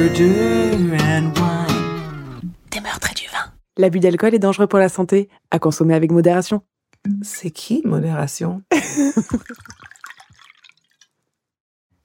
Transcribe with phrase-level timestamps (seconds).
[0.00, 2.52] murder and wine.
[2.70, 3.52] Des meurtres et du vin.
[3.76, 6.62] L'abus d'alcool est dangereux pour la santé, à consommer avec modération.
[7.22, 8.62] C'est qui modération?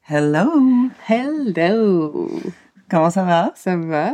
[0.10, 0.52] Hello!
[1.08, 2.30] Hello
[2.92, 3.54] Comment ça va?
[3.56, 4.12] Ça va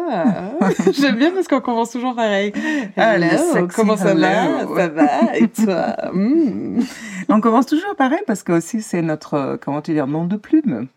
[0.94, 2.54] J'aime bien parce qu'on commence toujours pareil.
[2.96, 4.68] Ah, Hello, comment ça va?
[4.76, 5.38] Ça va?
[5.38, 5.96] Et toi?
[6.14, 6.82] Hmm.
[7.30, 10.38] On commence toujours pareil parce que aussi c'est notre, euh, comment tu dire, nom de
[10.38, 10.88] plume.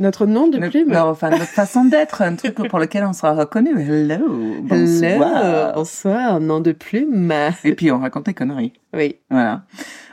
[0.00, 3.12] Notre nom de Notre- plume non, enfin, notre façon d'être, un truc pour lequel on
[3.12, 3.78] sera reconnu.
[3.78, 4.14] Hello!
[4.14, 5.74] Hello Bonsoir!
[5.74, 8.72] Bonsoir, nom de plume Et puis on raconte des conneries.
[8.94, 9.16] Oui.
[9.30, 9.64] Voilà.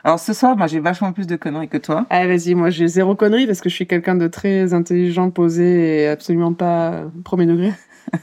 [0.03, 2.05] Alors ce soir, moi j'ai vachement plus de conneries que toi.
[2.09, 6.01] Ah vas-y, moi j'ai zéro connerie parce que je suis quelqu'un de très intelligent, posé
[6.03, 7.71] et absolument pas premier degré.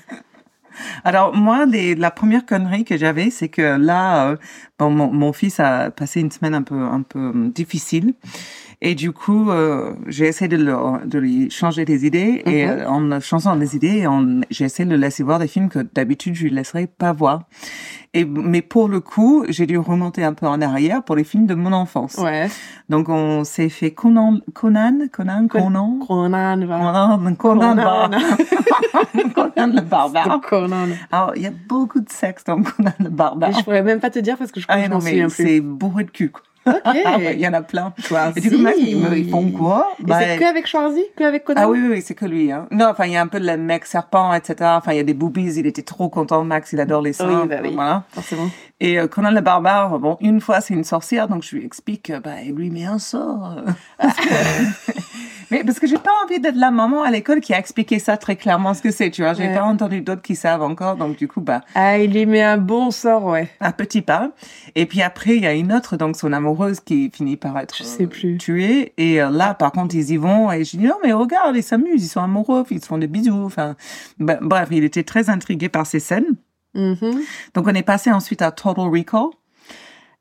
[1.05, 4.37] Alors moi, les- la première connerie que j'avais, c'est que là, euh,
[4.79, 8.15] bon, mon, mon fils a passé une semaine un peu un peu hum, difficile.
[8.87, 12.43] Et du coup, euh, j'ai essayé de, le- de lui changer des idées.
[12.45, 12.71] Et Mhm.
[12.71, 15.79] euh, en changeant des idées, on- j'ai essayé de le laisser voir des films que
[15.79, 17.45] d'habitude, je lui laisserais pas voir.
[18.13, 21.47] Et, mais pour le coup, j'ai dû remonter un peu en arrière pour les films
[21.47, 22.17] de mon enfance.
[22.19, 22.49] Ouais.
[22.91, 26.59] Donc, on s'est fait Conan, Conan, Conan, Conan, Conan.
[26.61, 28.21] Conan, Conan, Conan.
[29.35, 30.41] Conan le barbare.
[30.49, 30.89] Conan.
[31.11, 33.49] Alors, il y a beaucoup de sexe dans Conan le barbare.
[33.51, 34.99] Mais je pourrais même pas te dire parce que je crois Ah que je non,
[34.99, 35.45] m'en mais souviens plus.
[35.47, 36.31] c'est bourré de cul.
[36.31, 36.43] quoi.
[36.67, 36.75] Ok.
[37.05, 37.93] Ah ouais, Il y en a plein.
[38.37, 39.89] Et du coup, même, ils, font quoi?
[40.01, 41.05] Et Bah, c'est que avec Schwarzy?
[41.17, 41.61] Que avec Conan?
[41.63, 42.51] Ah oui, oui, oui, c'est que lui.
[42.51, 42.67] Hein.
[42.71, 44.57] Non, enfin, il y a un peu de le mec serpent, etc.
[44.77, 45.55] Enfin, il y a des boobies.
[45.57, 46.73] Il était trop content, Max.
[46.73, 47.43] Il adore les seins.
[47.43, 47.73] Oui, bah oui.
[47.75, 48.05] Voilà.
[48.13, 48.49] Forcément.
[48.81, 52.13] Et euh, Conan le barbare, bon, une fois, c'est une sorcière, donc je lui explique,
[52.23, 53.57] bah, il lui met un sort.
[53.99, 54.29] Parce que-
[55.51, 58.17] Mais parce que j'ai pas envie d'être la maman à l'école qui a expliqué ça
[58.17, 59.35] très clairement ce que c'est, tu vois.
[59.35, 59.55] J'ai Ouais.
[59.55, 62.57] pas entendu d'autres qui savent encore, donc du coup, bah, Ah, il lui met un
[62.59, 63.49] bon sort, ouais.
[63.61, 64.31] un petit pas.
[64.75, 67.77] Et puis après, il y a une autre, donc son amoureuse qui finit par être
[67.77, 68.39] Je sais euh, plus.
[68.39, 68.93] tuée.
[68.97, 70.51] Et euh, là, par contre, ils y vont.
[70.53, 73.07] Et je dis, non, mais regarde, ils s'amusent, ils sont amoureux, ils se font des
[73.07, 73.45] bisous.
[73.45, 73.77] Enfin,
[74.19, 76.35] bah, bref, il était très intrigué par ces scènes.
[76.75, 77.21] Mhm.
[77.55, 79.27] Donc on est passé ensuite à Total Recall.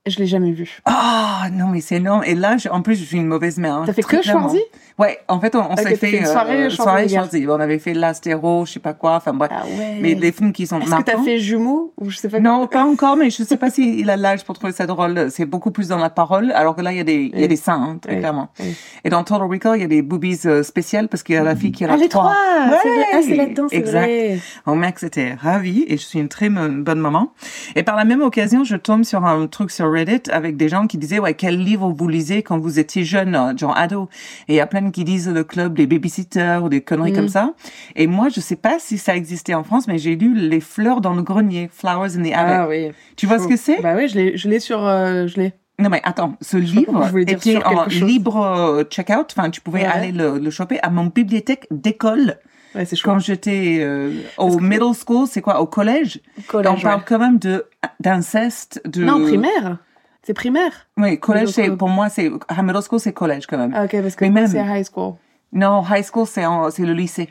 [0.06, 0.80] Je l'ai jamais vu.
[0.84, 3.76] Ah non mais c'est énorme et là je- en plus je suis une mauvaise mère.
[3.76, 4.22] hein, T'as fait que.
[4.22, 4.60] Schwarzy?
[5.00, 7.08] Ouais en fait on, on Ok, s'est t'as fait, une soirée euh, soirée.
[7.08, 7.48] Schwarzy.
[7.48, 9.50] On avait fait l'astéro je sais pas quoi enfin bref.
[9.54, 10.00] Ah ouais.
[10.02, 12.68] Mais les films qui sont Est-ce que t'as fait jumeau ou je sais pas Non
[12.68, 15.28] pas encore mais je sais pas s'il a l'âge pour trouver ça drôle.
[15.32, 17.40] C'est beaucoup plus dans la parole alors que là il y a des il y
[17.40, 17.48] a Oui.
[17.48, 18.20] des seins hein, très Oui.
[18.20, 18.50] clairement.
[18.60, 18.76] Oui.
[19.06, 21.44] Et dans Total Recall il y a des boobies euh, spéciales parce qu'il y a
[21.44, 22.34] la fille qui a Ah la les trois.
[22.36, 23.06] C'est vrai.
[23.14, 24.00] Ah c'est Ouais, là-dedans, c'est exact.
[24.02, 24.40] vrai.
[24.66, 27.32] Mon mec était ravi et je suis une très bonne maman.
[27.78, 30.88] Et par la même occasion, je tombe sur un truc sur Reddit avec des gens
[30.88, 34.10] qui disaient ouais quel livre vous lisez quand vous étiez jeune, euh, genre ado.
[34.48, 37.16] Et il y a plein qui disent le club des babysitters ou des conneries Mm.
[37.16, 37.54] comme ça.
[37.96, 41.00] Et moi, je sais pas si ça existait en France, mais j'ai lu Les fleurs
[41.02, 42.36] dans le grenier, Flowers in the Attic.
[42.36, 42.92] Ah oui.
[43.16, 43.82] tu vois ce que c'est?
[43.82, 45.54] Bah oui, je l'ai, je l'ai sur, euh, je l'ai.
[45.80, 49.34] Non mais attends, ce livre était en libre check-out.
[49.36, 49.86] Enfin, tu pouvais Ouais.
[49.88, 52.36] aller le, le choper à mon bibliothèque d'école
[52.76, 55.28] Ouais, c'est quand j'étais euh, au middle school.
[55.28, 57.66] C'est quoi au collège Collège, on parle quand même de
[58.00, 59.78] d'inceste, de Non, primaire.
[60.24, 60.88] C'est primaire.
[60.98, 63.74] Oui, collège c'est pour moi c'est ah, middle school c'est collège quand même.
[63.76, 65.14] Ah ok, parce que même- c'est high school.
[65.52, 66.42] Non, high school c'est
[66.86, 67.30] le lycée.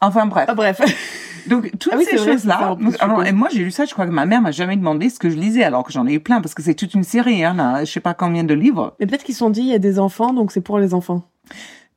[0.00, 0.46] Enfin bref.
[0.48, 0.80] Ah bref.
[1.46, 2.70] Donc toutes Ah oui, ces c'est vrai, choses c'est ça, là.
[2.72, 3.28] en plus, je alors, suppose.
[3.28, 5.30] et moi j'ai lu ça, je crois que ma mère m'a jamais demandé ce que
[5.30, 7.54] je lisais alors que j'en ai eu plein parce que c'est toute une série hein,
[7.54, 8.96] là, je sais pas combien de livres.
[8.98, 10.92] Mais peut-être qu'ils se sont dit, il y a des enfants, donc c'est pour les
[10.92, 11.22] enfants.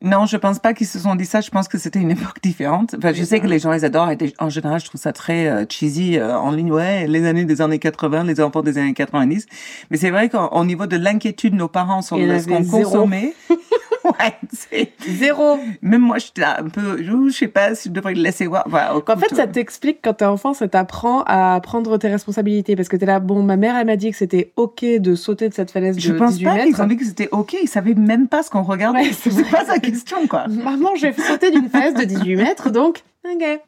[0.02, 1.40] Non, je pense pas qu'ils se sont dit ça.
[1.42, 2.94] Je pense que c'était une époque différente.
[2.96, 4.10] Enfin, je sais que les gens les adorent.
[4.10, 6.72] Et en général, je trouve ça très euh, cheesy euh, en ligne.
[6.72, 9.46] Ouais, les années des années 80, les enfants des années 90.
[9.90, 13.34] Mais c'est vrai qu'au niveau de l'inquiétude de nos parents sur ce qu'on consommait,
[14.04, 15.58] ouais, c'est Zéro.
[15.82, 17.02] même moi, j'étais un peu.
[17.02, 18.66] Je je sais pas si je devrais le laisser voir.
[18.66, 22.76] En fait, ça t'explique quand t'es enfant, ça t'apprend à prendre tes responsabilités.
[22.76, 25.48] Parce que t'es là, bon, ma mère, elle m'a dit que c'était ok de sauter
[25.48, 27.56] de cette falaise de Je pense 18 pas qu'ils ont dit que c'était ok.
[27.62, 29.00] Ils savaient même pas ce qu'on regardait.
[29.00, 30.46] Ouais, c'est pas sa question, quoi.
[30.48, 33.60] Maman, j'ai sauté d'une falaise de 18 mètres, donc, ok.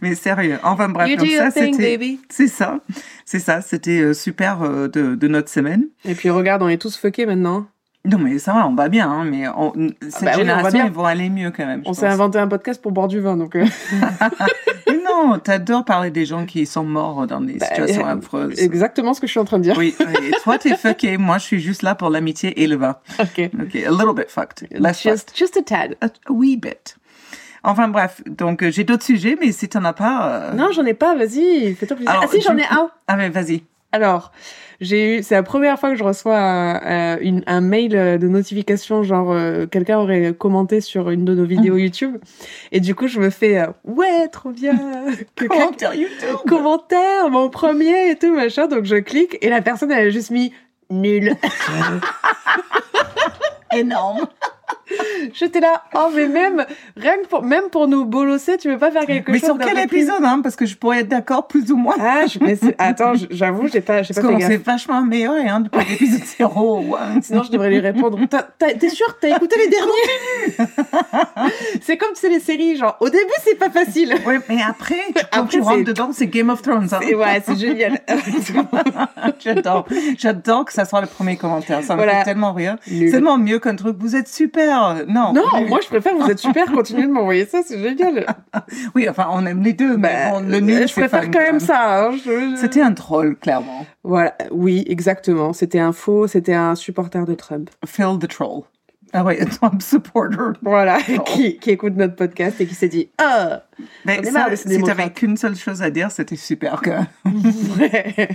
[0.00, 0.58] Mais sérieux.
[0.62, 1.96] Enfin bref, You donc do ça c'était.
[1.98, 2.20] baby.
[2.30, 2.80] C'est ça.
[3.26, 3.60] C'est ça.
[3.60, 5.84] C'était euh, super euh, de, de notre semaine.
[6.06, 7.66] Et puis regarde, on est tous fuckés maintenant.
[8.06, 9.72] Non, mais ça va, on va bien, hein, mais on,
[10.08, 10.86] cette bah oui, on va bien.
[10.86, 11.82] ils vont aller mieux quand même.
[11.84, 13.54] je On s'est inventé un podcast pour boire du vin, donc.
[13.56, 13.66] euh,
[15.26, 18.58] non, t'adores parler des gens qui sont morts dans des bah, situations euh, affreuses.
[18.60, 19.76] Exactement ce que je suis en train de dire.
[19.78, 21.16] Oui, et toi, t'es fucké.
[21.18, 22.96] Moi, je suis juste là pour l'amitié et le vin.
[23.18, 23.50] Ok.
[23.60, 24.66] Ok, a little bit fucked.
[24.72, 25.32] Less fucked.
[25.34, 25.96] Just, a tad.
[26.00, 26.96] A, a wee bit.
[27.62, 30.28] Enfin bref, donc euh, j'ai d'autres sujets, mais si t'en as pas...
[30.28, 32.10] euh, Non, j'en ai pas, vas-y, fais-toi plaisir.
[32.10, 32.90] Alors, ah si, j'en ai un.
[33.06, 33.64] Ah mais vas-y.
[33.92, 34.32] Alors,
[34.80, 38.28] j'ai eu, c'est la première fois que je reçois un, euh, un mail euh, de
[38.28, 42.16] notification, genre euh, quelqu'un aurait commenté sur une de nos vidéos YouTube,
[42.72, 44.74] et du coup je me fais euh, ouais, trop bien,
[45.48, 46.36] Commentaire YouTube.
[46.46, 50.30] commentaire, mon premier et tout machin, donc je clique et la personne elle a juste
[50.30, 50.52] mis
[50.88, 51.36] nul.
[53.76, 54.26] Énorme.
[55.34, 56.64] J'étais là, oh, mais même,
[56.96, 59.58] rien que pour, même pour nous bolosser, tu veux pas faire quelque Mais chose sur
[59.58, 61.94] quel épisode, hein Parce que je pourrais être d'accord plus ou moins.
[62.00, 65.48] Ah, je, mais attends, j'avoue, j'ai pas, j'ai Parce pas fait qu'on s'est vachement amélioré,
[65.48, 66.80] hein, depuis l'épisode 0.
[66.80, 66.98] ouais.
[67.22, 68.18] Sinon, je devrais lui répondre.
[68.58, 70.70] T'es sûr T'as écouté les derniers
[71.82, 74.14] C'est comme, tu sais, les séries, genre, au début, c'est pas facile.
[74.26, 76.88] Ouais, mais après, quand Après, tu rentres dedans, c'est Game of Thrones.
[76.92, 77.00] Hein.
[77.14, 78.00] Ouais, c'est génial.
[79.38, 79.86] J'adore.
[80.18, 81.82] J'adore que ça soit le premier commentaire.
[81.82, 82.76] Ça me fait tellement rire.
[82.86, 83.96] C'est tellement mieux qu'un truc.
[83.98, 84.79] Vous êtes super.
[85.08, 85.32] Non.
[85.32, 88.26] Non, moi, je préfère, vous êtes super, continuez de m'envoyer ça, c'est génial.
[88.94, 91.38] Oui, enfin, on aime les deux, mais Bah, bon, le nul, je c'est préfère quand
[91.40, 92.06] même ça.
[92.06, 93.86] hein, je- je- C'était un troll, clairement.
[94.04, 95.52] Voilà, oui, exactement.
[95.52, 97.70] C'était un faux, c'était un supporter de Trump.
[97.86, 98.62] Phil the troll.
[99.12, 100.52] Ah oui, un Trump supporter.
[100.62, 101.20] Voilà, Oh.
[101.22, 103.62] qui, qui écoute notre podcast et qui s'est dit Ah
[104.04, 106.80] Mais ça, si t'avais qu'une seule chose à dire, c'était super.
[106.80, 106.90] Que...
[107.80, 108.28] ouais.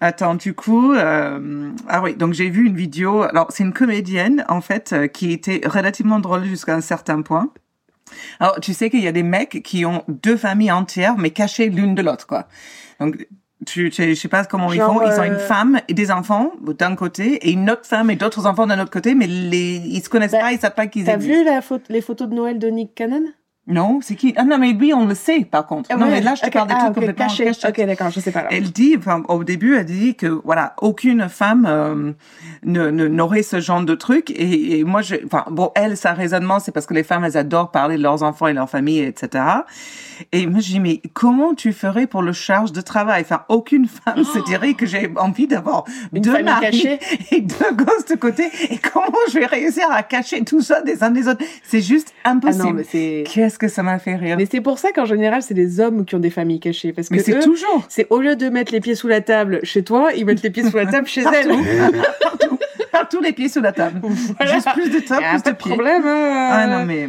[0.00, 3.22] Attends, du coup, euh, ah oui, donc j'ai vu une vidéo.
[3.22, 7.50] Alors, c'est une comédienne, en fait, euh, qui était relativement drôle jusqu'à un certain point.
[8.38, 11.68] Alors, tu sais qu'il y a des mecs qui ont deux familles entières, mais cachées
[11.68, 12.46] l'une de l'autre, quoi.
[13.00, 13.26] Donc,
[13.66, 15.00] tu, tu, je sais pas comment ils font.
[15.02, 18.14] Ils ont une euh, femme et des enfants d'un côté, et une autre femme et
[18.16, 20.86] d'autres enfants d'un autre côté, mais les, ils se connaissent Bah, pas, ils savent pas
[20.86, 21.38] qu'ils T'as existent.
[21.38, 23.24] vu la photo, les photos de Noël de Nick Cannon?
[23.68, 24.32] Non, c'est qui?
[24.36, 25.94] Ah non, mais lui, on le sait, par contre.
[25.94, 27.44] non, mais là, je te parle des ah, trucs ok, complètement cachés.
[27.44, 27.68] cachés.
[27.68, 28.46] Ok, d'accord, je sais pas.
[28.50, 32.12] Elle dit, enfin, au début, elle dit que voilà, aucune femme euh,
[32.64, 34.30] ne n'aurait ce genre de truc.
[34.30, 37.36] Et, et moi, je, enfin, bon, elle, sa raisonnement, c'est parce que les femmes, elles
[37.36, 39.44] adorent parler de leurs enfants et leur famille, etc.
[40.32, 43.22] Et moi, je dis, mais comment tu ferais pour le charge de travail?
[43.22, 45.84] Enfin, aucune femme se dirait que j'ai envie d'avoir
[46.14, 46.86] Oh deux maris
[47.30, 48.48] et deux gosses de côté.
[48.70, 51.44] Et comment je vais réussir à cacher tout ça des uns des autres?
[51.62, 52.64] C'est juste Ah impossible.
[52.64, 53.24] non, mais c'est.
[53.58, 56.04] Qu'est-ce que ça m'a fait rire Mais c'est pour ça qu'en général, c'est les hommes
[56.04, 56.92] qui ont des familles cachées.
[56.92, 57.84] Parce que Mais c'est eux, toujours.
[57.88, 60.50] c'est au lieu de mettre les pieds sous la table chez toi, ils mettent les
[60.50, 61.48] pieds sous la table chez elle.
[62.22, 62.58] partout,
[62.92, 64.00] partout les pieds sous la table.
[64.38, 64.54] Voilà.
[64.54, 65.70] Juste plus de table, plus pas de de pieds.
[65.72, 66.02] problème.
[66.06, 66.48] hein.
[66.52, 67.08] Ah non mais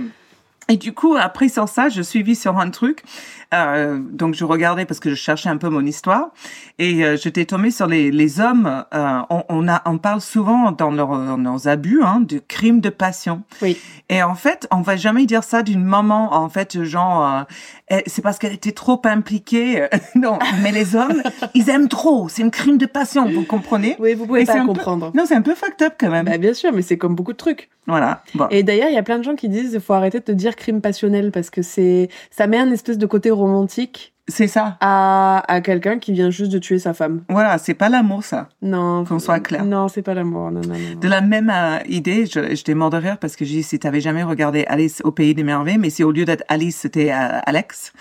[0.70, 3.04] et du coup après sur ça, je suivis sur un truc.
[3.52, 6.30] Euh, donc je regardais parce que je cherchais un peu mon histoire
[6.78, 8.86] et euh, j'étais tombée sur les, les hommes.
[8.94, 12.80] Euh, on, on a on parle souvent dans leurs dans leurs abus hein, de crimes
[12.80, 13.42] de passion.
[13.64, 13.76] Oui.
[14.10, 16.34] Et en fait, on va jamais dire ça d'une maman.
[16.34, 17.42] En fait, genre, euh,
[17.88, 19.88] elle- c'est parce qu'elle était trop impliquée.
[20.16, 21.22] non, mais les hommes,
[21.56, 22.28] ils aiment trop.
[22.30, 23.96] C'est un crime de passion, vous comprenez?
[24.00, 25.12] Oui, vous pouvez Et pas peu- comprendre.
[25.16, 26.26] Non, c'est un peu fucked up quand même.
[26.26, 27.70] Bah, bien sûr, mais c'est comme beaucoup de trucs.
[27.88, 28.22] Voilà.
[28.36, 28.48] Bon.
[28.52, 30.32] Et d'ailleurs, il y a plein de gens qui disent il faut arrêter de te
[30.32, 34.78] dire crime passionnel parce que c'est ça met un espèce de côté romantique C'est ça.
[34.80, 37.24] à, à quelqu'un qui vient juste de tuer sa femme.
[37.30, 38.48] Voilà, c'est pas l'amour, ça.
[38.62, 39.04] Non.
[39.04, 39.66] Qu'on soit clair.
[39.66, 40.50] Non, c'est pas l'amour.
[40.52, 41.00] Non, non, non.
[41.02, 43.78] De la même euh, idée, je- j'étais mort de rire parce que j'ai dit, si
[43.80, 47.12] t'avais jamais regardé Alice au Pays des Merveilles, mais si au lieu d'être Alice, c'était
[47.12, 47.92] euh, Alex,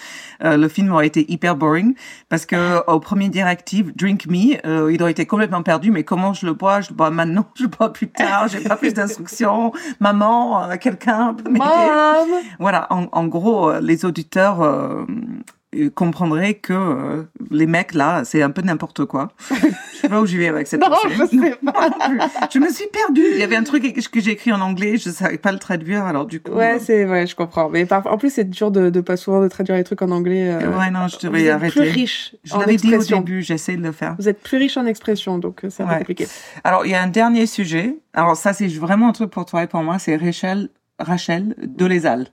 [0.44, 1.94] euh, le film aurait été hyper boring
[2.28, 6.32] parce que au premier directive, Drink Me, euh, il aurait été complètement perdu, mais comment
[6.32, 6.80] je le bois?
[6.80, 9.72] Je le bois maintenant, je le bois plus tard, j'ai pas plus d'instructions.
[10.00, 11.64] Maman, euh, quelqu'un peut m'aider?
[12.58, 14.62] Voilà, en, en gros, les auditeurs
[15.94, 19.28] comprendraient que euh, les mecs là, c'est un peu n'importe quoi.
[19.50, 21.08] Je sais pas où je vais avec cette Non, pensée.
[21.10, 21.90] je sais pas.
[22.52, 23.24] Je me suis perdue.
[23.32, 26.04] Il y avait un truc que j'ai écrit en anglais, je savais pas le traduire,
[26.04, 26.52] alors du coup.
[26.52, 27.68] Ouais, euh, c'est ouais, je comprends.
[27.68, 30.10] Mais par- en plus, c'est dur de, de pas souvent de traduire les trucs en
[30.12, 30.50] anglais.
[30.52, 31.80] euh, ouais, non, je vous devais êtes arrêter.
[31.80, 33.18] plus riche Je l'avais dit au expression.
[33.18, 34.14] début, j'essaie de le faire.
[34.20, 35.98] Vous êtes plus riche en expression, donc euh, c'est Ouais.
[35.98, 36.26] compliqué.
[36.64, 37.96] Alors, il y a un dernier sujet.
[38.14, 39.98] Alors, ça, c'est vraiment un truc pour toi et pour moi.
[39.98, 40.68] C'est Rachel,
[41.00, 42.28] Rachel Dolezal.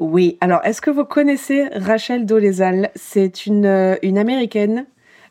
[0.00, 0.38] Oui.
[0.40, 2.90] Alors, est-ce que vous connaissez Rachel Dolezal?
[2.94, 4.86] C'est une euh, une américaine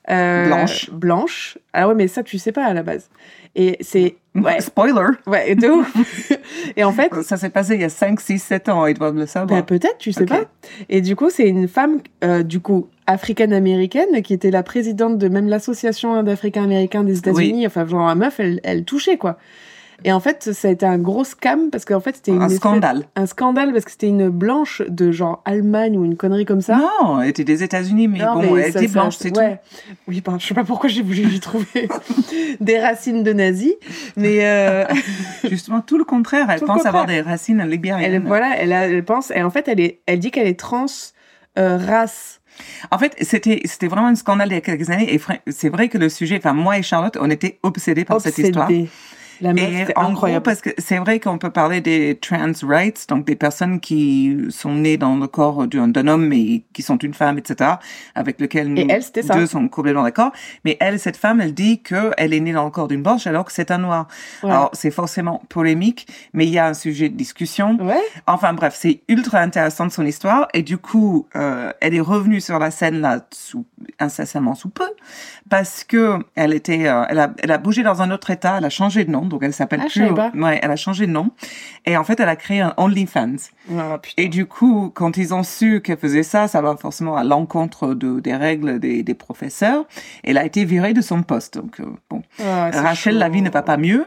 [0.09, 0.89] euh, Blanche.
[0.91, 1.57] Blanche.
[1.73, 3.09] Ah ouais, mais ça tu sais pas à la base.
[3.55, 5.09] Et c'est ouais, Spoiler.
[5.27, 6.31] ouais, de ouf.
[6.77, 8.85] Et en fait, Ça s'est passé il y a 5, 6, 7 ans.
[8.85, 9.59] Ils doivent le savoir.
[9.59, 10.43] Bah, peut-être, tu sais pas.
[10.87, 15.27] Et du coup, c'est une femme, euh, du coup, africaine-américaine, qui était la présidente de
[15.29, 17.65] même l'association d'Africains-Américains des États-Unis.
[17.65, 19.37] Enfin, genre, la meuf, elle, elle touchait, quoi.
[20.05, 22.45] Et en fait, ça a été un gros scam, parce qu'en fait, c'était une un
[22.45, 23.05] espèce- scandale.
[23.15, 26.77] un scandale, parce que c'était une blanche de genre Allemagne ou une connerie comme ça.
[27.01, 29.37] Non, elle était des États-Unis, mais Non, bon, mais elle ça- était ça- blanche, c'est
[29.37, 29.59] ouais.
[30.07, 31.89] Oui, pardon, je sais pas pourquoi j'ai voulu trouver
[32.61, 33.73] des racines de nazis,
[34.15, 34.85] mais euh,
[35.41, 35.49] tout.
[35.49, 36.47] Justement, tout le contraire.
[36.49, 38.13] Elle Tout le pense avoir des racines libériennes.
[38.13, 40.59] elle, voilà, elle, a- elle pense, et en fait, elle est, elle dit qu'elle est
[40.59, 40.85] trans
[41.57, 42.41] euh, race.
[42.91, 45.13] En fait, c'était c'était vraiment un scandale il y a quelques années.
[45.13, 45.19] Et
[45.51, 48.69] c'est vrai que le sujet, enfin, moi et Charlotte, on était obsédés par cette histoire.
[49.41, 50.43] La meuf, Et en gros, incroyable.
[50.43, 54.73] parce que c'est vrai qu'on peut parler des trans rights, donc des personnes qui sont
[54.73, 57.71] nées dans le corps d'un homme mais qui sont une femme, etc.,
[58.15, 59.03] avec lequel nous elle,
[59.33, 60.31] deux sont complètement d'accord.
[60.65, 63.27] Mais elle, cette femme, elle dit que elle est née dans le corps d'une blanche
[63.27, 64.07] alors que c'est un noir.
[64.43, 64.49] Ouais.
[64.49, 67.77] Alors c'est forcément polémique, mais il y a un sujet de discussion.
[67.79, 68.01] Ouais.
[68.27, 72.41] Enfin bref, c'est ultra intéressant de son histoire et du coup, euh, elle est revenue
[72.41, 73.65] sur la scène là sous,
[73.99, 74.89] incessamment sous peu
[75.49, 78.65] parce que elle était, euh, elle a, elle a bougé dans un autre état, elle
[78.65, 80.09] a changé de nom, donc elle s'appelle Ah, plus.
[80.41, 81.31] Ouais, elle a changé de nom.
[81.85, 83.35] Et en fait, elle a créé un OnlyFans.
[83.77, 83.99] Ah.
[84.17, 87.93] Et du coup, quand ils ont su qu'elle faisait ça, ça va forcément à l'encontre
[87.93, 89.85] de, des règles des, des professeurs.
[90.23, 91.57] Elle a été virée de son poste.
[91.57, 92.21] Donc, euh, bon.
[92.43, 93.19] Ah, Rachel, chaud.
[93.19, 94.05] la vie ne va pas mieux.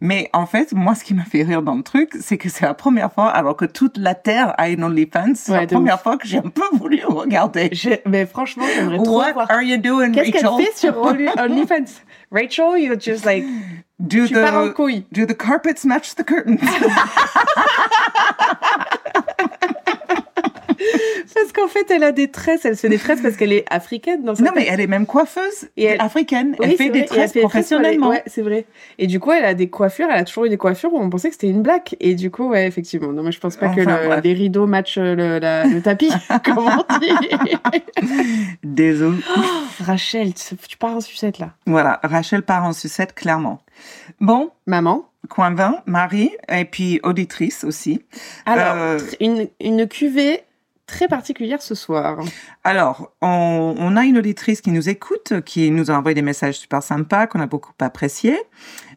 [0.00, 2.64] Mais en fait, moi, ce qui m'a fait rire dans le truc, c'est que c'est
[2.64, 6.00] la première fois, alors que toute la Terre a une OnlyFans, c'est Ouais, la première
[6.00, 7.70] fois que j'ai un peu voulu regarder.
[8.06, 9.50] Mais franchement, j'aimerais trop What voir.
[9.50, 10.66] are you doing, Qu'est-ce qu'elle Rachel?
[10.66, 12.02] fait sur Only- OnlyFans?
[12.32, 13.44] Rachel, you're just like,
[14.06, 16.62] Do tu pars en the, do the carpets match the curtains?
[21.34, 22.64] Parce qu'en fait, elle a des tresses.
[22.64, 24.86] Elle se fait des tresses parce qu'elle est africaine dans sa non, mais elle est
[24.86, 26.56] même coiffeuse Et elle- africaine.
[26.58, 28.08] Oui, elle fait des tresses fait les- professionnellement.
[28.08, 28.66] Ouais, c'est vrai.
[28.98, 30.08] Et du coup, elle a des coiffures.
[30.10, 31.82] Elle a toujours eu des coiffures où on pensait que c'était une blague.
[32.00, 33.12] Et du coup, ouais, effectivement.
[33.12, 36.10] Non, mais je pense pas que le- les rideaux matchent le, la- le tapis.
[36.44, 37.12] Comment on dit
[38.64, 39.18] Désolé.
[39.80, 41.50] Rachel, tu pars en sucette là.
[41.66, 43.60] Voilà, Rachel part en sucette, clairement.
[44.20, 45.06] Bon, Maman.
[45.28, 48.02] coin 20, Marie, et puis auditrice aussi.
[48.46, 50.40] Alors, Euh, une, une cuvée
[50.90, 52.18] très particulière ce soir.
[52.64, 56.82] Alors, on, a une auditrice qui nous écoute, qui nous a envoyé des messages super
[56.82, 58.38] sympas, qu'on a beaucoup appréciés.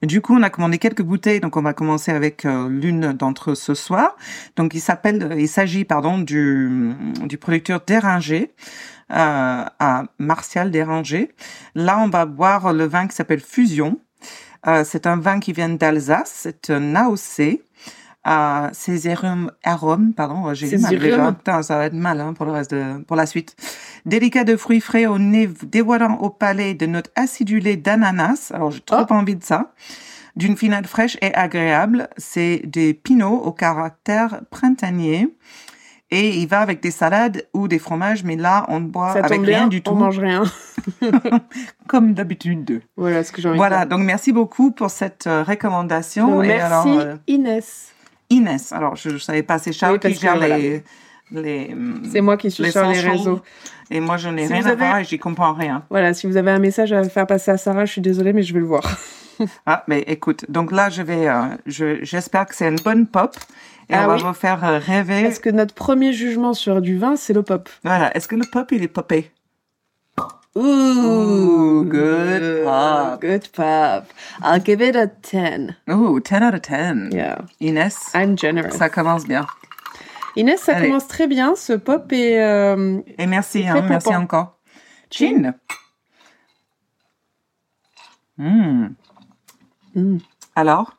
[0.02, 3.52] Du coup, on a commandé quelques bouteilles, donc on va commencer avec euh, l'une d'entre
[3.52, 4.16] eux ce soir.
[4.56, 6.94] Donc, il s'appelle, il s'agit, pardon, du,
[7.26, 8.52] du producteur Déringer,
[9.12, 11.32] euh, à Martial Déringer.
[11.76, 14.00] Là, on va boire le vin qui s'appelle Fusion.
[14.66, 17.62] Euh, c'est un vin qui vient d'Alsace, c'est un AOC.
[18.26, 21.36] Euh, Césarum arôme, pardon, j'ai mal.
[21.36, 23.56] Putain, ça va être mal hein, pour le reste de, pour la suite.
[24.06, 28.52] Délicat de fruits frais au nez dévoilant au palais de notes acidulées d'ananas.
[28.54, 29.14] Alors, j'ai trop Oh.
[29.14, 29.74] envie de ça.
[30.38, 32.08] D'une finale fraîche et agréable.
[32.18, 35.28] C'est des pinots au caractère printanier.
[36.10, 39.20] Et il va avec des salades ou des fromages, mais là, on ne boit Ça
[39.20, 40.44] avec rien bien, du on tout, mange rien.
[41.88, 42.82] comme d'habitude.
[42.96, 46.28] Voilà ce que j'ai envie Voilà, de donc merci beaucoup pour cette euh, recommandation.
[46.28, 47.93] Donc, Et merci alors, euh, Inès.
[48.34, 50.58] Inès, alors je ne savais pas, c'est Charles Oui, qui gère voilà.
[50.58, 50.84] les,
[51.32, 51.76] les,
[52.12, 53.42] C'est moi qui suis les sur les réseaux.
[53.92, 55.84] Et moi, je n'ai Si rien à avez- voir et j'y comprends rien.
[55.90, 58.44] Voilà, si vous avez un message à faire passer à Sarah, je suis désolée, mais
[58.44, 58.84] je vais le voir.
[59.66, 63.36] Ah, mais écoute, donc là, je vais, euh, je, j'espère que c'est une bonne pop
[63.90, 64.22] et Ah on oui.
[64.22, 65.24] va vous faire euh, rêver.
[65.24, 67.68] Parce que notre premier jugement sur du vin, c'est le pop.
[67.84, 69.32] Voilà, est-ce que le pop, il est popé?
[70.56, 73.22] Ooh, Ooh, good pop.
[73.22, 74.06] Good pop.
[74.44, 75.76] I'll give it a 10.
[75.88, 77.10] Oh, 10 out of 10.
[77.12, 78.78] Yeah, Inès, I'm generous.
[78.78, 79.48] ça commence bien.
[80.36, 80.88] Inès, ça Allez.
[80.88, 81.56] commence très bien.
[81.56, 82.40] Ce pop est...
[82.42, 84.22] euh, Et merci, hein, merci popant.
[84.22, 84.58] encore.
[85.12, 85.54] Chin.
[88.38, 88.88] Hmm.
[89.96, 90.18] hmm,
[90.56, 90.94] Alors?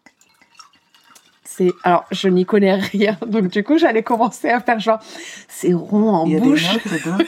[1.57, 1.73] C'est...
[1.85, 3.17] Alors, je n'y connais rien.
[3.27, 4.99] Donc, du coup, j'allais commencer à faire genre...
[5.49, 6.63] C'est rond en Il y a bouche.
[6.63, 7.25] des notes dedans.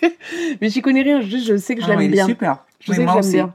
[0.60, 1.20] Mais j'y connais rien.
[1.20, 2.26] Juste, je sais que je Ah l'aime bien.
[2.26, 2.64] super.
[2.80, 3.54] Je Oui, sais que j'aime bien.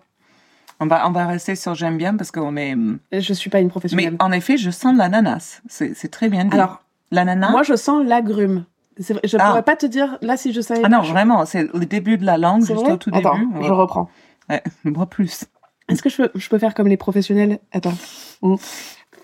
[0.80, 2.76] On va, on va rester sur j'aime bien parce qu'on est.
[3.12, 4.16] Je suis pas une Mais professionnelle.
[4.20, 5.62] en effet, je sens l'ananas.
[5.68, 6.56] C'est c'est très bien dit.
[6.56, 6.82] Alors,
[7.12, 7.52] l'ananas?
[7.52, 8.66] moi, je sens l'agrume.
[8.98, 9.48] Je Ah.
[9.50, 10.82] pourrais pas te dire, là, si je savais...
[10.84, 13.64] ah non, je- vraiment, c'est le début de la langue, juste au tout Attends, début.
[13.64, 14.10] je reprends.
[14.50, 15.46] Ouais, moi plus.
[15.88, 17.60] Est-ce que je peux, je peux faire comme les professionnels?
[17.72, 17.94] Attends.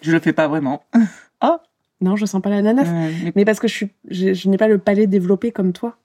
[0.01, 0.83] Je le fais pas vraiment.
[2.01, 2.85] Non, je sens pas l'ananas.
[2.87, 5.73] Euh, mais Mais parce que je, suis, je, je n'ai pas le palais développé comme
[5.73, 5.97] toi.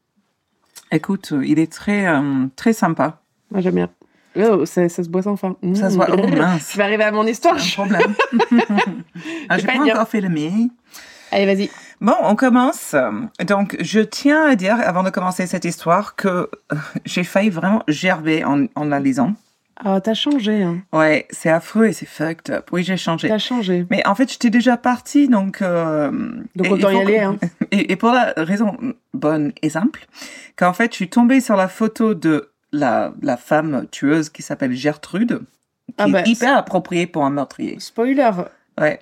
[0.91, 3.21] écoute, il est très, euh, très sympa.
[3.51, 3.91] Moi, j'aime bien.
[4.37, 5.57] Oh, ça, ça se boit sans fin.
[5.75, 6.09] Ça se voit.
[6.11, 6.73] Oh mince.
[6.73, 7.57] Je vais arriver à mon histoire.
[7.57, 8.15] Un problème.
[9.51, 10.69] ah, Je vais pas pas encore fait le mien.
[11.31, 11.71] Allez, vas-y.
[12.01, 12.97] Bon, on commence.
[13.47, 17.83] Donc, je tiens à dire, avant de commencer cette histoire, que euh, j'ai failli vraiment
[17.89, 19.35] gerber en, en la lisant.
[19.85, 20.62] Oh, t'as changé.
[20.62, 20.83] Hein.
[20.93, 22.69] Ouais, c'est affreux et c'est fucked up.
[22.73, 23.29] Oui, j'ai changé.
[23.29, 23.85] T'as changé.
[23.91, 25.61] Mais en fait, j'étais déjà partie, donc...
[25.61, 26.11] euh,
[26.55, 27.19] Donc, autant y aller.
[27.19, 27.37] Hein.
[27.73, 28.77] Et, et pour la raison
[29.15, 30.07] bonne et simple,
[30.57, 34.73] qu'en fait, je suis tombée sur la photo de la, la femme tueuse qui s'appelle
[34.73, 35.41] Gertrude,
[35.89, 37.77] qui Ah bah, est hyper appropriée pour un meurtrier.
[37.81, 38.31] Spoiler.
[38.81, 39.01] Ouais.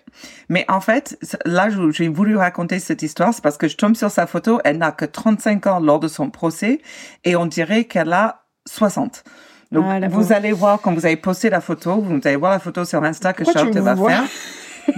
[0.48, 4.10] Mais en fait, là, j'ai voulu raconter cette histoire, c'est parce que je tombe sur
[4.10, 6.80] sa photo, elle n'a que 35 ans lors de son procès,
[7.24, 9.24] et on dirait qu'elle a 60.
[9.72, 12.58] Donc, Ah, vous allez voir, quand vous avez posté la photo, vous allez voir la
[12.58, 14.24] photo sur Insta que Charlotte va faire.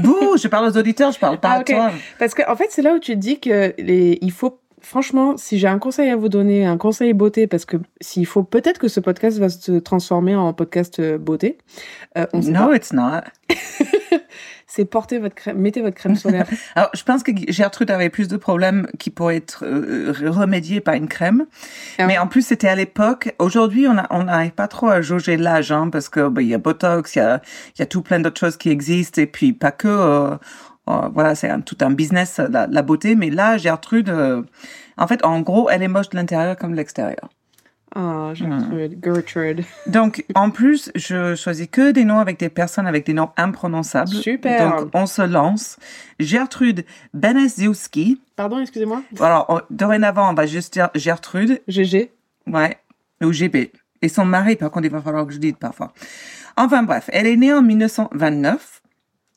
[0.02, 1.66] vous, je parle aux auditeurs, je parle pas Ah, à ok.
[1.66, 1.90] toi.
[2.18, 4.18] Parce qu'en en fait, c'est là où tu dis que les...
[4.22, 4.58] il faut.
[4.82, 8.42] Franchement, si j'ai un conseil à vous donner, un conseil beauté, parce que s'il faut,
[8.42, 11.58] peut-être que ce podcast va se transformer en podcast euh, beauté.
[12.18, 12.76] Euh, on sait No, pas.
[12.76, 13.20] it's not.
[14.66, 16.46] C'est porter votre crème, mettez votre crème solaire.
[16.74, 20.94] Alors, je pense que Gertrude avait plus de problèmes qui pourraient être euh, remédiés par
[20.94, 21.44] une crème.
[21.98, 23.34] Ah Mais en plus, c'était à l'époque.
[23.38, 26.58] Aujourd'hui, on n'arrive pas trop à jauger l'âge, hein, parce que bah, il y a
[26.58, 27.42] Botox, il y a,
[27.76, 29.88] il y a tout plein d'autres choses qui existent, et puis pas que.
[29.88, 30.36] euh, euh,
[30.86, 33.14] voilà, c'est tout un business, la, la beauté.
[33.14, 34.42] Mais là, Gertrude, euh,
[34.98, 37.28] en fait, en gros, elle est moche de l'intérieur comme de l'extérieur.
[37.94, 39.64] Ah, Gertrude, Gertrude.
[39.86, 44.08] Donc, en plus, je choisis que des noms avec des personnes avec des noms imprononçables.
[44.08, 44.76] Super.
[44.80, 45.76] Donc, on se lance.
[46.18, 48.20] Gertrude Beneziewski.
[48.34, 49.02] Pardon, excusez-moi.
[49.20, 51.60] Alors, on- dorénavant, on va juste dire Gertrude.
[51.68, 52.10] GG.
[52.46, 52.78] Ouais.
[53.22, 53.70] Ou GB.
[54.00, 55.92] Et son mari, par contre, il va falloir que je dise parfois.
[56.56, 57.10] Enfin, bref.
[57.12, 58.81] Elle est née en 1929.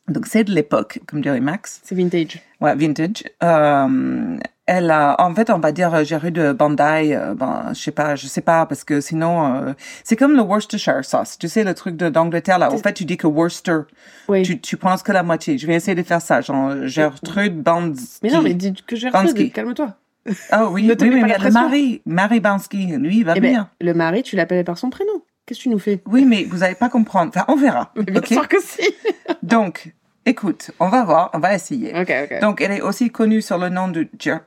[0.08, 1.80] Donc, c'est de l'époque, comme dirait Max.
[1.84, 2.40] C'est vintage.
[2.60, 3.24] Ouais, vintage.
[3.42, 4.36] Euh,
[4.66, 8.16] elle a, en fait, on va dire euh, Gertrude Bandai, euh, ben, je sais pas,
[8.16, 9.72] je sais pas, parce que sinon, euh,
[10.04, 11.38] c'est comme le Worcestershire sauce.
[11.38, 12.72] Tu sais, le truc de- d'Angleterre, là.
[12.72, 13.78] En fait, tu dis que Worcester,
[14.28, 14.42] Oui.
[14.42, 15.58] tu, tu prononces que la moitié.
[15.58, 18.18] Je vais essayer de faire ça, genre Gertrude Bansky.
[18.22, 18.96] Mais non, mais dis que.
[18.96, 19.94] Gertrude, calme-toi.
[20.50, 23.70] Ah oui, ne mais le mari, Marie Bansky, lui, il va Eh ben, bien.
[23.80, 25.22] le mari, tu l'appelles par son prénom.
[25.46, 26.02] Qu'est-ce que tu nous fais?
[26.06, 27.30] Oui, mais vous n'allez pas comprendre.
[27.34, 27.92] Enfin, on verra.
[27.94, 28.26] Mais bien ok?
[28.26, 28.82] sûr que si.
[29.42, 29.92] Donc,
[30.24, 31.94] écoute, on va voir, on va essayer.
[31.96, 32.40] Ok, ok.
[32.40, 34.38] Donc, elle est aussi connue sur le nom de Ger...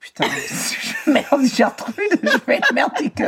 [0.00, 0.24] Putain,
[1.06, 3.22] merde, Gertrude, je vais être merdique.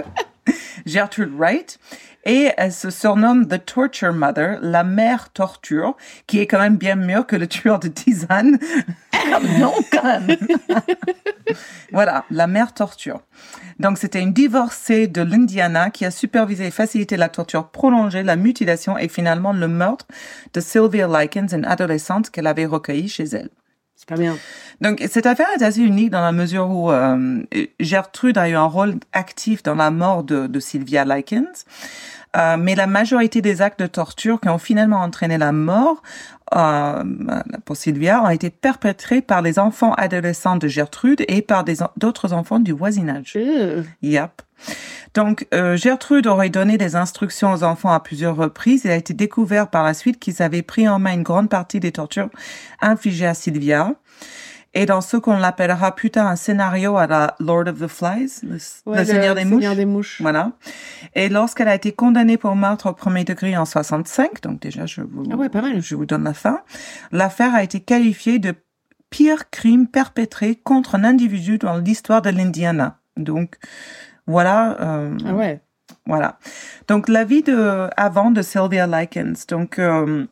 [0.87, 1.79] Gertrude Wright.
[2.25, 5.97] Et elle se surnomme The Torture Mother, la mère torture,
[6.27, 8.59] qui est quand même bien mieux que le tueur de tisane.
[9.61, 10.37] non, quand même.
[11.93, 13.21] voilà, la mère torture.
[13.79, 18.37] Donc, c'était une divorcée de l'Indiana qui a supervisé et facilité la torture prolongée, la
[18.37, 20.07] mutilation et finalement le meurtre
[20.53, 23.51] de Sylvia Likens, une adolescente qu'elle avait recueillie chez elle.
[23.95, 24.37] C'est pas bien.
[24.81, 27.43] Donc, cette affaire est assez unique dans la mesure où euh,
[27.81, 31.65] Gertrude a eu un rôle actif dans la mort de, de Sylvia Likens.
[32.37, 36.03] Euh, mais la majorité des actes de torture qui ont finalement entraîné la mort
[36.55, 37.03] euh,
[37.65, 41.65] pour Sylvia ont été perpétrés par les enfants adolescents de Gertrude et par
[41.97, 43.39] d'autres enfants du voisinage.
[44.03, 44.43] Yep.
[45.15, 48.83] Donc, euh, Gertrude aurait donné des instructions aux enfants à plusieurs reprises.
[48.85, 51.81] Il a été découvert par la suite qu'ils avaient pris en main une grande partie
[51.81, 52.29] des tortures
[52.81, 53.95] infligées à Sylvia.
[54.75, 58.41] Et dans ce qu'on l'appellera plus tard un scénario à la Lord of the Flies,
[58.43, 59.55] le, ouais, le Seigneur des Mouches.
[59.63, 60.21] Seigneur des mouches.
[60.21, 60.53] Voilà.
[61.15, 65.01] Et lorsqu'elle a été condamnée pour meurtre au premier degré en 65, donc déjà je
[65.01, 65.81] vous, Ah ouais, pas mal.
[65.81, 66.61] je vous donne la fin,
[67.13, 68.55] l'affaire a été qualifiée de
[69.11, 72.99] pire crime perpétré contre un individu dans l'histoire de l'Indiana.
[73.17, 73.57] Donc
[74.27, 74.77] voilà.
[74.83, 75.61] euh, Ah ouais.
[76.05, 76.39] voilà.
[76.89, 79.47] Donc la vie de avant de Sylvia Likens.
[79.49, 80.27] Donc euh,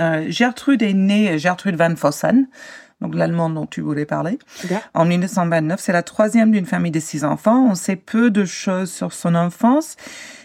[0.00, 2.48] euh, Gertrude est née Gertrude Van Fossen,
[3.00, 4.38] donc l'allemand dont tu voulais parler.
[4.94, 7.68] En 1929, c'est la troisième d'une famille de six enfants.
[7.70, 9.96] On sait peu de choses sur son enfance,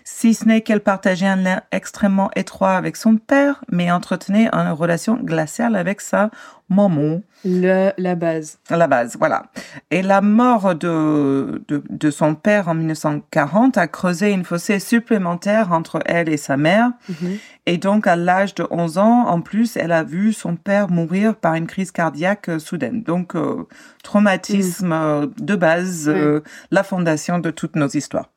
[0.04, 4.72] si ce n'est qu'elle partageait un lien extrêmement étroit avec son père, mais entretenait une
[4.72, 6.30] relation glaciale avec sa
[6.70, 7.22] maman.
[7.46, 8.60] Le, la base.
[8.70, 9.44] La base, voilà.
[9.92, 15.72] Et la mort de, de, de son père en 1940 a creusé une fossé supplémentaire
[15.74, 16.92] entre elle et sa mère.
[17.10, 17.38] Mhm.
[17.66, 21.36] Et donc, à l'âge de 11 ans, en plus, elle a vu son père mourir
[21.36, 23.04] par une crise cardiaque euh, soudaine.
[23.04, 23.66] Donc, euh,
[24.04, 28.30] traumatisme euh, de base, euh, la fondation de toutes nos histoires.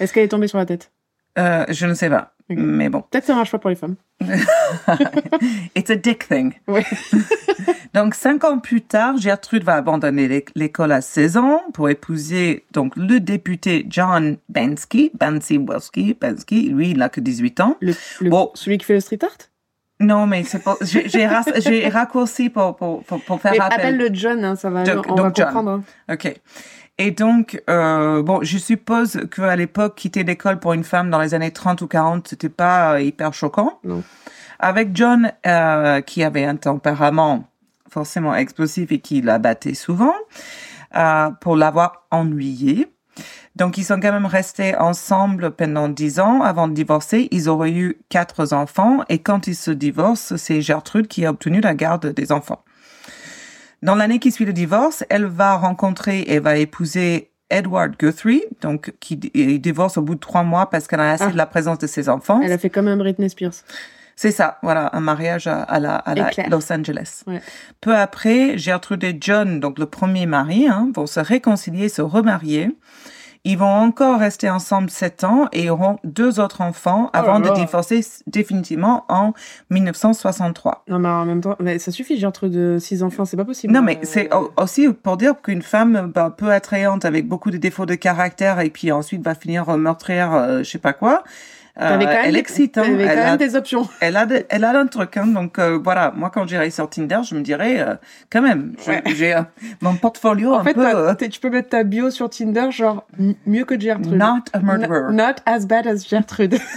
[0.00, 0.90] Est-ce qu'elle est tombée sur la tête?
[1.38, 3.02] Euh, je ne sais pas, mais bon.
[3.02, 3.96] Peut-être que ça marche pas pour les femmes.
[5.74, 6.54] It's a dick thing.
[6.66, 6.84] Ouais.
[7.94, 12.64] Donc, cinq ans plus tard, Gertrude va abandonner l'é- l'école à 16 ans pour épouser
[12.72, 16.68] donc le député John Bensky, Bansi Welski, Bensky.
[16.70, 17.76] Lui, il n'a que 18 ans.
[17.80, 18.50] Le, le- Bon.
[18.54, 19.36] Celui qui fait le street art?
[19.98, 20.62] Non, mais c'est
[21.06, 23.80] j'ai, raccourci pour, pour, pour, pour faire Mais rappel.
[23.80, 25.70] appelle le John, hein, ça va, Donc- on donc va comprendre.
[26.08, 26.14] hein.
[26.14, 26.34] OK.
[26.98, 31.34] Et donc, euh, bon, je suppose qu'à l'époque, quitter l'école pour une femme dans les
[31.34, 33.78] années 30 ou 40, c'était pas euh, hyper choquant.
[33.84, 34.02] Non.
[34.58, 37.44] Avec John, euh, qui avait un tempérament
[37.90, 40.14] forcément explosif et qui la battait souvent,
[40.96, 42.88] euh, pour l'avoir ennuyé.
[43.56, 47.28] Donc, ils sont quand même restés ensemble pendant dix ans avant de divorcer.
[47.30, 51.60] Ils auraient eu quatre enfants et quand ils se divorcent, c'est Gertrude qui a obtenu
[51.60, 52.62] la garde des enfants.
[53.86, 58.92] Dans l'année qui suit le divorce, elle va rencontrer et va épouser Edward Guthrie, donc
[58.98, 61.30] qui divorce au bout de trois mois parce qu'elle a assez Ah.
[61.30, 62.40] de la présence de ses enfants.
[62.42, 63.52] Elle a fait comme un Britney Spears.
[64.16, 66.48] C'est ça, voilà, un mariage à, la, à la Éclair.
[66.50, 67.22] Los Angeles.
[67.28, 67.40] Ouais.
[67.80, 72.76] Peu après, Gertrude et John, donc le premier mari, hein, vont se réconcilier, se remarier.
[73.48, 77.54] Ils vont encore rester ensemble sept ans et auront deux autres enfants avant là de
[77.54, 79.34] divorcer définitivement en
[79.70, 80.82] 1963.
[80.88, 83.72] Non, mais en même temps, mais ça suffit, Gertrude, de six enfants, c'est pas possible.
[83.72, 87.50] Non, mais Euh, c'est au- aussi pour dire qu'une femme bah, peu attrayante avec beaucoup
[87.50, 91.22] de défauts de caractère et puis ensuite va finir meurtrière, euh, je sais pas quoi.
[91.80, 92.82] Euh, T'avais quand même elle excite, hein.
[92.86, 93.88] Quand Elle a- même des options.
[94.00, 95.26] elle a, de- elle a un truc, hein.
[95.26, 96.12] donc euh, voilà.
[96.16, 97.94] Moi, quand j'irai sur Tinder, je me dirais euh,
[98.30, 99.02] quand même, je- Ouais.
[99.14, 99.42] j'ai euh,
[99.82, 103.06] mon portfolio En un fait, peu euh, tu peux mettre ta bio sur Tinder, genre
[103.46, 104.14] mieux que Gertrude.
[104.16, 105.10] not a murderer.
[105.10, 106.58] N- Not as bad as Gertrude.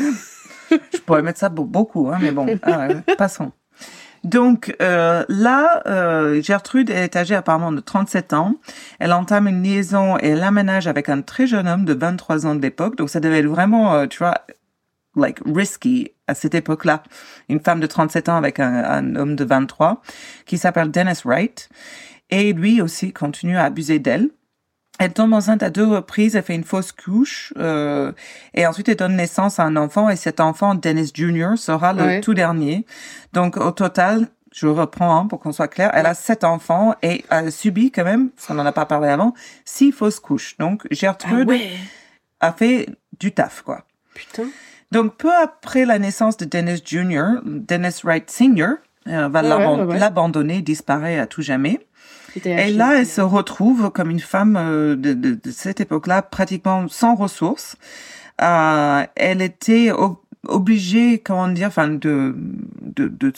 [0.93, 3.51] Je pourrais mettre ça beaucoup, hein, mais bon, ah, passons.
[4.25, 8.55] Donc euh, là, euh, Gertrude est âgée apparemment de 37 ans.
[8.99, 12.53] Elle entame une liaison et elle aménage avec un très jeune homme de 23 ans
[12.53, 12.97] de l'époque.
[12.97, 14.35] Donc ça devait être vraiment, euh, tu vois,
[15.19, 17.03] like risky à cette époque-là.
[17.49, 20.01] Une femme de 37 ans avec un, un homme de 23
[20.45, 21.69] qui s'appelle Dennis Wright.
[22.29, 24.29] Et lui aussi continue à abuser d'elle.
[24.99, 28.12] Elle tombe enceinte à deux reprises, elle fait une fausse couche euh,
[28.53, 32.03] et ensuite elle donne naissance à un enfant et cet enfant, Dennis Jr., sera le
[32.03, 32.21] Ouais.
[32.21, 32.86] tout dernier.
[33.32, 37.23] Donc au total, je reprends hein, pour qu'on soit clair, elle a sept enfants et
[37.29, 40.58] elle subit quand même, ça n'en a pas parlé avant, six fausses couches.
[40.58, 41.47] Donc Gertrude
[42.41, 43.86] a fait du taf quoi.
[44.13, 44.49] Putain.
[44.91, 48.78] Donc, peu après la naissance de Dennis Jr., Dennis Wright Sr.
[49.08, 49.47] euh, va Ouais,
[49.93, 51.80] ouais, l'abandonner, disparaît à tout jamais.
[52.52, 56.88] Et là, elle se retrouve comme une femme euh, de, de- de cette époque-là, pratiquement
[56.88, 57.75] sans ressources.
[58.41, 62.36] Euh, elle était ob- obligée, comment dire, enfin, de,
[62.82, 63.34] de, de,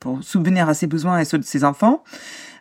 [0.00, 2.02] pour souvenir à ses besoins et ceux de ses enfants.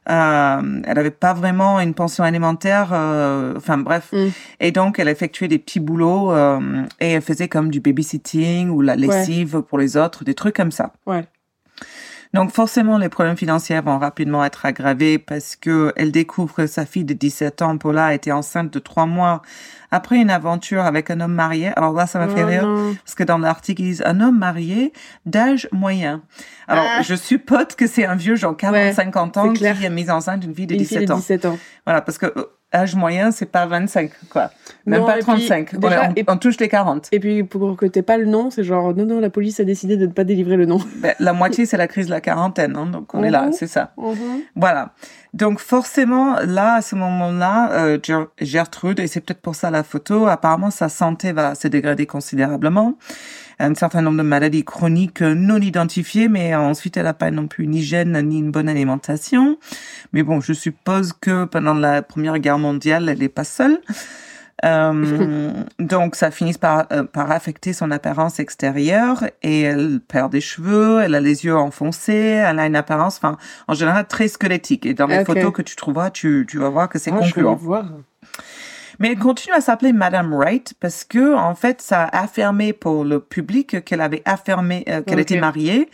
[0.07, 4.09] Euh, elle n'avait pas vraiment une pension alimentaire, euh, enfin bref.
[4.13, 4.27] Mm.
[4.59, 8.81] Et donc, elle effectuait des petits boulots euh, et elle faisait comme du babysitting ou
[8.81, 10.93] la lessive pour les autres, des trucs comme ça.
[11.07, 11.25] Ouais.
[12.35, 16.85] Donc forcément, les problèmes financiers vont rapidement être aggravés parce que elle découvre que sa
[16.85, 19.41] fille de 17 ans, Paula, était enceinte de trois mois
[19.89, 21.71] après une aventure avec un homme marié.
[21.77, 22.95] Alors là, ça m'a fait Oh rire non.
[23.05, 24.91] parce que dans l'article, ils disent un homme marié
[25.25, 26.21] d'âge moyen.
[26.67, 27.01] Alors, Ah.
[27.03, 30.67] je suppose que c'est un vieux, genre 40-50 ans, qui a mis enceinte une fille
[30.67, 31.17] de Une 17 fille de ans.
[31.17, 31.57] 17 ans.
[31.85, 32.43] Voilà, parce que euh,
[32.75, 34.51] âge moyen, c'est pas 25, quoi.
[34.85, 35.71] Même Non, pas et puis, 35.
[35.75, 37.07] On- déjà, on, et- on touche les 40.
[37.11, 39.63] Et puis, pour que t'aies pas le nom, c'est genre, non, non, la police a
[39.63, 40.79] décidé de ne pas délivrer le nom.
[41.01, 43.53] Ben, la moitié, c'est la crise de la quarantaine, hein, donc on est là, Mhm.
[43.53, 43.91] c'est ça.
[44.55, 44.91] Voilà.
[45.33, 49.83] Donc forcément, là, à ce moment-là, euh, Ger- Gertrude, et c'est peut-être pour ça la
[49.83, 52.93] photo, apparemment sa santé va se dégrader considérablement.
[53.59, 57.63] Un certain nombre de maladies chroniques non identifiées, mais ensuite elle n'a pas non plus
[57.63, 59.57] une hygiène ni une bonne alimentation.
[60.13, 63.79] Mais bon, je suppose que pendant la Première Guerre mondiale, elle n'est pas seule.
[64.63, 70.39] Euh, donc ça finit par, euh, par affecter son apparence extérieure et elle perd des
[70.41, 73.37] cheveux, elle a les yeux enfoncés, elle a une apparence, enfin,
[73.67, 74.85] en général très squelettique.
[74.85, 75.25] Et dans les Ok.
[75.27, 77.55] photos que tu trouveras, tu, tu vas voir que c'est Ah, je vais concluant.
[77.55, 77.85] voir.
[78.99, 83.03] Mais elle continue à s'appeler Madame Wright parce que, en fait, ça a affirmé pour
[83.03, 85.89] le public qu'elle avait affirmé euh, qu'elle était mariée,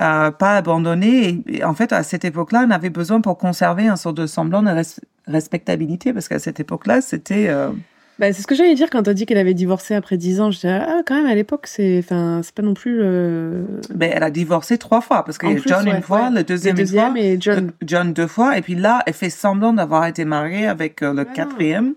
[0.00, 1.42] euh, pas abandonnée.
[1.46, 4.26] Et, et en fait, à cette époque-là, on avait besoin pour conserver un sort de
[4.26, 7.46] semblant de res- respectabilité parce qu'à cette époque-là, c'était...
[7.48, 7.70] euh,
[8.18, 10.50] Bah, c'est ce que j'allais dire quand t'as dit qu'elle avait divorcé après 10 ans.
[10.50, 13.64] Je disais, ah, quand même, à l'époque, c'est, pas non plus, euh...
[13.94, 16.34] ben, elle a divorcé trois fois parce a plus, John ouais, une fois, ouais.
[16.36, 17.66] le deuxième, le une fois, deuxième et John.
[17.68, 21.20] euh, John deux fois, et puis là, elle fait semblant d'avoir été mariée avec le
[21.20, 21.24] Ah.
[21.24, 21.94] quatrième.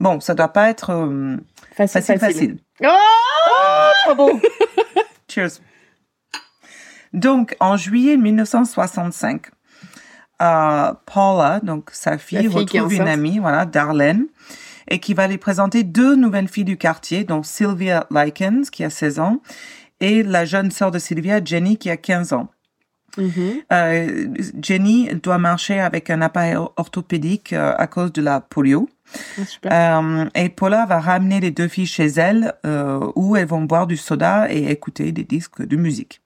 [0.00, 1.36] Bon, ça doit pas être euh,
[1.74, 2.58] Facile, facile, facile.
[2.84, 4.40] Oh.
[5.28, 5.60] Cheers.
[7.12, 9.46] Donc, en juillet 1965,
[10.42, 14.26] euh, Paula, donc sa fille, retrouve une amie, voilà, Darlene,
[14.88, 18.90] et qui va lui présenter deux nouvelles filles du quartier, donc Sylvia Likens, qui a
[18.90, 19.40] 16 ans,
[20.00, 22.48] et la jeune sœur de Sylvia, Jenny, qui a 15 ans.
[23.16, 23.62] Mhm.
[23.72, 24.28] Euh,
[24.60, 28.88] Jenny doit marcher avec un appareil orthopédique euh, à cause de la polio.
[29.38, 29.72] Ah, super.
[29.72, 33.86] Euh, et Paula va ramener les deux filles chez elle, euh, où elles vont boire
[33.86, 36.20] du soda et écouter des disques de musique.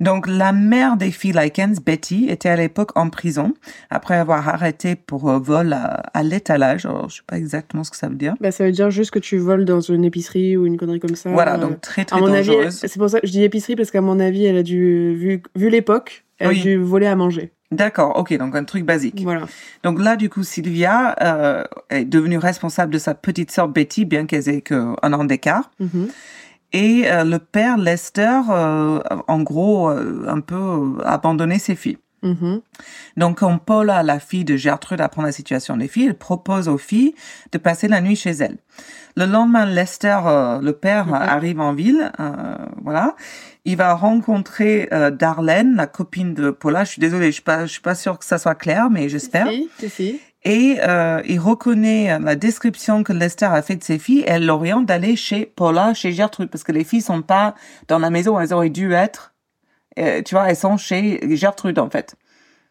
[0.00, 3.54] Donc, la mère des filles Likens, Betty, était à l'époque en prison
[3.90, 6.84] après avoir arrêté pour euh, vol à, à l'étalage.
[6.84, 8.34] Alors, je sais pas exactement ce que ça veut dire.
[8.40, 11.14] Bah, ça veut dire juste que tu voles dans une épicerie ou une connerie comme
[11.14, 11.30] ça.
[11.30, 12.74] Voilà, euh, donc très à très mon avis, dangereuse.
[12.74, 15.42] c'est pour ça que je dis épicerie parce qu'à mon avis, elle a dû, vu,
[15.54, 16.60] vu l'époque, elle Oui.
[16.60, 17.52] a dû voler à manger.
[17.70, 19.20] D'accord, ok, donc un truc basique.
[19.22, 19.46] Voilà.
[19.82, 24.26] Donc là, du coup, Sylvia euh, est devenue responsable de sa petite sœur Betty, bien
[24.26, 25.70] qu'elle ait qu'un an d'écart.
[25.80, 26.08] Mhm.
[26.74, 31.98] Et euh, le père Lester, euh, en gros, euh, un peu euh, abandonné ses filles.
[32.22, 32.62] Mhm.
[33.18, 36.78] Donc, quand Paula, la fille de Gertrude, apprend la situation des filles, elle propose aux
[36.78, 37.14] filles
[37.52, 38.56] de passer la nuit chez elle.
[39.16, 41.14] Le lendemain, Lester, euh, le père, Mhm.
[41.14, 42.10] arrive en ville.
[42.18, 43.14] euh, voilà.
[43.66, 46.84] Il va rencontrer euh, Darlene, la copine de Paula.
[46.84, 49.08] Je suis désolée, je suis pas, je suis pas sûre que ça soit clair, mais
[49.08, 49.48] j'espère.
[49.48, 50.20] Si, si, si.
[50.44, 54.24] Et euh, il reconnaît la description que Lester a faite de ses filles.
[54.26, 57.54] Elle l'oriente d'aller chez Paula, chez Gertrude, parce que les filles sont pas
[57.88, 59.32] dans la maison où elles auraient dû être.
[59.98, 62.16] Euh, tu vois, elles sont chez Gertrude en fait.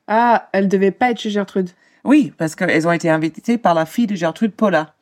[0.07, 1.69] Ah, elle devait pas être chez Gertrude.
[2.03, 4.93] Oui, parce qu'elles ont été invitées par la fille de Gertrude, Paula.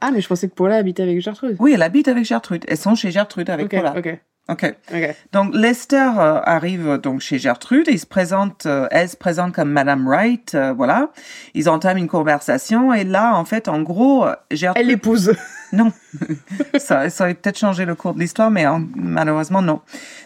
[0.00, 1.56] Ah, mais je pensais que Paula habitait avec Gertrude.
[1.58, 2.64] Oui, elle habite avec Gertrude.
[2.68, 3.94] Elles sont chez Gertrude avec Paula.
[3.98, 4.20] ok.
[4.50, 4.74] Ok.
[4.94, 5.14] Ok.
[5.32, 9.70] Donc Lester euh, arrive donc chez Gertrude, il se présente, euh, elle se présente comme
[9.70, 11.10] Madame Wright, euh, voilà.
[11.54, 14.82] Ils entament une conversation et là, en fait, en gros, euh, Gertrude.
[14.82, 15.34] Elle l'épouse.
[15.70, 15.92] Non,
[16.78, 19.82] ça, ça aurait peut-être changé le cours de l'histoire, mais en- malheureusement non.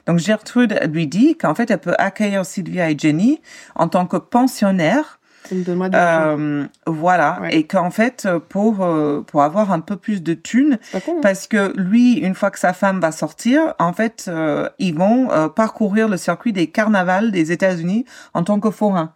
[0.07, 3.41] Donc Gertrude lui dit qu'en fait, elle peut accueillir Sylvia et Jenny
[3.75, 5.19] en tant que pensionnaires.
[5.53, 5.95] De.
[5.95, 7.55] Euh, voilà, Ouais.
[7.57, 10.99] et qu'en fait, euh, pour euh, pour avoir un peu plus de thunes, hein.
[11.21, 15.31] parce que lui, une fois que sa femme va sortir, en fait, euh, ils vont
[15.31, 19.13] euh, parcourir le circuit des carnavals des États-Unis en tant que forains.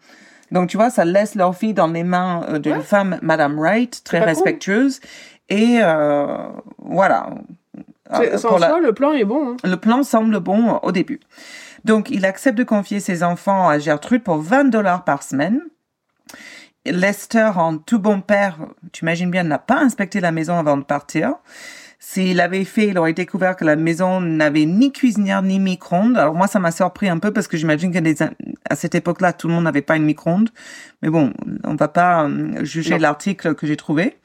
[0.52, 2.80] Donc, tu vois, ça laisse leur fille dans les mains d'une Ouais.
[2.82, 5.00] femme, Madame Wright, très respectueuse.
[5.48, 6.26] Et euh,
[6.78, 7.30] voilà.
[8.36, 9.50] Sans pour la- soi, le plan est bon.
[9.52, 9.56] hein.
[9.64, 11.18] le plan semble bon euh, au début.
[11.84, 15.60] Donc, il accepte de confier ses enfants à Gertrude pour 20 dollars par semaine.
[16.92, 18.58] Lester, en tout bon père,
[18.92, 21.34] tu imagines bien, n'a pas inspecté la maison avant de partir.
[21.98, 26.16] S'il avait fait, il aurait découvert que la maison n'avait ni cuisinière ni micro-ondes.
[26.16, 28.16] Alors moi, ça m'a surpris un peu parce que j'imagine qu'à des-
[28.68, 30.50] à cette époque-là, tout le monde n'avait pas une micro-ondes.
[31.02, 31.32] Mais bon,
[31.64, 34.16] on va pas euh, juger l'article que j'ai trouvé.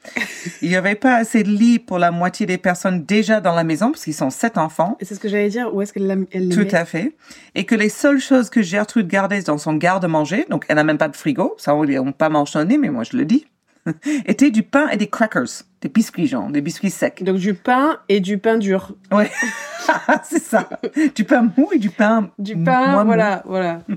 [0.60, 3.64] Il n'y avait pas assez de lits pour la moitié des personnes déjà dans la
[3.64, 4.96] maison parce qu'ils sont sept enfants.
[5.00, 5.74] Et c'est ce que j'allais dire.
[5.74, 7.16] Où est-ce qu'elle l'a- les Tout à fait.
[7.54, 10.98] Et que les seules choses que Gertrude gardait dans son garde-manger, donc elle n'a même
[10.98, 13.46] pas de frigo, ça on n'a pas mentionné, mais moi je le dis,
[14.26, 17.22] étaient du pain et des crackers, des biscuits genre, des biscuits secs.
[17.22, 18.94] Donc du pain et du pain dur.
[19.10, 19.30] Ouais,
[20.24, 20.68] c'est ça.
[21.14, 23.06] Du pain mou et du pain Du pain, mou.
[23.06, 23.80] voilà, voilà.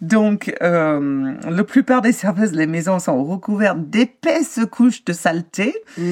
[0.00, 5.74] Donc, euh, la plupart des services de la maison sont recouverts d'épaisses couches de saleté
[5.96, 6.02] Mmh.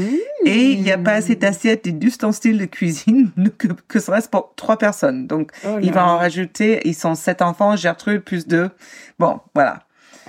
[0.46, 4.31] et il n'y a pas assez d'assiettes et d'ustensiles de cuisine que, que ce reste
[4.31, 5.26] pour trois personnes.
[5.26, 8.70] Donc, Oh il va en rajouter, ils sont sept enfants, Gertrude plus deux.
[9.18, 9.81] Bon, voilà.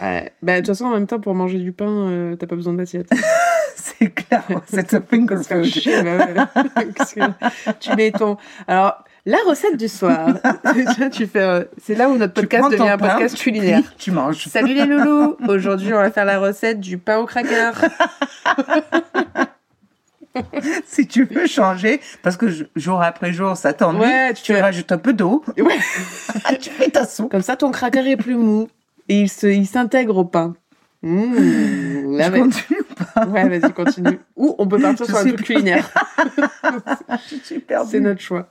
[0.02, 0.32] Ouais.
[0.42, 2.74] Bah, de toute façon, en même temps, pour manger du pain, euh, t'as pas besoin
[2.74, 3.10] d'assiette.
[3.76, 5.64] C'est clair, c'est un finger food.
[5.66, 6.50] chier, bah
[7.80, 8.38] tu mets ton.
[8.68, 10.30] Alors, la recette du soir.
[11.12, 11.40] tu fais.
[11.42, 13.82] euh, C'est là où notre Tu podcast devient un pain, podcast tu culinaire.
[13.84, 14.46] plies, Tu manges.
[14.48, 17.72] Salut les loulous Aujourd'hui, on va faire la recette du pain au cracker.
[20.86, 24.62] Si tu veux changer, parce que jour après jour, ça t'ennuie, Ouais, tu tu fais-
[24.62, 25.78] rajoutes un peu d'eau, Ouais.
[26.60, 27.32] tu fais ta soupe.
[27.32, 28.68] Comme ça, ton cracker est plus mou.
[29.10, 30.56] Et il se- il s'intègre au pain.
[31.04, 31.36] Mmh,
[32.20, 33.26] Je continue ou pas?
[33.28, 34.20] Ouais, vas-y, continue.
[34.36, 35.90] Ou on peut partir Je sur un truc culinaire.
[37.90, 38.50] C'est notre choix.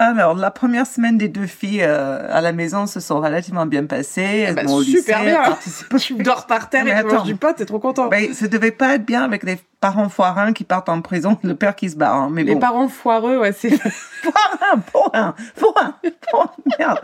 [0.00, 3.84] Alors, la première semaine des deux filles euh, à la maison se sont relativement bien
[3.86, 4.22] passées.
[4.48, 5.42] Elles vont au super lycée, bien.
[5.44, 7.24] participent- Tu dors par terre Mais et tu manges attends.
[7.24, 8.08] du pain, t'es trop content.
[8.08, 11.54] Ben, ça devait pas être bien avec les parents forains qui partent en prison, le
[11.54, 12.14] père qui se barre.
[12.16, 12.60] hein, Mais Les bon.
[12.60, 13.70] parents foireux, ouais, c'est.
[14.24, 15.94] Forain, forain, forain,
[16.30, 17.00] forain, merde.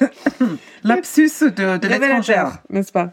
[0.84, 2.58] Lapsus de, de l'étrangère.
[2.70, 3.10] N'est-ce pas?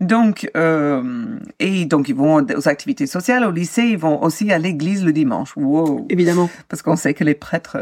[0.00, 4.58] Donc, euh, et donc ils vont aux activités sociales au lycée, ils vont aussi à
[4.58, 5.56] l'église le dimanche.
[5.56, 6.06] Wow.
[6.10, 6.50] Évidemment.
[6.68, 7.78] Parce qu'on sait que les prêtres.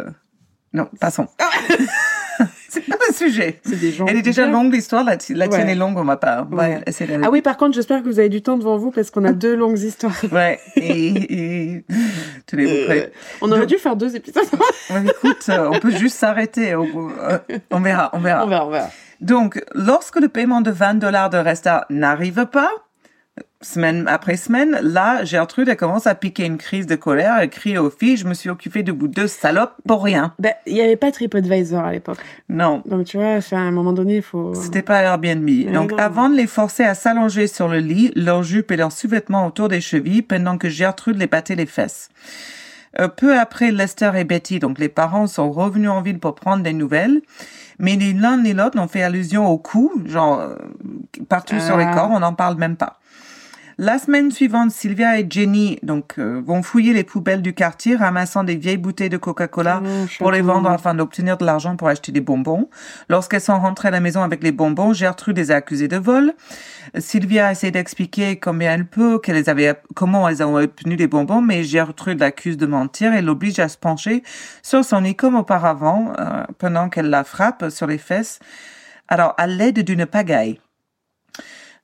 [0.74, 1.26] Euh, Non, passons.
[2.68, 3.60] C'est pas le sujet.
[3.64, 4.06] C'est des gens.
[4.06, 4.52] Elle est déjà bien.
[4.54, 6.48] longue l'histoire, la, la tienne est longue, on va pas.
[6.50, 6.80] On Ouais.
[7.22, 9.32] Ah oui, par contre, j'espère que vous avez du temps devant vous parce qu'on a
[9.44, 10.14] deux longues histoires.
[10.32, 10.58] Ouais.
[10.76, 11.08] Et,
[11.76, 11.84] et
[12.46, 13.12] tenez-vous prêts.
[13.42, 14.44] On aurait Donc- dû faire deux épisodes.
[14.90, 16.74] Écoute, euh, on peut juste s'arrêter.
[16.74, 17.12] bout.
[17.20, 17.38] Euh,
[17.70, 18.44] on verra, on verra.
[18.46, 18.88] on verra, on verra.
[19.20, 22.70] Donc, lorsque le paiement de 20 dollars de Resta n'arrive pas,
[23.60, 27.36] semaine après semaine, là, Gertrude, elle commence à piquer une crise de colère.
[27.40, 30.34] Elle crie aux filles, je me suis occupée de vous deux salopes pour rien.
[30.38, 32.18] Ben, il n'y avait pas TripAdvisor à l'époque.
[32.48, 32.82] Non.
[32.86, 34.54] Donc, tu vois, à un moment donné, il faut.
[34.54, 35.48] C'était pas Airbnb.
[35.72, 35.98] Donc, non.
[35.98, 39.68] avant de les forcer à s'allonger sur le lit, leurs jupes et leurs sous-vêtements autour
[39.68, 42.08] des chevilles, pendant que Gertrude les battait les fesses.
[43.00, 46.62] Euh, peu après, Lester et Betty, donc les parents, sont revenus en ville pour prendre
[46.62, 47.22] des nouvelles.
[47.78, 50.56] Mais ni l'un ni l'autre n'ont fait allusion au coup, genre euh,
[51.28, 51.94] partout sur les Ah.
[51.94, 52.98] corps, on n'en parle même pas.
[53.78, 58.44] La semaine suivante, Sylvia et Jenny donc euh, vont fouiller les poubelles du quartier, ramassant
[58.44, 62.12] des vieilles bouteilles de Coca-Cola Oh, pour les vendre afin d'obtenir de l'argent pour acheter
[62.12, 62.68] des bonbons.
[63.08, 66.34] Lorsqu'elles sont rentrées à la maison avec les bonbons, Gertrude les a accusées de vol.
[66.98, 71.64] Sylvia essaie d'expliquer combien elle peut, qu'elles avaient, comment elles ont obtenu les bonbons, mais
[71.64, 74.22] Gertrude l'accuse de mentir et l'oblige à se pencher
[74.62, 78.38] sur son nez comme auparavant, euh, pendant qu'elle la frappe sur les fesses.
[79.08, 80.58] Alors, à l'aide d'une pagaille.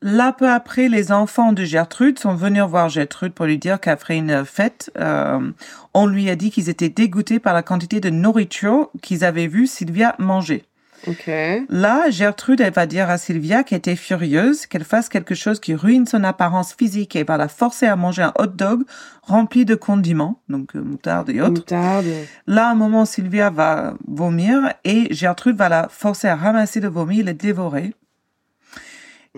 [0.00, 4.16] Là, peu après, les enfants de Gertrude sont venus voir Gertrude pour lui dire qu'après
[4.16, 5.50] une fête, euh,
[5.92, 9.66] on lui a dit qu'ils étaient dégoûtés par la quantité de nourriture qu'ils avaient vu
[9.66, 10.64] Sylvia manger.
[11.06, 11.30] Ok.
[11.68, 15.74] Là, Gertrude, elle va dire à Sylvia qu'elle était furieuse, qu'elle fasse quelque chose qui
[15.74, 18.82] ruine son apparence physique et va la forcer à manger un hot dog
[19.22, 21.52] rempli de condiments, donc euh, moutarde et autres.
[21.52, 22.06] Moutarde.
[22.46, 26.88] Là, à un moment, Sylvia va vomir et Gertrude va la forcer à ramasser le
[26.88, 27.94] vomi et le dévorer.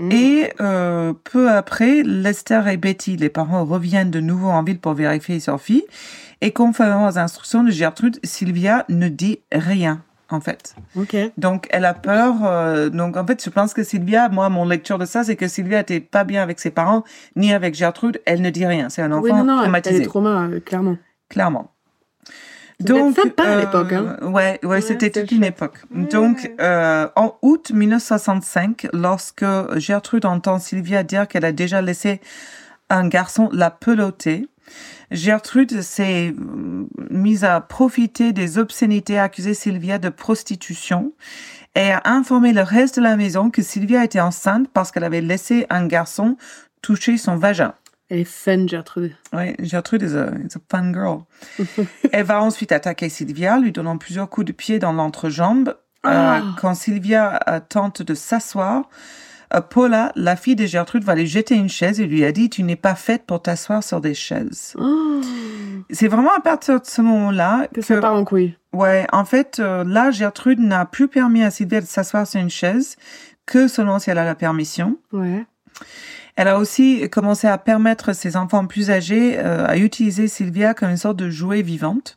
[0.00, 0.12] Mm.
[0.12, 4.94] Et euh, peu après, Lester et Betty, les parents, reviennent de nouveau en ville pour
[4.94, 5.84] vérifier leur fille.
[6.40, 10.74] Et conformément aux instructions de Gertrude, Sylvia ne dit rien, en fait.
[10.96, 11.14] Ok.
[11.36, 12.36] Donc, elle a peur.
[12.44, 15.48] euh, donc, en fait, je pense que Sylvia, moi, mon lecture de ça, c'est que
[15.48, 17.04] Sylvia était pas bien avec ses parents,
[17.36, 18.22] ni avec Gertrude.
[18.24, 18.88] Elle ne dit rien.
[18.88, 20.96] C'est un enfant Oui, non, non, elle traumatisé, est trauma, euh, clairement.
[21.28, 21.72] clairement.
[22.80, 24.16] Être sympa à l'époque, hein.
[24.22, 25.78] Ouais, ouais, c'était c'était toute une époque.
[25.94, 26.04] Ouais.
[26.06, 29.44] Donc, euh, en août 1965, lorsque
[29.76, 32.20] Gertrude entend Sylvia dire qu'elle a déjà laissé
[32.88, 34.48] un garçon la peloter,
[35.10, 41.12] Gertrude s'est euh, mise à profiter des obscénités, accusées Sylvia de prostitution
[41.74, 45.20] et a informé le reste de la maison que Sylvia était enceinte parce qu'elle avait
[45.20, 46.36] laissé un garçon
[46.82, 47.74] toucher son vagin.
[48.10, 49.12] Elle est fun, Gertrude.
[49.32, 51.20] Oui, Gertrude is a, is a fun girl.
[52.12, 55.76] Elle va ensuite attaquer Sylvia, lui donnant plusieurs coups de pied dans l'entrejambe.
[56.02, 56.38] Ah.
[56.38, 58.88] Euh, quand Sylvia euh, tente de s'asseoir,
[59.54, 62.50] euh, Paula, la fille de Gertrude, va lui jeter une chaise et lui a dit
[62.50, 64.74] Tu n'es pas faite pour t'asseoir sur des chaises.
[64.76, 65.20] Oh,
[65.90, 68.56] C'est vraiment à partir de ce moment-là que ça part en couille.
[68.72, 72.96] Ouais, en fait, là, Gertrude n'a plus permis à Sylvia de s'asseoir sur une chaise
[73.46, 74.98] que seulement si elle a la permission.
[75.12, 75.44] Ouais.
[76.40, 80.88] Elle a aussi commencé à permettre ses enfants plus âgés euh, à utiliser Sylvia comme
[80.88, 82.16] une sorte de jouet vivante,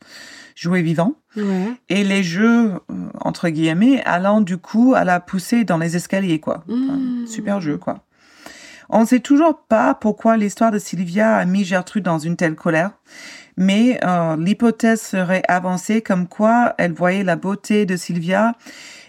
[0.55, 1.15] jouet vivant.
[1.35, 1.73] Ouais.
[1.89, 6.39] Et les jeux, euh, entre guillemets, allant du coup à la pousser dans les escaliers,
[6.39, 6.63] quoi.
[6.69, 7.25] Mmh.
[7.27, 8.05] Super jeu, quoi.
[8.87, 12.55] On ne sait toujours pas pourquoi l'histoire de Sylvia a mis Gertrude dans une telle
[12.55, 12.91] colère,
[13.57, 18.55] mais euh, l'hypothèse serait avancée comme quoi elle voyait la beauté de Sylvia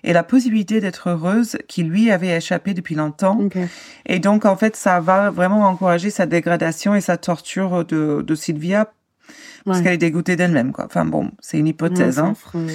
[0.05, 3.39] et la possibilité d'être heureuse qui lui avait échappé depuis longtemps.
[3.41, 3.57] Ok.
[4.07, 8.35] Et donc, en fait, ça va vraiment encourager sa dégradation et sa torture de, de
[8.35, 8.93] Sylvia
[9.65, 9.85] parce Ouais.
[9.85, 10.85] qu'elle est dégoûtée d'elle-même, quoi.
[10.85, 12.67] Enfin bon, c'est une hypothèse, Ouais, hein.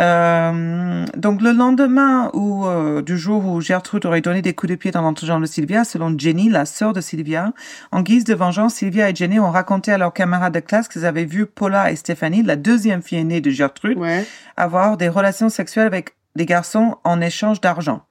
[0.00, 4.76] Euh, donc le lendemain où, euh, du jour où Gertrude aurait donné des coups de
[4.76, 7.52] pied dans l'entrejambe de Sylvia, selon Jenny, la sœur de Sylvia,
[7.90, 11.04] en guise de vengeance, Sylvia et Jenny ont raconté à leurs camarades de classe qu'ils
[11.04, 14.24] avaient vu Paula et Stéphanie, la deuxième fille aînée de Gertrude, Ouais.
[14.56, 18.02] avoir des relations sexuelles avec des garçons en échange d'argent.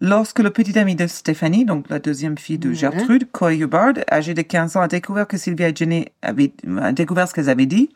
[0.00, 2.72] Lorsque le petit ami de Stéphanie, donc la deuxième fille de.
[2.72, 6.92] Gertrude, Coy Hubbard, âgé de 15 ans, a découvert que Sylvia et Jenny avaient a
[6.92, 7.90] découvert ce qu'elles avaient dit,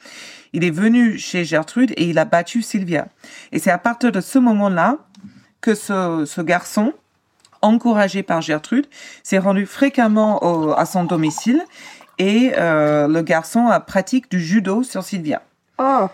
[0.52, 3.08] il est venu chez Gertrude et il a battu Sylvia.
[3.52, 4.98] Et c'est à partir de ce moment-là
[5.60, 6.94] que ce, ce garçon,
[7.62, 8.86] encouragé par Gertrude,
[9.24, 11.62] s'est rendu fréquemment au- à son domicile
[12.18, 15.42] et euh, le garçon a pratique du judo sur Sylvia.
[15.78, 16.06] Oh.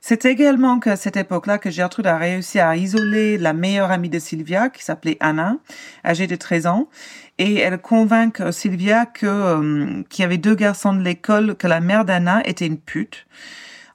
[0.00, 4.18] C'est également qu'à cette époque-là que Gertrude a réussi à isoler la meilleure amie de
[4.18, 5.56] Sylvia, qui s'appelait Anna,
[6.04, 6.88] âgée de 13 ans,
[7.38, 11.66] et elle convainc euh, Sylvia que euh, qu'il y avait deux garçons de l'école, que
[11.66, 13.26] la mère d'Anna était une pute.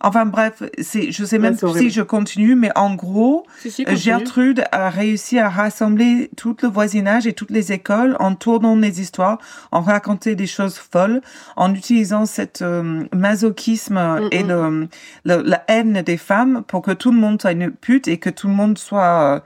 [0.06, 4.02] Enfin bref, c'est, je sais même si je continue, mais en gros, Si, si, continue.
[4.02, 9.00] Gertrude a réussi à rassembler tout le voisinage et toutes les écoles en tournant les
[9.02, 9.38] histoires,
[9.72, 11.22] en racontant des choses folles,
[11.56, 14.88] en utilisant cet euh, masochisme euh, et le,
[15.26, 18.30] le- la haine des femmes pour que tout le monde soit une pute et que
[18.30, 19.42] tout le monde soit...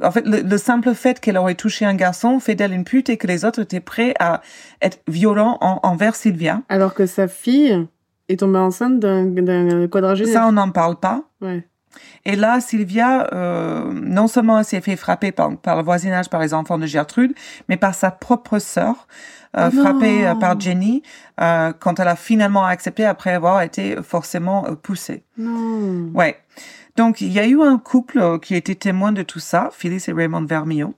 [0.00, 2.84] euh, en fait, le, le simple fait qu'elle aurait touché un garçon fait d'elle une
[2.84, 4.40] pute et que les autres étaient prêts à
[4.82, 6.62] être violents en- envers Sylvia.
[6.68, 7.86] Alors que sa fille
[8.30, 10.32] est tombée enceinte d'un quadragénaire.
[10.32, 11.24] Ça, on n'en parle pas.
[11.40, 11.64] Ouais.
[12.24, 16.40] Et là, Sylvia, euh, non seulement elle s'est fait frapper par, par le voisinage, par
[16.40, 17.34] les enfants de Gertrude,
[17.68, 19.08] mais par sa propre sœur,
[19.56, 21.02] euh, Oh frappée euh, par Jenny,
[21.36, 25.24] quand elle a finalement accepté après avoir été forcément poussée.
[25.38, 26.10] Non.
[26.14, 26.36] Ouais.
[26.96, 30.12] Donc, il y a eu un couple qui était témoin de tout ça, Phyllis et
[30.12, 30.92] Raymond Vermillon.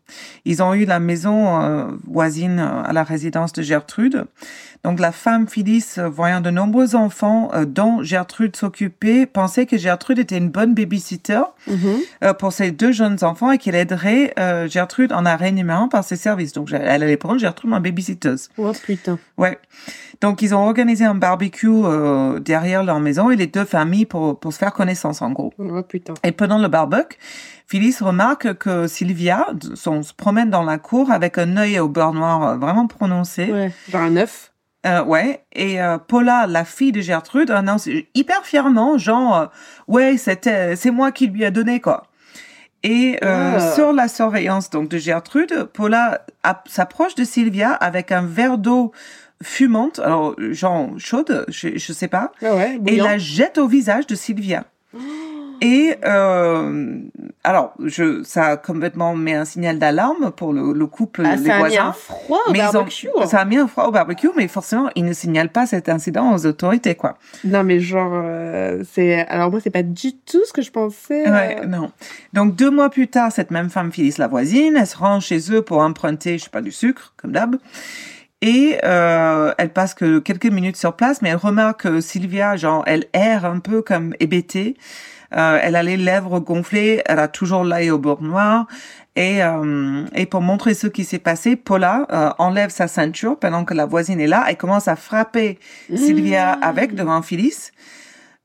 [0.45, 4.25] Ils ont eu la maison voisine à la résidence de Gertrude.
[4.85, 9.79] Donc, la femme Phyllis, euh, voyant de nombreux enfants euh, dont Gertrude s'occupait, pensait que
[9.79, 11.43] Gertrude était une bonne babysitter
[12.25, 16.17] euh, pour ses deux jeunes enfants et qu'elle aiderait euh, Gertrude en un par ses
[16.17, 16.53] services.
[16.53, 18.49] Donc, elle allait prendre Gertrude en babysitteuse.
[18.59, 19.19] Oh putain.
[19.39, 19.59] Ouais.
[20.21, 21.71] Donc, ils ont organisé un barbecue
[22.41, 25.53] derrière leur maison et les deux familles pour, pour se faire connaissance, en gros.
[25.59, 26.15] Oh putain.
[26.25, 27.17] Et pendant le barbecue,
[27.67, 32.13] Phyllis remarque que Sylvia son- se promène dans la cour avec un œil au beurre
[32.15, 33.51] noir vraiment prononcé.
[33.51, 33.73] Ouais.
[33.91, 34.52] Genre un œuf.
[34.85, 35.45] Euh, ouais.
[35.53, 39.47] Et euh, Paula, la fille de Gertrude, annonce hyper fièrement, genre, euh,
[39.89, 42.07] ouais, c'était, c'est moi qui lui a donné quoi.
[42.83, 43.75] Et euh, Ah.
[43.75, 46.23] sur la surveillance donc de Gertrude, Paula
[46.67, 48.91] s'approche de Sylvia avec un verre d'eau
[49.41, 52.81] fumante, alors genre chaude, je, je sais pas, Ah ouais.
[52.87, 54.65] et la jette au visage de Sylvia.
[55.65, 56.99] Et euh,
[57.45, 61.45] alors, je, ça a complètement mis un signal d'alarme pour le, le couple, Ah, les
[61.47, 63.09] ça a mis un froid au Mais ils ont- barbecue.
[63.17, 63.27] hein.
[63.27, 66.35] ça a mis un froid au barbecue, mais forcément, ils ne signalent pas cet incident
[66.35, 67.17] aux autorités, quoi.
[67.45, 71.31] Non mais genre euh, c'est alors moi c'est pas du tout ce que je pensais.
[71.31, 71.93] Ouais, euh, non.
[72.33, 75.53] Donc, deux mois plus tard, cette même femme Phyllis, la voisine, elle se rend chez
[75.53, 77.55] eux pour emprunter, je sais pas, du sucre, comme d'hab.
[78.41, 82.83] Et euh, elle passe que quelques minutes sur place, mais elle remarque que Sylvia, genre,
[82.89, 84.77] elle erre un peu comme hébétée.
[85.37, 88.67] Euh, elle a les lèvres gonflées, elle a toujours l'œil au bord noir.
[89.15, 93.65] Et, euh, et pour montrer ce qui s'est passé, Paula euh, enlève sa ceinture pendant
[93.65, 95.59] que la voisine est là et commence à frapper
[95.95, 97.73] Sylvia avec devant Phyllis.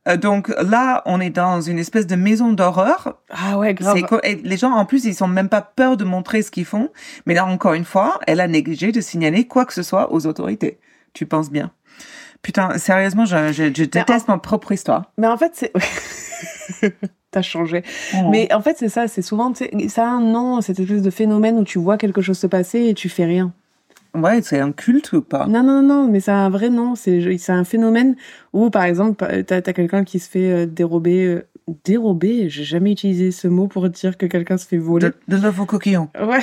[0.07, 3.17] Euh, donc là, on est dans une espèce de maison d'horreur.
[3.29, 3.97] Ah ouais, grave.
[4.23, 6.89] Et les gens, en plus, ils sont même pas peur de montrer ce qu'ils font.
[7.25, 10.25] Mais là, encore une fois, elle a négligé de signaler quoi que ce soit aux
[10.27, 10.79] autorités.
[11.13, 11.71] Tu penses bien?
[12.47, 15.11] Putain, sérieusement, je, je, je déteste ma propre histoire.
[15.17, 15.73] Mais en fait, c'est.
[17.31, 17.83] T'as changé.
[18.15, 18.29] Oh.
[18.31, 21.57] Mais en fait, c'est ça, c'est souvent, ça a un nom, cette espèce de phénomène
[21.57, 23.51] où tu vois quelque chose se passer et tu fais rien.
[24.15, 25.45] Ouais, c'est un culte ou pas?
[25.47, 26.95] Non, non, non, mais a un vrai nom.
[26.95, 28.15] C'est c'est un phénomène
[28.53, 31.25] où, par exemple, t'as as, quelqu'un qui se fait euh, dérober.
[31.25, 31.45] euh,
[31.83, 32.49] dérober?
[32.49, 35.07] J'ai jamais utilisé ce mot pour dire que quelqu'un se fait voler.
[35.07, 36.07] De, de l'œuf au coquillon.
[36.17, 36.39] Ouais.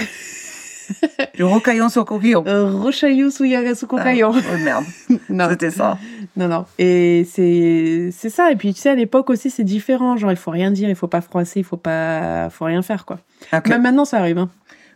[1.35, 2.45] Du rocaillon sur coquillon.
[2.47, 4.32] Euh, Rochaillou sous Yagasu Kokayon.
[4.35, 4.85] Ah, oh merde,
[5.28, 5.99] Non, c'était ça.
[6.37, 6.64] non, non.
[6.78, 8.51] Et c'est c'est ça.
[8.53, 10.16] Et puis, tu sais, à l'époque aussi, c'est différent.
[10.16, 13.05] Genre, il faut rien dire, il faut pas froisser, il faut pas, faut rien faire,
[13.05, 13.18] quoi.
[13.53, 13.68] Ok.
[13.68, 14.51] Même maintenant, ça arrive, hein.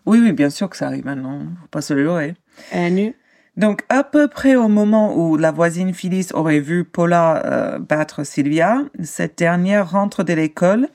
[0.06, 1.40] Oui, oui, bien sûr que ça arrive maintenant.
[1.60, 2.34] Faut pas se leurrer.
[2.72, 3.14] À nu.
[3.56, 8.24] Donc, à peu près au moment où la voisine Phyllis aurait vu Paula euh, battre
[8.24, 10.88] Sylvia, cette dernière rentre de l'école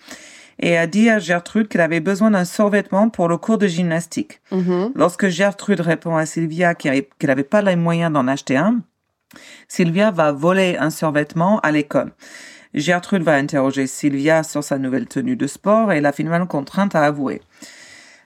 [0.66, 4.40] et a dit à Gertrude qu'elle avait besoin d'un survêtement pour le cours de gymnastique.
[4.52, 4.94] Mhm.
[4.96, 8.82] Lorsque Gertrude répond à Sylvia qu'elle n'avait pas les moyens d'en acheter un,
[9.68, 12.12] Sylvia va voler un survêtement à l'école.
[12.74, 17.04] Gertrude va interroger Sylvia sur sa nouvelle tenue de sport et la finalement contrainte à
[17.04, 17.42] avouer.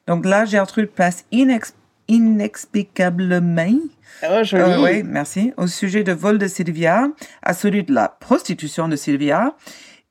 [0.06, 1.74] Donc là, Gertrude passe inex-
[2.08, 3.80] inexplicablement
[4.24, 4.64] Oh, joli.
[4.64, 5.54] euh, oui, merci.
[5.58, 7.10] Au sujet de vol de Sylvia,
[7.44, 9.56] à celui de la prostitution de Sylvia,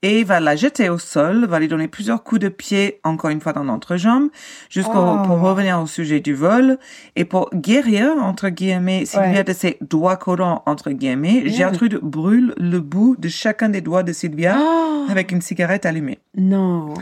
[0.06, 3.40] et va la jeter au sol, va lui donner plusieurs coups de pied, encore une
[3.40, 4.28] fois dans l'entrejambe,
[4.70, 5.22] jusqu'au Oh.
[5.26, 6.78] pour revenir au sujet du vol,
[7.16, 9.44] et pour guérir, entre guillemets, Sylvia Ouais.
[9.44, 11.48] de ses doigts collants, entre guillemets, Merde.
[11.56, 16.18] Gertrude brûle le bout de chacun des doigts de Sylvia Oh, avec une cigarette allumée.
[16.36, 16.94] non.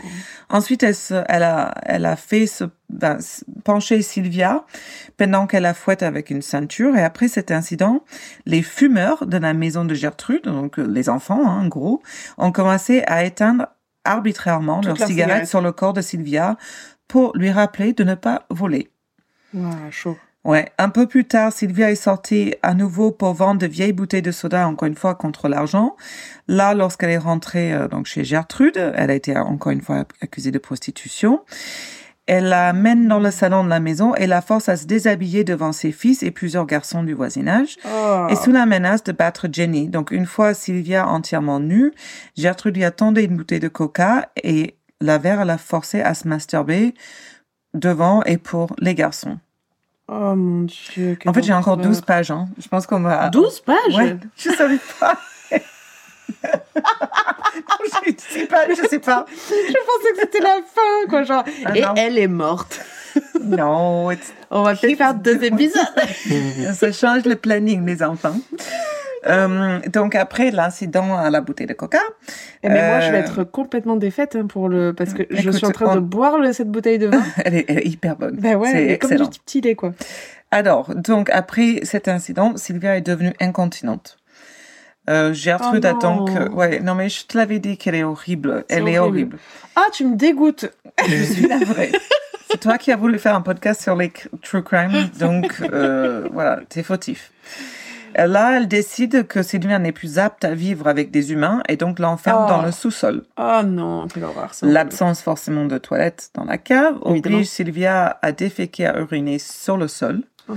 [0.51, 3.19] Ensuite, elle, se, elle, a, elle a fait se, ben,
[3.65, 4.65] pencher Sylvia
[5.17, 6.97] pendant qu'elle la fouette avec une ceinture.
[6.97, 8.05] Et après cet incident,
[8.47, 12.03] les fumeurs de la maison de Gertrude, donc euh, les enfants, hein, en gros,
[12.39, 13.67] ont commencé à éteindre
[14.05, 15.49] arbitrairement leurs leur cigarettes cigarette.
[15.49, 16.57] sur le corps de Sylvia
[17.09, 18.91] pour lui rappeler de ne pas voler.
[19.91, 20.17] Chaud.
[20.45, 24.21] Ouais, un peu plus tard, Sylvia est sortie à nouveau pour vendre de vieilles bouteilles
[24.21, 25.97] de soda, encore une fois, contre l'argent.
[26.49, 30.51] Là, lorsqu'elle est rentrée euh, donc chez Gertrude, elle a été encore une fois accusée
[30.51, 31.41] de prostitution.
[32.27, 35.45] Elle la mène dans le salon de la maison et la force à se déshabiller
[35.45, 37.77] devant ses fils et plusieurs garçons du voisinage.
[37.85, 38.27] Oh.
[38.31, 39.89] Et sous la menace de battre Jenny.
[39.89, 41.93] Donc, une fois Sylvia entièrement nue,
[42.37, 46.27] Gertrude lui a tendu une bouteille de coca et la verre l'a forcée à se
[46.27, 46.95] masturber
[47.75, 49.39] devant et pour les garçons.
[50.09, 51.19] Oh mon dieu.
[51.27, 51.87] En fait, j'ai encore horreur.
[51.87, 52.31] 12 pages.
[52.31, 52.49] Hein.
[52.59, 53.29] Je pense qu'on va...
[53.29, 53.77] 12 pages?
[53.95, 55.19] Ouais, je savais pas.
[58.07, 59.27] je sais pas, je sais pas.
[59.29, 59.43] Je
[59.73, 61.23] pensais que c'était la fin, quoi.
[61.23, 61.95] Genre, Ah et non.
[61.97, 62.81] elle est morte.
[63.41, 65.81] Non, it's- On va peut-être faire deux épisodes.
[66.75, 68.35] ça change le planning, les enfants.
[69.27, 72.01] Euh, donc après l'incident à la bouteille de coca,
[72.63, 75.51] Eh, mais moi, je vais Euh, être complètement défaite hein, pour le parce que je
[75.51, 77.23] suis en train on- de boire le- cette bouteille de vin.
[77.45, 78.37] elle est, elle est hyper bonne.
[78.37, 79.93] ben ouais, C'est comme du petit lait, quoi.
[80.51, 84.17] Alors, donc après cet incident, Sylvia est devenue incontinente.
[85.11, 86.37] Euh, Gertrude Oh a donc, non.
[86.41, 88.65] euh, ouais, non mais je te l'avais dit qu'elle est horrible.
[88.69, 89.39] Elle est horrible.
[89.77, 90.67] Ah, tu me dégoûtes.
[91.07, 91.93] Je suis navrée.
[92.51, 96.61] C'est toi qui as voulu faire un podcast sur les true crime, donc euh, voilà,
[96.69, 97.33] t'es fautif.
[98.19, 101.77] Euh, Là, elle décide que Sylvia n'est plus apte à vivre avec des humains et
[101.77, 102.49] donc l'enferme Oh.
[102.49, 103.25] dans le sous-sol.
[103.37, 104.55] Oh non, quelle horreur.
[104.55, 104.67] ça.
[104.67, 109.89] L'absence forcément de toilettes dans la cave oblige Sylvia à déféquer, à uriner sur le
[109.89, 110.23] sol.
[110.49, 110.55] Oh.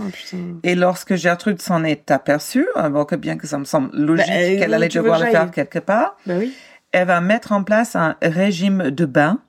[0.64, 4.34] Et lorsque Gertrude s'en est aperçue, alors que bien que ça me semble logique Bah,
[4.36, 6.54] euh, qu'elle allait devoir le faire quelque part, Bah oui.
[6.92, 9.40] elle va mettre en place un régime de bain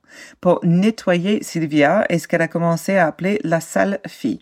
[0.41, 4.41] pour nettoyer Sylvia et ce qu'elle a commencé à appeler la sale fille.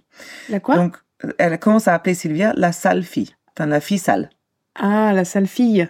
[0.48, 0.76] La quoi?
[0.76, 0.96] Donc,
[1.38, 4.30] elle commence à appeler Sylvia la sale fille, enfin la fille sale.
[4.78, 5.88] Ah, la sale fille.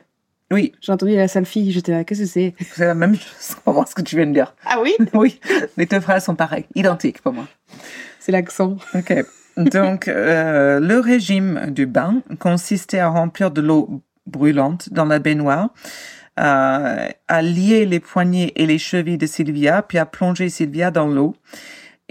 [0.53, 1.73] Oui, J'ai entendu la sale fille.
[1.73, 2.55] J'étais là, qu'est-ce que c'est?
[2.73, 4.55] C'est la même chose pour moi ce que tu viens de dire.
[4.65, 4.95] Ah oui?
[5.13, 5.41] Oui,
[5.77, 7.49] les deux phrases sont pareilles, identiques pour moi.
[8.21, 8.77] C'est l'accent.
[8.95, 9.13] Ok.
[9.57, 15.71] Donc, euh, le régime du bain consistait à remplir de l'eau brûlante dans la baignoire,
[16.39, 21.07] euh, à lier les poignets et les chevilles de Sylvia, puis à plonger Sylvia dans
[21.09, 21.35] l'eau.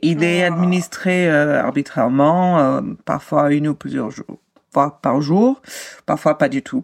[0.02, 0.54] Il est Oh.
[0.54, 4.40] administré euh, arbitrairement, euh, parfois une ou plusieurs jours,
[4.74, 5.62] fois par jour,
[6.06, 6.84] parfois pas du tout.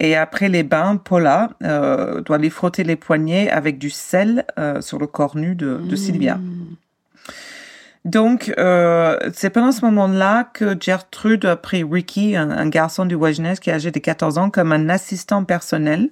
[0.00, 4.80] Et après les bains, Paula euh, doit lui frotter les poignets avec du sel euh,
[4.80, 6.36] sur le corps nu de, de Sylvia.
[6.36, 6.76] Mmh.
[8.08, 13.14] Donc, euh, c'est pendant ce moment-là que Gertrude a pris Ricky, un, un garçon du
[13.14, 16.08] voisinage qui est âgé de 14 ans, comme un assistant personnel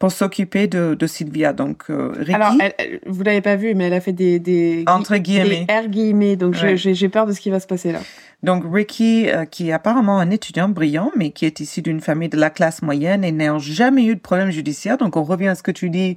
[0.00, 1.52] pour s'occuper de, de Sylvia.
[1.52, 4.40] Donc, euh, Ricky, Alors, elle, elle- vous l'avez pas vu, mais elle a fait des,
[4.40, 5.64] des entre guillemets.
[5.68, 6.76] des R guillemets, donc Ouais.
[6.76, 8.00] j'ai j'ai peur de ce qui va se passer là.
[8.42, 12.28] Donc Ricky, euh, qui est apparemment un étudiant brillant, mais qui est issu d'une famille
[12.28, 14.98] de la classe moyenne et n'a jamais eu de problème judiciaire.
[14.98, 16.16] Donc on revient à ce que tu dis,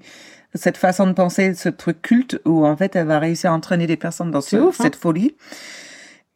[0.53, 3.87] cette façon de penser, ce truc culte où en fait elle va réussir à entraîner
[3.87, 4.71] des personnes dans ce- hein.
[4.73, 5.35] cette folie.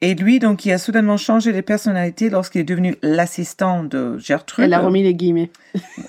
[0.02, 4.66] Et lui, donc, il a soudainement changé de personnalité lorsqu'il est devenu l'assistant de Gertrude.
[4.66, 5.50] Elle a remis les guillemets.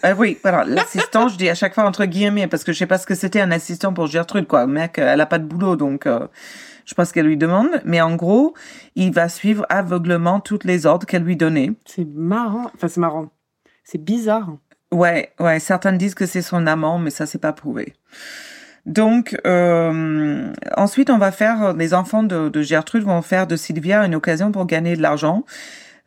[0.05, 2.87] Euh, oui, voilà, l'assistant, je dis à chaque fois entre guillemets, parce que je sais
[2.87, 4.67] pas ce que c'était un assistant pour Gertrude, quoi.
[4.67, 6.27] Mec, elle a pas de boulot, donc euh,
[6.85, 7.69] je ce qu'elle lui demande.
[7.85, 8.55] Mais en gros,
[8.97, 11.73] il va suivre aveuglement toutes les ordres qu'elle lui donnait.
[11.85, 12.71] C'est marrant.
[12.75, 13.31] Enfin, c'est marrant.
[13.85, 14.57] C'est bizarre.
[14.93, 17.95] Ouais, ouais, certains disent que c'est son amant, mais ça, c'est pas prouvé.
[18.87, 24.05] Donc, euh, ensuite, on va faire, les enfants de, de Gertrude vont faire de Sylvia
[24.05, 25.45] une occasion pour gagner de l'argent.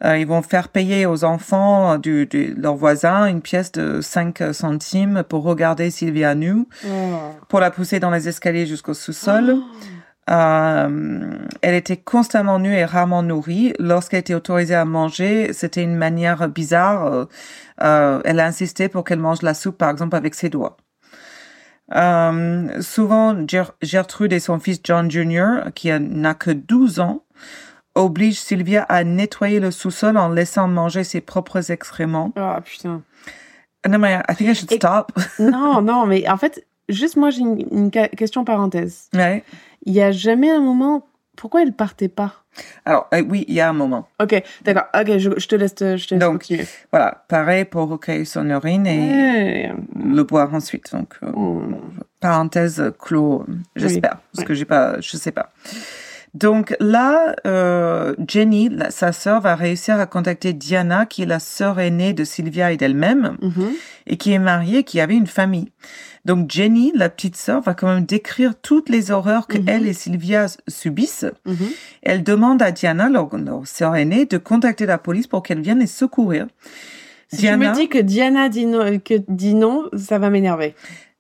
[0.06, 4.54] Euh, ils vont faire payer aux enfants du, du, leurs voisins une pièce de 5
[4.54, 6.64] centimes pour regarder Sylvia nue,
[7.50, 9.58] pour la pousser dans les escaliers jusqu'au sous-sol.
[10.30, 13.74] Euh, elle était constamment nue et rarement nourrie.
[13.80, 17.28] Lorsqu'elle était autorisée à manger, c'était une manière bizarre.
[17.82, 20.78] Euh, elle a insisté pour qu'elle mange la soupe, par exemple, avec ses doigts.
[21.96, 27.24] Euh, souvent, Ger- Gertrude et son fils John Jr., qui n'a que 12 ans,
[27.96, 32.32] obligent Sylvia à nettoyer le sous-sol en laissant manger ses propres excréments.
[32.36, 33.02] Ah putain.
[33.88, 35.12] Non, mais I think I should Et- stop.
[35.40, 39.10] non, non, mais en fait, juste moi j'ai une, une question parenthèse.
[39.16, 39.44] Ouais.
[39.90, 41.08] Il y a jamais un moment.
[41.36, 42.34] Pourquoi elle partait pas?
[42.86, 44.08] Alors, euh, oui, il y a un moment.
[44.22, 44.84] Ok, d'accord.
[44.94, 46.68] Ok, je, je te laisse, je te laisse Donc, continuer.
[46.92, 50.92] Voilà, pareil pour recueillir son urine et le boire ensuite.
[50.94, 51.76] Donc, euh, Mm.
[52.20, 54.46] parenthèse clos, j'espère, parce oui.
[54.46, 55.50] que j'ai pas, je sais pas.
[56.36, 61.80] Donc là, euh, Jenny, sa sœur, va réussir à contacter Diana, qui est la sœur
[61.80, 63.70] aînée de Sylvia et d'elle-même, Mhm.
[64.08, 65.72] et qui est mariée, qui avait une famille.
[66.26, 69.70] Donc Jenny, la petite sœur, va quand même décrire toutes les horreurs que Mhm.
[69.70, 71.26] elle et Sylvia subissent.
[71.46, 71.56] Mhm.
[72.04, 75.80] Elle demande à Diana, leur, leur sœur aînée, de contacter la police pour qu'elle vienne
[75.80, 76.46] les secourir.
[77.32, 80.74] Si tu me dis que Diana dit non, que dit non ça va m'énerver.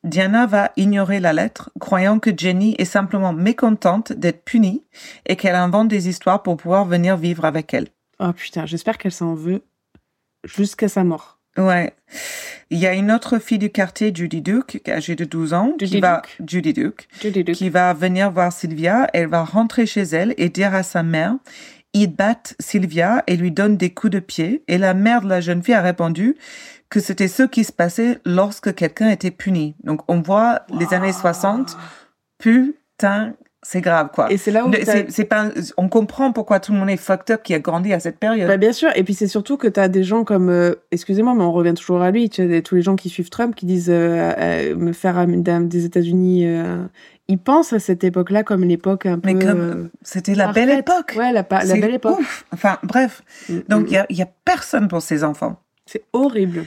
[0.03, 4.85] Diana va ignorer la lettre, croyant que Jenny est simplement mécontente d'être punie
[5.25, 7.87] et qu'elle invente des histoires pour pouvoir venir vivre avec elle.
[8.19, 9.61] Oh putain, j'espère qu'elle s'en veut
[10.45, 11.39] jusqu'à sa mort.
[11.57, 11.93] Ouais.
[12.69, 15.99] Il y a une autre fille du quartier, Judy Duke, âgée de 12 ans, qui
[15.99, 16.21] va.
[16.45, 17.55] Judy Duke, Judy Duke.
[17.55, 19.07] qui va venir voir Sylvia.
[19.13, 21.35] Elle va rentrer chez elle et dire à sa mère,
[21.93, 24.63] ils battent Sylvia et lui donnent des coups de pied.
[24.67, 26.37] Et la mère de la jeune fille a répondu
[26.89, 29.75] que c'était ce qui se passait lorsque quelqu'un était puni.
[29.83, 31.77] Donc, on voit les années 60.
[32.39, 34.31] Putain, c'est grave, quoi.
[34.31, 37.29] Et c'est là où t'as- c'est, pas, on comprend pourquoi tout le monde est fucked
[37.35, 38.47] up qui a grandi à cette période.
[38.47, 41.33] Bah, bien sûr, et puis c'est surtout que tu as des gens comme, euh, excusez-moi,
[41.35, 43.53] mais on revient toujours à lui, tu as des- tous les gens qui suivent Trump
[43.55, 46.47] qui disent euh, euh, me faire des États-Unis.
[46.47, 46.85] euh,
[47.27, 49.31] ils pensent à cette époque-là comme l'époque un peu.
[49.31, 51.13] Mais comme euh, c'était la belle époque.
[51.15, 52.17] Ouais, la, belle époque.
[52.19, 52.45] ouf.
[52.53, 53.21] Enfin, bref.
[53.49, 53.87] Mm, Donc, mm.
[53.87, 55.61] il y a, y a personne pour ces enfants.
[55.85, 56.65] C'est horrible.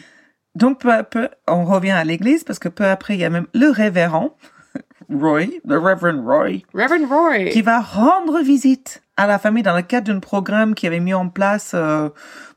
[0.54, 3.30] Donc, peu à peu, on revient à l'église parce que peu après, il y a
[3.30, 4.36] même le révérend,
[5.10, 7.50] Roy, le Reverend Roy, Reverend Roy.
[7.50, 11.14] qui va rendre visite à la famille dans le cadre d'un programme qui avait mis
[11.14, 12.08] en place euh,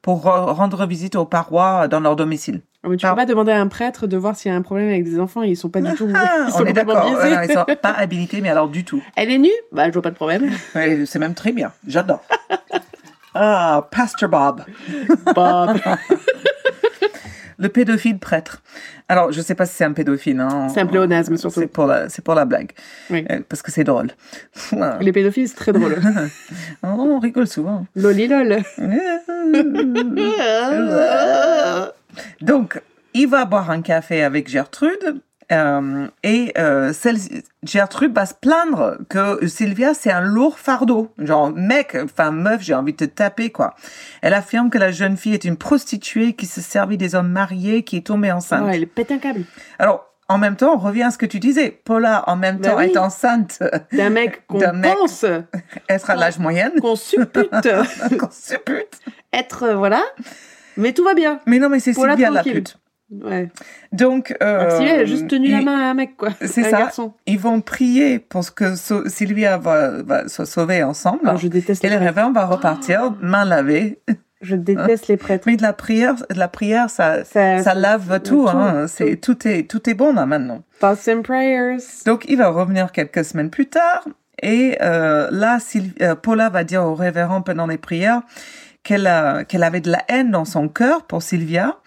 [0.01, 2.61] pour re- rendre visite aux parois dans leur domicile.
[2.83, 4.57] Ah, mais tu Par- peux pas demander à un prêtre de voir s'il y a
[4.57, 6.09] un problème avec des enfants, ils sont pas du tout.
[6.13, 7.05] Ah, ils sont on est d'accord.
[7.17, 9.01] Euh, Ils sont pas habilités, mais alors du tout.
[9.15, 9.49] Elle est nue?
[9.71, 10.49] Bah, je vois pas de problème.
[10.75, 11.71] Ouais, c'est même très bien.
[11.87, 12.23] J'adore.
[13.33, 14.63] Ah, Pastor Bob.
[15.35, 15.77] Bob.
[17.57, 18.61] Le pédophile prêtre.
[19.07, 20.39] Alors, je sais pas si c'est un pédophile.
[20.39, 20.67] Hein.
[20.73, 21.61] C'est un pléonasme, surtout.
[21.61, 22.71] C'est pour la, c'est pour la blague.
[23.09, 23.25] Oui.
[23.31, 24.09] Euh, Parce que c'est drôle.
[25.01, 25.97] Les pédophiles, c'est très drôle.
[26.83, 27.85] on rigole souvent.
[27.95, 28.57] Loli lol.
[32.41, 32.81] Donc,
[33.13, 35.21] il va boire un café avec Gertrude.
[35.51, 37.17] Euh, et euh, celle,
[37.63, 41.11] Gertrude va se plaindre que Sylvia c'est un lourd fardeau.
[41.19, 43.75] Genre mec enfin meuf j'ai envie de te taper quoi.
[44.21, 47.83] Elle affirme que la jeune fille est une prostituée qui se servit des hommes mariés
[47.83, 48.65] qui est tombée enceinte.
[48.65, 49.43] Ouais, elle pète un câble.
[49.79, 51.69] alors en même temps on revient à ce que tu disais.
[51.85, 52.85] Paula en même Bah temps oui.
[52.85, 53.59] est enceinte.
[53.93, 55.23] D'un mec qu'on pense,
[55.89, 56.71] être à l'âge moyenne.
[56.81, 57.51] qu'on suppute.
[58.19, 58.99] Qu'on suppute.
[59.31, 60.01] Être, euh, voilà.
[60.77, 61.39] Mais tout va bien.
[61.45, 62.77] mais non mais c'est Sylvia la pute
[63.23, 63.49] Ouais.
[63.91, 66.29] donc euh, elle a juste tenu la il- main à un mec, quoi.
[66.41, 66.71] C'est ça.
[66.79, 67.13] garçon.
[67.25, 71.31] Ils vont prier pour que So- Sylvia va, va soit sauvée ensemble.
[71.37, 73.99] Je déteste et les le révérend va repartir, main lavée.
[74.41, 75.45] Je déteste les prêtres.
[75.47, 78.43] Mais de la prière, de la prière, ça, Ça, ça lave tout.
[78.43, 78.85] tout, hein.
[78.87, 80.61] C'est tout est tout est bon là maintenant.
[80.79, 81.77] Thoughts and prayers.
[82.05, 84.05] Donc il va revenir quelques semaines plus tard
[84.43, 85.57] Et euh, là,
[86.01, 88.21] euh, Paula va dire au révérend pendant les prières
[88.83, 89.09] qu'elle
[89.47, 91.77] qu'elle avait de la haine dans son cœur pour Sylvia.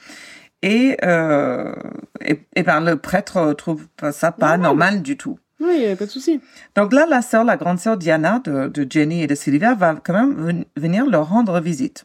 [0.62, 1.72] Et, euh,
[2.20, 5.38] et, et ben, le prêtre trouve ça pas normal du tout.
[5.60, 6.40] Oui, il y avait pas de souci.
[6.76, 9.94] Donc là, la sœur, la grande sœur Diana de, de Jenny et de Sylvia va
[10.02, 12.04] quand même ven- venir leur rendre visite.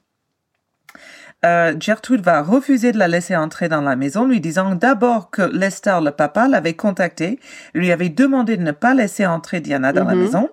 [1.45, 5.41] Euh, Gertrude va refuser de la laisser entrer dans la maison, lui disant d'abord que
[5.41, 7.39] Lester, le papa, l'avait contacté,
[7.73, 10.21] lui avait demandé de ne pas laisser entrer Diana dans la Mhm.
[10.21, 10.49] maison.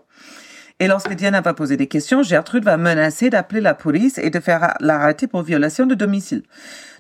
[0.80, 4.40] Et lorsque Diana va poser des questions, Gertrude va menacer d'appeler la police et de
[4.40, 6.42] faire l'arrêter pour violation de domicile.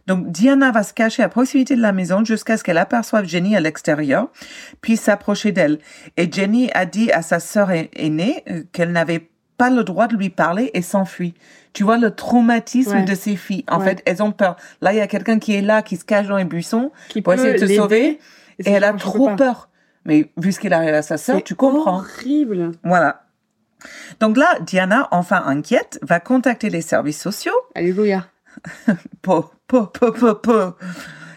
[0.06, 3.54] Donc Diana va se cacher à proximité de la maison jusqu'à ce qu'elle aperçoive Jenny
[3.56, 4.28] à l'extérieur,
[4.80, 5.78] puis s'approcher d'elle.
[6.16, 10.16] Et Jenny a dit à sa sœur aînée euh, qu'elle n'avait pas le droit de
[10.16, 11.34] lui parler et s'enfuit.
[11.74, 13.02] Tu vois le traumatisme Ouais.
[13.04, 13.64] de ces filles.
[13.68, 13.84] En Ouais.
[13.90, 14.56] fait, elles ont peur.
[14.80, 17.20] Là, il y a quelqu'un qui est là, qui se cache dans les buissons Qui
[17.22, 18.18] pour essayer de te sauver,
[18.58, 19.68] et elle a trop peur.
[20.06, 21.98] Mais vu ce qu'il arrive à sa sœur, tu comprends.
[21.98, 22.72] horrible.
[22.84, 23.24] Voilà.
[24.18, 28.26] Donc là, Diana, enfin inquiète, va contacter les services sociaux Alléluia.
[29.22, 29.50] Po,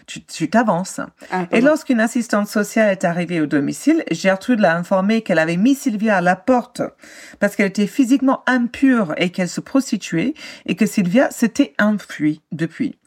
[0.05, 0.99] Tu t'avances.
[1.31, 5.75] Ah, Et lorsqu'une assistante sociale est arrivée au domicile, Gertrude l'a informée qu'elle avait mis
[5.75, 6.81] Sylvia à la porte
[7.39, 10.33] parce qu'elle était physiquement impure et qu'elle se prostituait
[10.65, 12.97] et que Sylvia s'était enfuie depuis.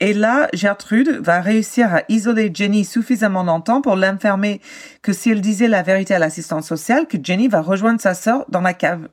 [0.00, 4.62] Et là, Gertrude va réussir à isoler Jenny suffisamment longtemps pour l'informer
[5.02, 8.46] que si elle disait la vérité à l'assistante sociale, que Jenny va rejoindre sa sœur
[8.48, 9.08] dans la cave.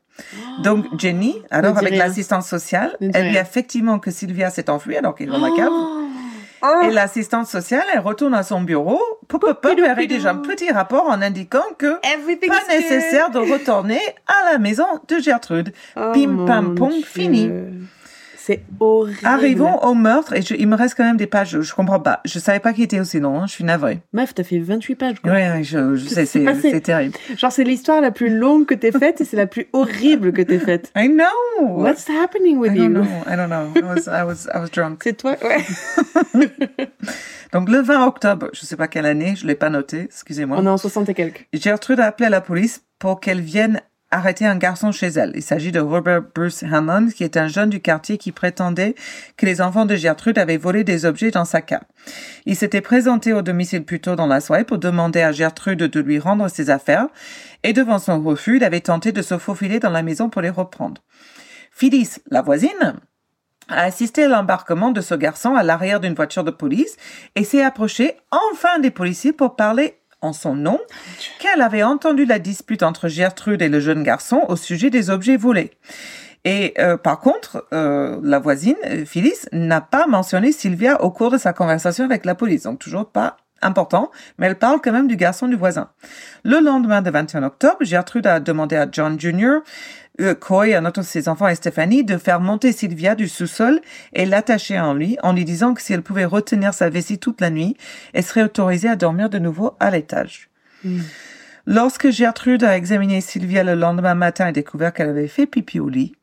[0.64, 5.28] Donc Jenny, alors avec l'assistante sociale, elle dit effectivement que Sylvia s'est enfuie alors qu'elle
[5.28, 5.72] est dans la cave.
[6.64, 6.88] Oh.
[6.88, 11.22] Et l'assistante sociale, elle retourne à son bureau, pop, elle rédige un petit rapport en
[11.22, 15.72] indiquant que Everything's pas nécessaire de retourner à la maison de Gertrude.
[15.96, 17.74] Oh, Pim, pam, pom, Dieu.
[18.48, 19.20] C'est horrible.
[19.26, 22.22] Arrivons au meurtre et je- il me reste quand même des pages, je, comprends pas.
[22.24, 24.00] Je savais pas qu'il était aussi long, hein, je suis navrée.
[24.14, 25.20] Meuf, t'as fait 28 pages.
[25.20, 25.34] Quoi.
[25.34, 27.14] Ouais, je, je sais, c'est terrible.
[27.36, 30.42] Genre, c'est l'histoire la plus longue que t'aies faite et c'est la plus horrible que
[30.42, 30.94] t'aies faite.
[30.96, 31.26] I know.
[31.82, 32.90] What's happening with I don't you?
[32.90, 33.04] know.
[33.28, 33.74] I don't know.
[33.76, 35.02] I was, I was, I was drunk.
[35.04, 35.36] C'est toi?
[35.44, 35.66] Ouais.
[37.52, 40.58] Donc le 20 octobre, je sais pas quelle année, je l'ai pas noté, excusez-moi.
[40.58, 41.48] On est en 60 et quelques.
[41.52, 43.82] Gertrude a appelé la police pour qu'elle vienne
[44.12, 45.34] arrêter un garçon chez elle.
[45.36, 48.96] Il s'agit de Robert Bruce Hammond, qui est un jeune du quartier qui prétendait
[49.36, 51.84] que les enfants de Gertrude avaient volé des objets dans sa cave.
[52.46, 56.00] Il s'était présenté au domicile plus tôt dans la soirée pour demander à Gertrude de
[56.00, 57.08] lui rendre ses affaires,
[57.64, 60.50] et devant son refus, il avait tenté de se faufiler dans la maison pour les
[60.50, 61.02] reprendre.
[61.72, 62.96] Phyllis, la voisine,
[63.70, 66.96] a assisté à l'embarquement de ce garçon à l'arrière d'une voiture de police
[67.36, 70.80] et s'est approchée enfin des policiers pour parler en son nom
[71.40, 75.38] qu'elle avait entendu la dispute entre Gertrude et le jeune garçon au sujet des objets
[75.38, 75.72] volés.
[76.46, 81.38] Et euh, par contre, euh, la voisine, Phyllis, n'a pas mentionné Sylvia au cours de
[81.38, 85.16] sa conversation avec la police, donc toujours pas important, mais elle parle quand même du
[85.16, 85.90] garçon du voisin.
[86.44, 89.60] Le lendemain de 21 octobre, Gertrude a demandé à John Jr.,
[90.40, 93.80] Coy, un autre de ses enfants et Stéphanie, de faire monter Sylvia du sous-sol
[94.14, 97.42] et l'attacher en lui, en lui disant que si elle pouvait retenir sa vessie toute
[97.42, 97.78] la nuit,
[98.14, 100.50] elle serait autorisée à dormir de nouveau à l'étage.
[100.84, 101.02] Mm.
[101.70, 105.90] Lorsque Gertrude a examiné Sylvia le lendemain matin et découvert qu'elle avait fait pipi au
[105.90, 106.16] lit,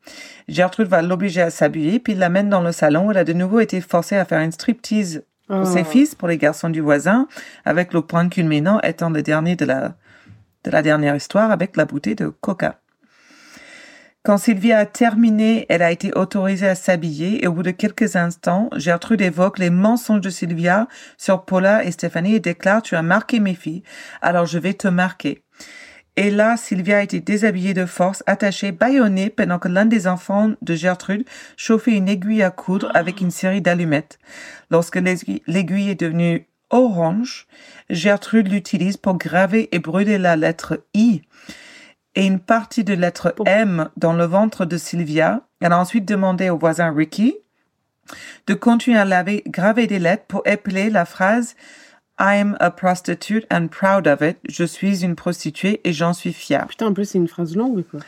[0.48, 3.60] Gertrude va l'obliger à s'habiller puis l'amène dans le salon où elle a de nouveau
[3.60, 5.64] été forcée à faire une striptease pour Oh.
[5.66, 7.28] ses fils, pour les garçons du voisin,
[7.66, 9.94] avec le point culminant étant le dernier de la,
[10.64, 12.80] de la dernière histoire avec la bouteille de coca.
[14.26, 18.16] Quand Sylvia a terminé, elle a été autorisée à s'habiller et au bout de quelques
[18.16, 23.02] instants, Gertrude évoque les mensonges de Sylvia sur Paula et Stéphanie et déclare Tu as
[23.02, 23.82] marqué mes filles,
[24.22, 25.42] alors je vais te marquer.
[26.16, 30.52] Et là, Sylvia a été déshabillée de force, attachée, bâillonnée pendant que l'un des enfants
[30.62, 31.26] de Gertrude
[31.58, 34.18] chauffait une aiguille à coudre avec une série d'allumettes.
[34.70, 37.46] Lorsque l'aiguille l'aiguille est devenue orange,
[37.90, 41.20] Gertrude l'utilise pour graver et brûler la lettre I
[42.16, 45.42] et une partie de lettre M dans le ventre de Sylvia.
[45.60, 47.36] Elle a ensuite demandé au voisin Ricky
[48.46, 51.54] de continuer à laver, graver des lettres pour épeler la phrase
[52.20, 54.38] I'm a prostitute and proud of it.
[54.48, 56.66] Je suis une prostituée et j'en suis fière.
[56.68, 58.00] Putain, en plus, c'est une phrase longue, quoi.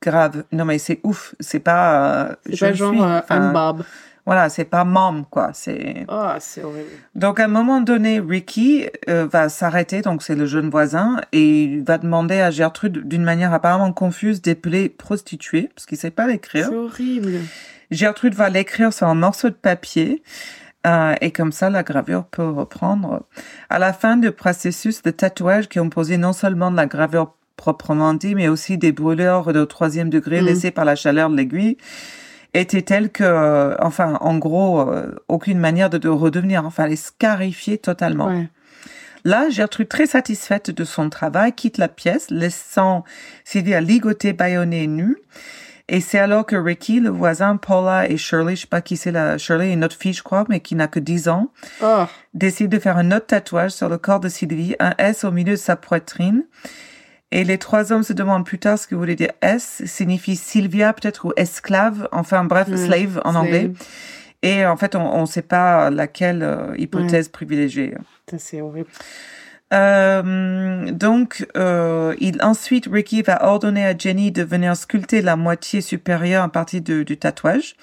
[0.00, 0.44] Grave.
[0.52, 1.34] Non, mais c'est ouf.
[1.40, 2.26] C'est pas.
[2.28, 3.82] euh, C'est je pas genre suis, euh, I'm Bob.
[4.28, 5.52] Voilà, c'est pas mom, quoi.
[5.54, 6.04] C'est.
[6.06, 6.90] Oh, c'est horrible.
[7.14, 11.62] Donc, à un moment donné, Ricky euh, va s'arrêter, donc c'est le jeune voisin, et
[11.62, 16.26] il va demander à Gertrude, d'une manière apparemment confuse, d'épeler prostituée, parce qu'il sait pas
[16.26, 16.66] l'écrire.
[16.68, 17.38] C'est horrible.
[17.90, 20.22] Gertrude va l'écrire sur un morceau de papier,
[20.86, 23.22] euh, et comme ça, la gravure peut reprendre.
[23.70, 27.32] À la fin du processus, de tatouage qui ont posé non seulement de la gravure
[27.56, 30.44] proprement dit, mais aussi des brûlures de troisième degré Mm.
[30.44, 31.78] laissées par la chaleur de l'aiguille,
[32.54, 36.92] était telle que, euh, enfin, en gros, euh, aucune manière de, de redevenir, enfin, elle
[36.92, 38.26] est scarifiée totalement.
[38.28, 38.48] Ouais.
[39.24, 43.04] Là, Gertrude, très satisfaite de son travail, quitte la pièce, laissant
[43.44, 45.16] Sylvia ligoter, bâillonnée et nue.
[45.90, 49.10] Et c'est alors que Ricky, le voisin, Paula et Shirley, je sais pas qui c'est
[49.10, 51.50] la, Shirley une autre fille, je crois, mais qui n'a que 10 ans,
[51.82, 55.30] Oh, décide de faire un autre tatouage sur le corps de Sylvie, un S au
[55.30, 56.44] milieu de sa poitrine.
[57.30, 60.92] Et les trois hommes se demandent plus tard ce que voulait dire S, signifie Sylvia
[60.94, 63.36] peut-être ou esclave, enfin bref, Ouais, slave en slave.
[63.44, 63.70] anglais.
[64.42, 67.94] Et en fait, on ne sait pas laquelle euh, hypothèse privilégier.
[68.30, 68.88] ça, c'est horrible.
[69.74, 75.80] Euh, donc, euh, il, ensuite, Ricky va ordonner à Jenny de venir sculpter la moitié
[75.80, 77.74] supérieure à partir de- du tatouage.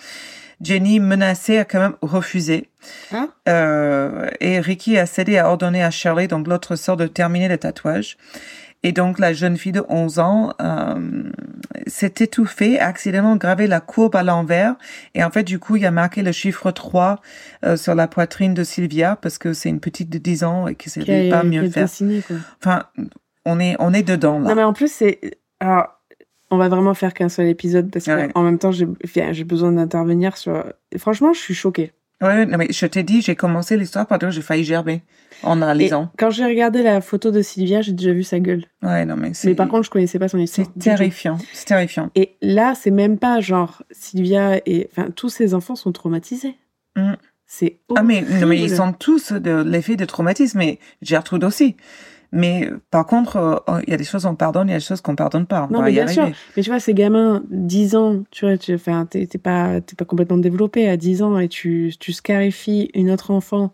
[0.61, 2.69] Jenny, menacée, a quand même refusé.
[3.13, 3.27] Ah.
[3.49, 7.57] Euh, et Ricky a cédé à ordonner à Shirley, donc l'autre sœur, de terminer le
[7.57, 8.17] tatouage.
[8.88, 11.23] Et donc, la jeune fille de 11 ans euh,
[11.88, 14.75] s'est étouffée, a accidentellement gravé la courbe à l'envers.
[15.15, 17.19] Et en fait, du coup, il a marqué le chiffre 3
[17.65, 20.75] euh, sur la poitrine de Sylvia, parce que c'est une petite de 10 ans et
[20.75, 21.83] que Qui savait a- pas mieux faire.
[21.86, 22.36] dessiné, quoi.
[22.63, 22.83] Enfin,
[23.43, 24.49] on est, on est dedans, là.
[24.49, 25.19] Non, mais en plus, c'est.
[25.59, 25.88] Alors,
[26.51, 28.29] on va vraiment faire qu'un seul épisode parce Ouais.
[28.33, 30.63] qu'en même temps, j'ai besoin d'intervenir sur.
[30.97, 31.91] Franchement, je suis choquée.
[32.22, 35.01] Ouais, non, mais je t'ai dit, j'ai commencé l'histoire parce que j'ai failli gerber
[35.43, 36.09] en Et lisant.
[36.18, 38.63] quand j'ai regardé la photo de Sylvia, j'ai déjà vu sa gueule.
[38.82, 40.66] Ouais, non, mais c'est, Mais par contre, je connaissais pas son histoire.
[40.74, 41.38] c'est terrifiant.
[41.51, 42.09] C'est terrifiant.
[42.16, 44.88] Et là, c'est même pas genre Sylvia et.
[44.91, 46.55] Enfin, tous ses enfants sont traumatisés.
[46.95, 47.13] Mm.
[47.45, 48.76] C'est Ah, mais, non, mais ils horrible.
[48.76, 51.76] sont tous de l'effet de traumatisme, mais Gertrude aussi.
[52.32, 54.78] Mais euh, par contre, euh, il y a des choses qu'on pardonne, il y a
[54.80, 55.67] des choses qu'on pardonne pas.
[55.69, 56.13] On Non, mais bien arriver.
[56.28, 56.32] sûr.
[56.57, 58.78] Mais tu vois, ces gamins, 10 ans, tu vois, tu,
[59.09, 63.71] t'es pas, pas complètement développé à 10 ans et tu, tu scarifies une autre enfant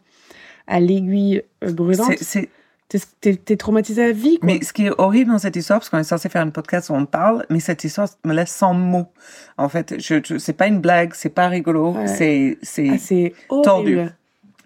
[0.68, 2.14] à l'aiguille euh, brûlante.
[2.22, 2.50] C'est-
[3.22, 4.48] T'es traumatisé à vie, quoi.
[4.48, 6.90] Mais ce qui est horrible dans cette histoire, parce qu'on est censé faire un podcast
[6.90, 9.08] où on parle, mais cette histoire me laisse sans mots.
[9.58, 12.08] En fait, je, je c'est pas une blague, c'est pas rigolo, Ouais.
[12.08, 13.34] c'est, c'est, Ah, c'est
[13.64, 13.98] tordu.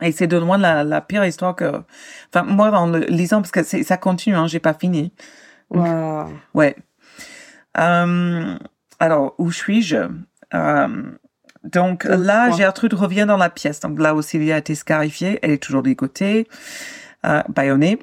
[0.01, 1.83] Et c'est de loin la, la pire histoire que.
[2.33, 5.13] Enfin, moi, en le lisant, parce que ça continue, hein, j'ai pas fini.
[5.69, 6.29] Waouh.
[6.53, 6.75] Ouais.
[7.77, 8.57] Euh,
[8.99, 10.07] alors, où suis-je?
[10.53, 11.03] Euh,
[11.63, 12.51] Donc Au là.
[12.51, 13.79] Gertrude revient dans la pièce.
[13.79, 16.47] Donc là où Sylvia a été scarifiée, elle est toujours ligotée,
[17.25, 17.99] euh, bâillonnée.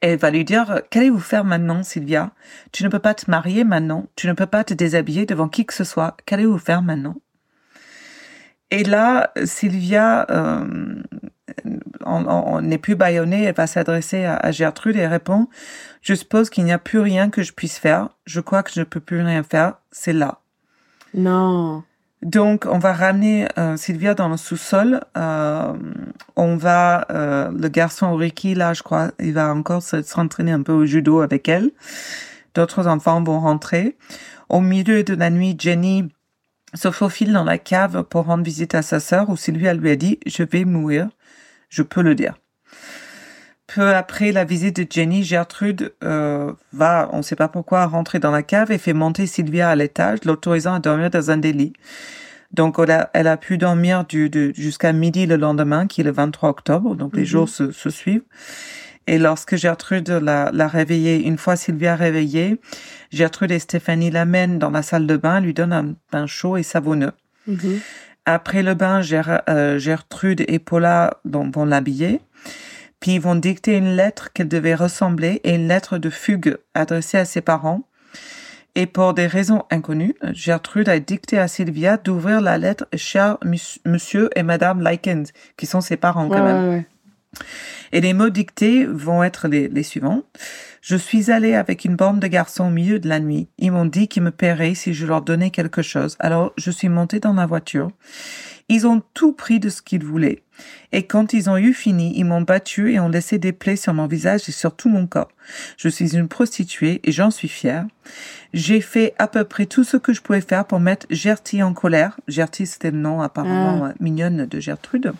[0.00, 2.30] Elle va lui dire, qu'allez-vous faire maintenant, Sylvia?
[2.72, 4.06] Tu ne peux pas te marier maintenant.
[4.16, 6.16] Tu ne peux pas te déshabiller devant qui que ce soit.
[6.24, 7.16] Qu'allez-vous faire maintenant?
[8.70, 10.64] Et là, Sylvia euh,
[12.04, 13.44] on, n'est plus bâillonnée.
[13.44, 15.48] Elle va s'adresser à, à Gertrude et répond,
[16.02, 18.10] je suppose qu'il n'y a plus rien que je puisse faire.
[18.26, 19.74] Je crois que je ne peux plus rien faire.
[19.90, 20.38] C'est là.
[21.14, 21.82] Non.
[22.22, 25.00] Donc, on va ramener euh, Sylvia dans le sous-sol.
[25.16, 25.72] Euh,
[26.36, 30.62] on va, euh, le garçon Ricky, là, je crois, il va encore se- s'entraîner un
[30.62, 31.70] peu au judo avec elle.
[32.54, 33.96] D'autres enfants vont rentrer.
[34.50, 36.12] Au milieu de la nuit, Jenny
[36.74, 39.96] se faufile dans la cave pour rendre visite à sa sœur, où Sylvia lui a
[39.96, 41.08] dit, je vais mourir.
[41.68, 42.34] Je peux le dire.
[43.66, 48.18] Peu après la visite de Jenny, Gertrude euh, va, on ne sait pas pourquoi, rentrer
[48.18, 51.52] dans la cave et fait monter Sylvia à l'étage, l'autorisant à dormir dans un des
[51.52, 51.72] lits.
[52.52, 56.10] Donc, elle a, elle a pu dormir du, jusqu'à midi le lendemain, qui est le
[56.10, 56.96] 23 octobre.
[56.96, 57.26] Donc, les Mhm.
[57.28, 58.24] jours se, se suivent.
[59.06, 62.60] Et lorsque Gertrude l'a, l'a réveillée, une fois Sylvia réveillée,
[63.10, 66.62] Gertrude et Stéphanie l'amènent dans la salle de bain, lui donnent un bain chaud et
[66.62, 67.12] savonneux.
[67.46, 67.80] Mhm.
[68.26, 72.20] Après le bain, Ger- euh, Gertrude et Paula vont, vont l'habiller.
[73.00, 77.16] Puis ils vont dicter une lettre qu'elle devait ressembler et une lettre de fugue adressée
[77.18, 77.82] à ses parents.
[78.76, 83.38] Et pour des raisons inconnues, Gertrude a dicté à Sylvia d'ouvrir la lettre cher
[83.84, 86.68] monsieur et madame Likens, qui sont ses parents quand Ouais, même.
[86.68, 86.86] ouais, ouais.
[87.92, 90.22] Et les mots dictés vont être les, les suivants.
[90.82, 93.48] Je suis allée avec une bande de garçons au milieu de la nuit.
[93.58, 96.16] Ils m'ont dit qu'ils me paieraient si je leur donnais quelque chose.
[96.20, 97.90] Alors, je suis montée dans la voiture.
[98.68, 100.44] Ils ont tout pris de ce qu'ils voulaient.
[100.92, 103.92] Et quand ils ont eu fini, ils m'ont battue et ont laissé des plaies sur
[103.92, 105.30] mon visage et sur tout mon corps.
[105.76, 107.86] Je suis une prostituée et j'en suis fière.
[108.54, 111.74] J'ai fait à peu près tout ce que je pouvais faire pour mettre Gertie en
[111.74, 112.20] colère.
[112.28, 115.12] Gertie, c'était le nom apparemment euh, mignonne de Gertrude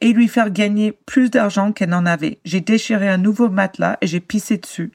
[0.00, 2.38] et lui faire gagner plus d'argent qu'elle n'en avait.
[2.44, 4.92] J'ai déchiré un nouveau matelas et j'ai pissé dessus.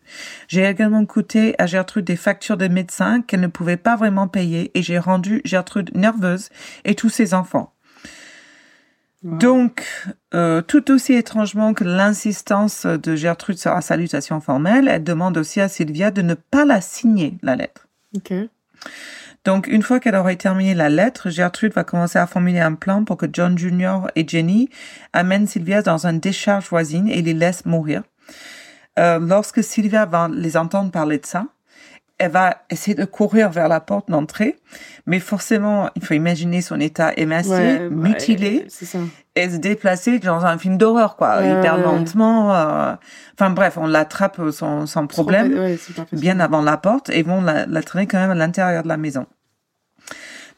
[0.47, 4.71] J'ai également coûté à Gertrude des factures de médecins qu'elle ne pouvait pas vraiment payer
[4.73, 6.49] et j'ai rendu Gertrude nerveuse
[6.85, 7.73] et tous ses enfants.
[9.23, 9.37] Wow.
[9.37, 9.85] Donc,
[10.33, 15.61] euh, tout aussi étrangement que l'insistance de Gertrude sur la salutation formelle, elle demande aussi
[15.61, 17.87] à Sylvia de ne pas la signer, la lettre.
[18.17, 18.33] Ok.
[19.45, 23.03] Donc, une fois qu'elle aurait terminé la lettre, Gertrude va commencer à formuler un plan
[23.03, 24.07] pour que John Jr.
[24.15, 24.69] et Jenny
[25.11, 28.03] amènent Sylvia dans une décharge voisine et les laissent mourir.
[28.99, 31.47] Euh, lorsque Sylvia va les entendre parler de ça,
[32.23, 34.57] elle va essayer de courir vers la porte d'entrée,
[35.05, 38.67] mais forcément, il faut imaginer son état émacié, Ouais, mutilé, ouais,
[39.35, 42.53] et se déplacer dans un film d'horreur, quoi, Ouais, hyper lentement.
[42.55, 42.93] euh,
[43.35, 45.53] Enfin bref, on l'attrape sans, sans problème
[46.19, 48.97] bien avant la porte et vont la, la traîner quand même à l'intérieur de la
[48.97, 49.25] maison.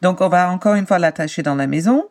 [0.02, 2.06] Donc on va encore une fois l'attacher dans la maison,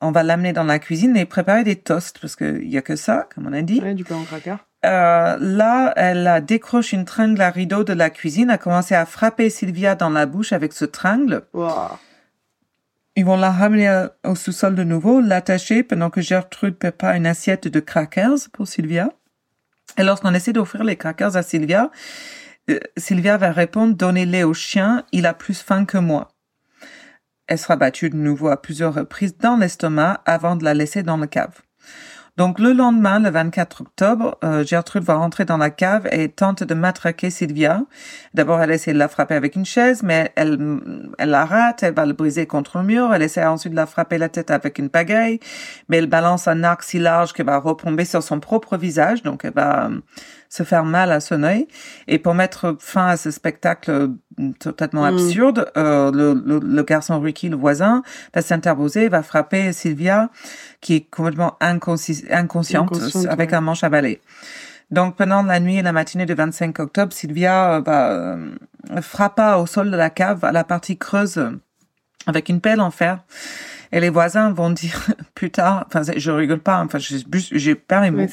[0.00, 2.96] on va l'amener dans la cuisine et préparer des toasts parce qu'il y a que
[2.96, 3.80] ça, comme on a dit.
[3.94, 4.56] Du pain en cracker.
[4.84, 9.06] Euh, là, elle a décroché une tringle à rideau de la cuisine, a commencé à
[9.06, 11.42] frapper Sylvia dans la bouche avec ce tringle.
[11.52, 11.98] Wow.
[13.14, 17.68] Ils vont la ramener au sous-sol de nouveau, l'attacher pendant que Gertrude prépare une assiette
[17.68, 19.10] de crackers pour Sylvia.
[19.98, 21.90] Et lorsqu'on essaie d'offrir les crackers à Sylvia,
[22.70, 26.28] euh, Sylvia va répondre Donnez-les au chien, il a plus faim que moi.
[27.46, 31.18] Elle sera battue de nouveau à plusieurs reprises dans l'estomac avant de la laisser dans
[31.18, 31.60] le cave.
[32.38, 36.62] Donc le lendemain, le 24 octobre, euh, Gertrude va rentrer dans la cave et tente
[36.64, 37.82] de matraquer Sylvia.
[38.32, 40.80] D'abord, elle essaie de la frapper avec une chaise, mais elle,
[41.18, 43.12] elle la rate, elle va le briser contre le mur.
[43.12, 45.40] Elle essaie ensuite de la frapper la tête avec une pagaille,
[45.88, 49.44] mais elle balance un arc si large qu'elle va retomber sur son propre visage, donc
[49.44, 50.00] elle va euh,
[50.48, 51.68] se faire mal à son œil.
[52.08, 54.08] Et pour mettre fin à ce spectacle
[54.58, 55.14] totalement Mm.
[55.14, 58.02] absurde, euh, le, le, le garçon Ricky, le voisin,
[58.34, 60.30] va s'interposer, va frapper Sylvia,
[60.80, 63.56] qui est complètement inconsci- inconsciente, Inconsciente, avec ouais.
[63.56, 64.20] un manche à balai.
[64.90, 68.50] Donc pendant la nuit et la matinée du 25 octobre, Sylvia euh,
[69.00, 71.40] frappa au sol de la cave à la partie creuse
[72.26, 73.18] avec une pelle en fer.
[73.94, 78.10] Et les voisins vont dire plus tard, enfin je rigole pas, enfin j'ai pas les
[78.10, 78.26] mots,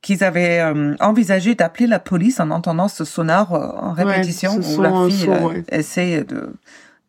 [0.00, 4.80] qu'ils avaient euh, envisagé d'appeler la police en entendant ce sonar euh, en répétition où
[4.82, 5.64] la fille ouais.
[5.70, 6.54] essaie de-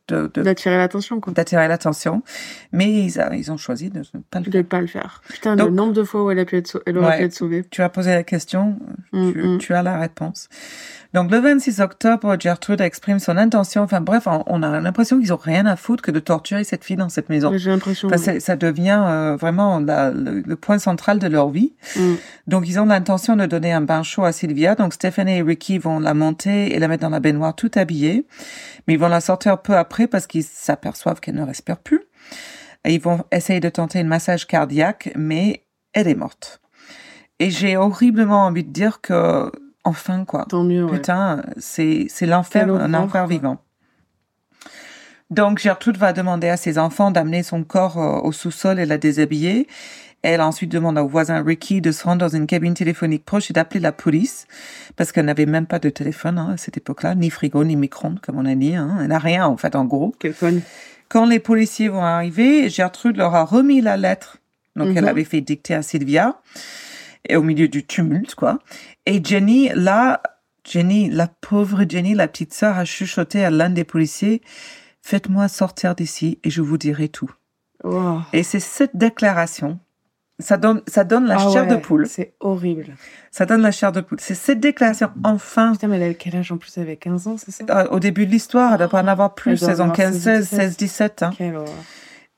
[0.10, 2.22] D'attirer l'attention, d'attirer l'attention.
[2.74, 4.66] Mais ils, a- ils ont choisi de ne pas le De faire.
[4.66, 5.22] pas le faire.
[5.30, 7.18] Putain, Donc- le nombre de fois où elle, a pu être sau- elle aurait Ouais.
[7.20, 7.64] pu être sauvée.
[7.70, 8.78] Tu as posé la question,
[9.14, 9.58] Mm, tu, mm.
[9.60, 10.50] tu as la réponse.
[11.14, 13.82] Donc le 26 octobre, Gertrude exprime son intention.
[13.84, 16.86] Enfin bref, on, on a l'impression qu'ils ont rien à foutre que de torturer cette
[16.86, 17.52] fille dans cette maison.
[17.58, 18.08] J'ai l'impression.
[18.14, 21.74] Enfin, ça devient euh, vraiment la- le, le point central de leur vie.
[21.98, 22.14] Mm.
[22.48, 24.76] Donc, ils ont l'intention de donner un bain chaud à Sylvia.
[24.76, 28.26] Donc, Stephanie et Ricky vont la monter et la mettre dans la baignoire tout habillée.
[28.92, 32.02] Mais ils vont la sortir peu après parce qu'ils s'aperçoivent qu'elle ne respire plus.
[32.84, 35.64] Et ils vont essayer de tenter un massage cardiaque, mais
[35.94, 36.60] elle est morte.
[37.40, 39.50] Et j'ai horriblement envie de dire que,
[39.86, 40.46] enfin, quoi.
[40.50, 40.92] Tant mieux, ouais.
[40.92, 43.60] Putain, c'est, c'est l'enfer, un enfer vivant.
[45.30, 48.98] Donc, Gertrude va demander à ses enfants d'amener son corps euh, au sous-sol et la
[48.98, 49.70] déshabiller.
[50.24, 53.54] Elle ensuite demande au voisin Ricky de se rendre dans une cabine téléphonique proche et
[53.54, 54.46] d'appeler la police,
[54.96, 58.20] parce qu'elle n'avait même pas de téléphone hein, à cette époque-là, ni frigo, ni micro-ondes,
[58.22, 58.76] comme on a dit.
[58.76, 59.00] Hein.
[59.02, 60.14] Elle n'a rien, en fait, en gros.
[60.20, 60.62] Quelle conne.
[61.10, 64.38] Quand les policiers vont arriver, Gertrude leur a remis la lettre
[64.78, 65.10] donc elle Mhm.
[65.10, 66.40] avait fait dicter à Sylvia
[67.28, 68.60] et au milieu du tumulte quoi.
[69.06, 70.22] Et Jenny là,
[70.64, 74.42] Jenny, la pauvre Jenny, la petite sœur a chuchoté à l'un des policiers
[75.02, 77.30] "Faites-moi sortir d'ici et je vous dirai tout."
[77.84, 78.22] Wow.
[78.32, 79.78] Et c'est cette déclaration
[80.42, 82.08] ça donne ça donne la Ah chair de poule.
[82.08, 82.96] C'est horrible.
[83.32, 84.18] Ça donne la chair de poule.
[84.20, 87.28] C'est cette déclaration enfin Putain, mais elle a quel âge en plus Elle avait 15
[87.28, 87.64] ans, c'est ça?
[87.70, 89.98] Euh, au début de l'histoire, elle doit pas en avoir plus, Elle doit saison avoir
[89.98, 91.32] 15, 16, 16, 16, 17 hein.
[91.38, 91.70] Quelle horreur.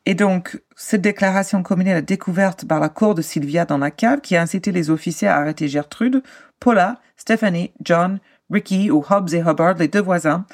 [0.05, 3.89] Et donc, cette déclaration combinée à la découverte par la cour de Sylvia dans la
[3.89, 6.21] cave qui a incité les officiers à arrêter Gertrude,
[6.59, 10.45] Paula, Stephanie, John, Ricky ou Hobbs et Hubbard, les deux voisins,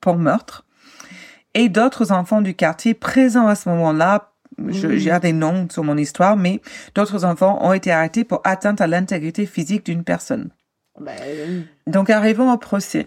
[0.00, 0.66] pour meurtre,
[1.54, 4.32] et d'autres enfants du quartier présents à ce moment-là.
[4.68, 4.96] Je- Mhm.
[4.96, 6.60] J'ai des noms sur mon histoire, mais
[6.94, 10.50] d'autres enfants ont été arrêtés pour atteinte à l'intégrité physique d'une personne.
[11.06, 13.06] Euh, Donc, arrivons au procès.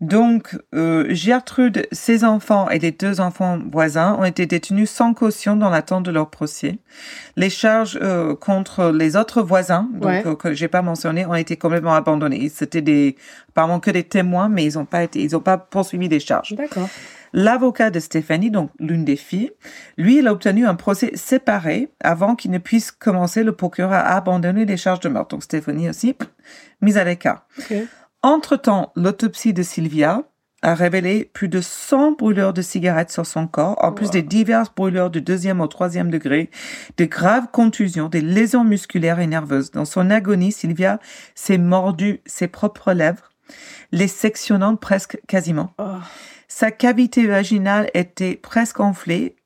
[0.00, 5.56] Donc, euh, Gertrude, ses enfants et les deux enfants voisins ont été détenus sans caution
[5.56, 6.78] dans l'attente de leur procès.
[7.36, 10.22] Les charges euh, contre les autres voisins, donc Ouais.
[10.24, 12.48] euh, que j'ai pas mentionné, ont été complètement abandonnées.
[12.48, 13.16] C'était des,
[13.48, 16.54] apparemment que des témoins, mais ils ont pas été, ils ont pas poursuivi des charges.
[16.54, 16.88] D'accord.
[17.32, 19.52] L'avocat de Stéphanie, donc l'une des filles,
[19.96, 23.42] lui, il a obtenu un procès séparé avant qu'il ne puisse commencer.
[23.42, 25.36] Le procureur a abandonné les charges de meurtre.
[25.36, 26.28] Donc Stéphanie aussi, pff,
[26.80, 27.46] mise à l'écart.
[27.58, 27.74] Ok.
[28.22, 30.24] Entre-temps, l'autopsie de Sylvia
[30.62, 34.72] a révélé plus de 100 brûlures de cigarettes sur son corps, en plus des diverses
[34.74, 36.50] brûlures du deuxième au troisième degré,
[36.96, 39.70] de graves contusions, des lésions musculaires et nerveuses.
[39.70, 40.98] Dans son agonie, Sylvia
[41.36, 43.30] s'est mordu ses propres lèvres,
[43.92, 45.72] les sectionnant presque quasiment.
[45.78, 45.98] Oh.
[46.48, 49.36] Sa cavité vaginale était presque enflée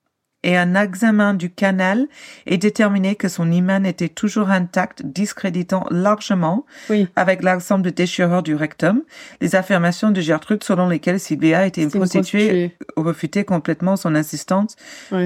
[0.45, 2.09] et un examen du canal
[2.47, 7.07] est déterminé que son hymen était toujours intact, discréditant largement Oui.
[7.15, 9.03] avec l'ensemble de déchirures du rectum,
[9.41, 12.77] les affirmations de Gertrude selon lesquelles Sylvia était une prostituée prostituée.
[12.97, 14.75] refutaient complètement son insistance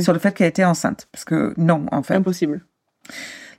[0.01, 1.09] sur le fait qu'elle était enceinte.
[1.13, 2.15] Parce que non, en fait.
[2.15, 2.63] Impossible.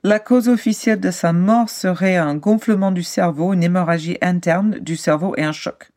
[0.04, 4.96] La cause officielle de sa mort serait un gonflement du cerveau, une hémorragie interne du
[4.96, 5.90] cerveau et un choc.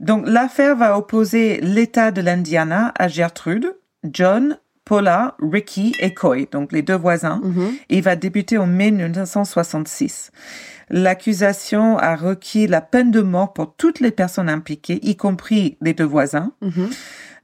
[0.00, 6.72] Donc l'affaire va opposer l'État de l'Indiana à Gertrude, John, Paula, Ricky et Coy, donc
[6.72, 7.40] les deux voisins.
[7.44, 7.70] Mhm.
[7.90, 10.32] Et il va débuter en mai 1966.
[10.88, 15.94] L'accusation a requis la peine de mort pour toutes les personnes impliquées, y compris les
[15.94, 16.90] deux voisins Mhm.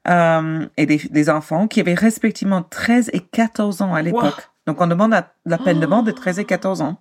[0.08, 4.48] euh, et des, des enfants qui avaient respectivement 13 et 14 ans à l'époque.
[4.66, 7.00] Donc on demande la, la peine de mort de 13 et 14 ans.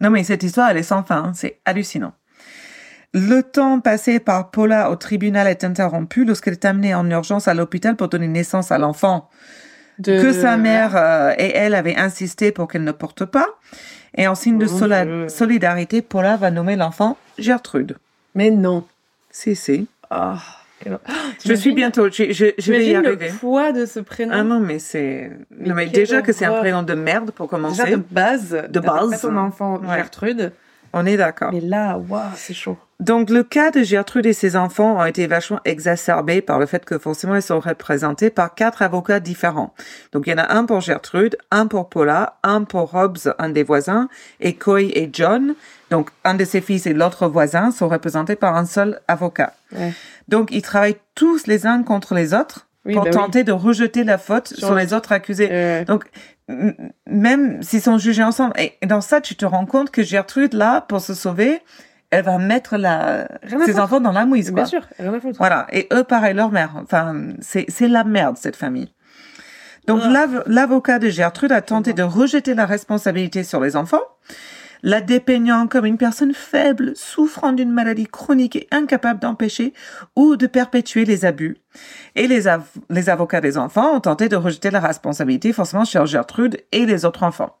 [0.00, 1.32] Non mais cette histoire, elle est sans fin, hein.
[1.34, 2.12] c'est hallucinant.
[3.14, 7.54] Le temps passé par Paula au tribunal est interrompu lorsqu'elle est amenée en urgence à
[7.54, 9.28] l'hôpital pour donner naissance à l'enfant
[9.98, 13.48] De- que sa mère euh, et elle avaient insisté pour qu'elle ne porte pas.
[14.16, 17.96] Et en signe de sola- solidarité, Paula va nommer l'enfant Gertrude.
[18.34, 18.84] Mais non.
[19.30, 19.88] Si, si.
[20.10, 20.38] Ah.
[21.44, 23.28] Je suis bientôt, je, je, je vais y arriver.
[23.28, 24.32] le poids de ce prénom.
[24.34, 25.30] Ah non, mais c'est...
[25.60, 27.84] Non, mais déjà que c'est un prénom de merde pour commencer.
[27.84, 28.62] Déjà de base.
[28.68, 29.10] De base.
[29.10, 29.96] pas ton enfant Ouais.
[29.96, 30.52] Gertrude.
[30.92, 31.52] On est d'accord.
[31.52, 32.76] Mais là, waouh, c'est chaud.
[33.00, 36.84] Donc, le cas de Gertrude et ses enfants ont été vachement exacerbés par le fait
[36.84, 39.74] que forcément ils sont représentés par quatre avocats différents.
[40.12, 43.48] Donc, il y en a un pour Gertrude, un pour Paula, un pour Hobbs, un
[43.48, 45.54] des voisins, et Coy et John.
[45.90, 49.54] Donc, un de ses fils et l'autre voisin sont représentés par un seul avocat.
[49.72, 49.92] Ouais.
[50.28, 53.16] Donc, ils travaillent tous les uns contre les autres Oui, pour bah oui.
[53.16, 55.48] tenter de rejeter la faute Sur sur, le- les autres accusés.
[55.52, 56.04] Euh, Donc,
[57.06, 60.80] même s'ils sont jugés ensemble, et dans ça, tu te rends compte que Gertrude, là,
[60.82, 61.60] pour se sauver,
[62.10, 63.26] elle va mettre la,
[63.64, 64.56] ses enfants dans la mouise, quoi.
[64.56, 65.38] bien sûr, rien à foutre.
[65.38, 65.66] Voilà.
[65.72, 66.72] Et eux, pareil, leur mère.
[66.82, 68.92] Enfin, c'est, c'est la merde, cette famille.
[69.86, 70.08] Donc, Ah.
[70.10, 74.02] l'av- l'avocat de Gertrude a tenté de rejeter la responsabilité sur les enfants,
[74.82, 79.72] la dépeignant comme une personne faible, souffrant d'une maladie chronique et incapable d'empêcher
[80.16, 81.56] ou de perpétuer les abus.
[82.16, 86.04] Et les, av- les avocats des enfants ont tenté de rejeter la responsabilité forcément sur
[86.06, 87.56] Gertrude et les autres enfants.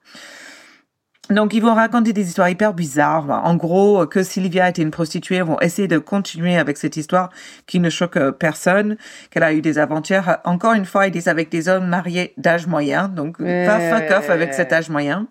[1.30, 3.30] Donc, ils vont raconter des histoires hyper bizarres.
[3.44, 7.30] En gros, que Sylvia était une prostituée, ils vont essayer de continuer avec cette histoire
[7.66, 8.96] qui ne choque euh, personne,
[9.30, 10.38] qu'elle a eu des aventures.
[10.44, 13.06] Encore une fois, ils disent avec des hommes mariés d'âge moyen.
[13.08, 13.64] Donc, Ouais.
[13.66, 15.28] va fuck off avec cet âge moyen.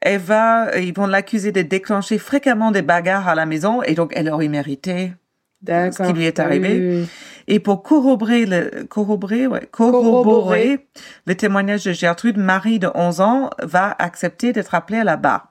[0.00, 4.12] Elle va, ils vont l'accuser de déclencher fréquemment des bagarres à la maison et donc
[4.14, 5.12] elle aurait mérité.
[5.66, 7.00] Ce qui lui est arrivé.
[7.00, 7.08] oui.
[7.48, 10.86] Et pour corroborer le, corroborer, ouais, corroborer Corroborer.
[11.26, 15.50] le témoignage de Gertrude, Marie de 11 ans va accepter d'être appelée à la barre.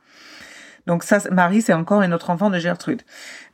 [0.85, 3.01] Donc ça, Marie, c'est encore un autre enfant de Gertrude.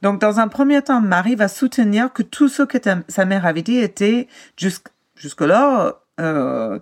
[0.04, 3.48] Donc dans un premier temps, Marie va soutenir que tout ce que ta- sa mère
[3.48, 4.28] avait dit était
[4.60, 6.78] jusqu- jusque-là euh,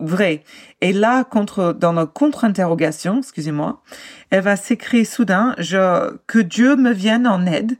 [0.00, 0.42] vrai.
[0.80, 3.82] Et là, contre, dans notre contre-interrogation, excusez-moi,
[4.30, 7.76] elle va s'écrire soudain, je, que Dieu me vienne en aide.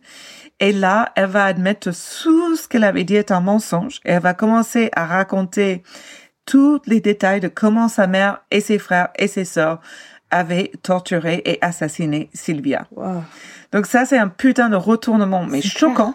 [0.59, 4.01] Et là, elle va admettre tout ce qu'elle avait dit est un mensonge.
[4.05, 5.83] Et elle va commencer à raconter
[6.47, 9.81] tous les détails de comment sa mère et ses frères et ses sœurs
[10.31, 12.87] avaient torturé et assassiné Sylvia.
[12.93, 13.23] Waouh.
[13.73, 16.15] Donc ça, c'est un putain de retournement, mais choquant,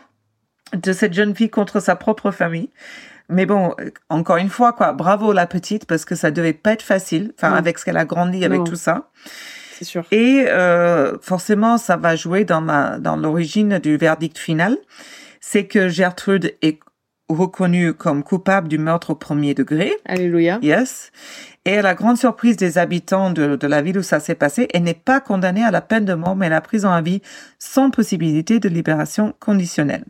[0.74, 2.70] de cette jeune fille contre sa propre famille.
[3.32, 6.74] Mais bon, euh, encore une fois, quoi, bravo la petite, parce que ça devait pas
[6.74, 8.64] être facile, enfin, avec ce qu'elle a grandi, avec Non.
[8.66, 9.10] tout ça.
[9.78, 10.04] C'est sûr.
[10.12, 14.78] Et euh, forcément, ça va jouer dans, ma, dans l'origine du verdict final.
[15.40, 16.80] C'est que Gertrude est
[17.30, 19.94] reconnue comme coupable du meurtre au premier degré.
[20.06, 20.60] Alléluia.
[20.62, 21.12] Yes.
[21.66, 24.68] Et à la grande surprise des habitants de, de la ville où ça s'est passé,
[24.74, 27.22] elle n'est pas condamnée à la peine de mort, mais à la prison à vie
[27.58, 30.04] sans possibilité de libération conditionnelle.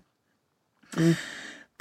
[0.98, 1.12] Mm.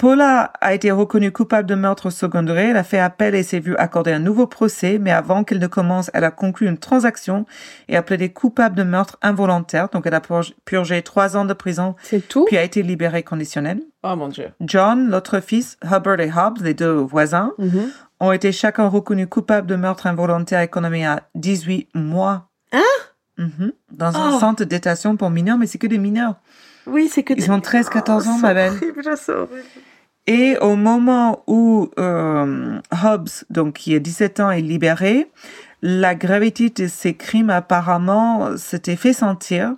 [0.05, 2.69] Paula a été reconnue coupable de meurtre second degré.
[2.69, 5.67] Elle a fait appel et s'est vue accorder un nouveau procès, mais avant qu'elle ne
[5.67, 7.45] commence, elle a conclu une transaction
[7.87, 9.89] et a plaidé coupable de meurtre involontaire.
[9.89, 10.19] Donc, elle a
[10.65, 12.45] purgé- trois ans de prison, C'est tout?
[12.45, 13.79] puis a été libérée conditionnelle.
[14.01, 14.47] Oh mon dieu.
[14.61, 17.91] John, l'autre fils, Hubbard et Hobbs, les deux voisins, Mhm.
[18.21, 22.49] ont été chacun reconnus coupables de meurtre involontaire et condamnés à 18 mois.
[22.71, 22.81] Hein?
[23.37, 23.71] Mhm.
[23.91, 24.17] Dans Oh.
[24.17, 26.37] un centre de détention pour mineurs, mais c'est que des mineurs.
[26.87, 28.73] Oui, c'est que Ils ont 13-14 ans, ma belle.
[29.15, 29.61] c'est horrible.
[30.27, 35.31] Et au moment où euh, Hobbs, donc qui a 17 ans, est libéré,
[35.81, 39.73] la gravité de ses crimes apparemment s'était fait sentir.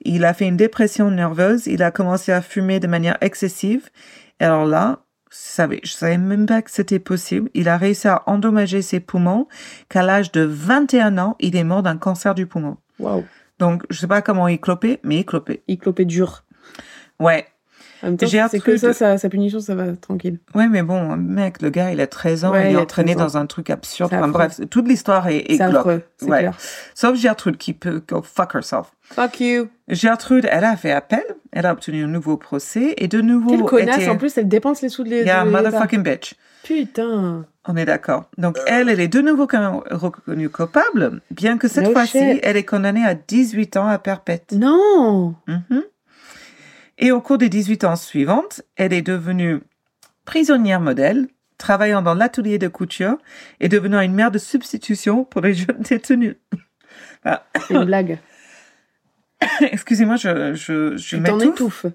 [0.00, 3.90] Il a fait une dépression nerveuse, il a commencé à fumer de manière excessive.
[4.40, 7.50] Et alors là, je savais, je savais même pas que c'était possible.
[7.54, 9.48] Il a réussi à endommager ses poumons,
[9.88, 12.76] qu'à l'âge de 21 ans, il est mort d'un cancer du poumon.
[12.98, 13.24] Waouh.
[13.58, 15.62] Donc, je sais pas comment il clopait, mais il clopait.
[15.68, 16.44] Il clopait dur.
[17.18, 17.46] Ouais.
[18.22, 20.38] J'ai c'est que ça, de- sa, sa punition, ça va tranquille.
[20.54, 23.14] Ouais, mais bon, mec, le gars, il a 13 ans, Ouais, il il est entraîné
[23.14, 23.26] 13 ans.
[23.26, 24.12] dans un truc absurde.
[24.14, 25.86] Enfin, bref, toute l'histoire est, est C'est glauque.
[25.86, 26.02] Ouais.
[26.38, 26.56] clair.
[26.94, 28.92] Sauf Gertrude qui peut go fuck herself.
[29.02, 29.68] Fuck you.
[29.88, 33.50] Gertrude, elle a fait appel, elle a obtenu un nouveau procès et de nouveau.
[33.50, 35.22] Quelle connasse, était- en plus, elle dépense les sous de les.
[35.24, 35.62] Yeah, l'État.
[35.62, 36.34] motherfucking bitch.
[36.62, 37.44] Putain.
[37.66, 38.24] On est d'accord.
[38.38, 42.40] Donc, elle, elle est de nouveau quand même reconnue coupable, bien que cette No fois-ci,
[42.42, 44.52] elle est condamnée à 18 ans à perpète.
[44.52, 45.34] Non.
[45.46, 45.82] Mhm.
[46.98, 49.60] Et au cours des 18 ans suivantes, elle est devenue
[50.24, 51.28] prisonnière modèle,
[51.58, 53.16] travaillant dans l'atelier de couture
[53.60, 56.36] et devenant une mère de substitution pour les jeunes détenus.
[57.24, 58.18] Ah, C'est une blague.
[59.60, 61.86] Excusez-moi, je, je, je m'étouffe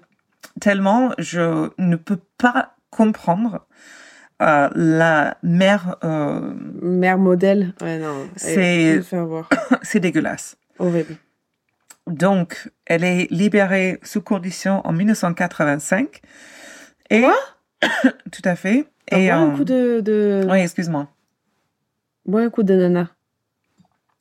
[0.60, 3.66] tellement je ne peux pas comprendre
[4.42, 5.96] euh, la mère.
[6.04, 7.74] euh, Mère modèle.
[7.80, 8.28] Ouais, non.
[8.36, 9.00] C'est-
[9.82, 10.56] c'est dégueulasse.
[10.78, 11.16] Horrible.
[12.10, 16.20] Donc, elle est libérée sous condition en 1985.
[17.10, 17.36] Et Quoi?
[18.32, 18.86] Tout à fait.
[19.10, 20.46] Et Et un euh, coup de, de...
[20.48, 21.08] oui, excuse-moi.
[22.26, 23.10] Bois un coup de nana.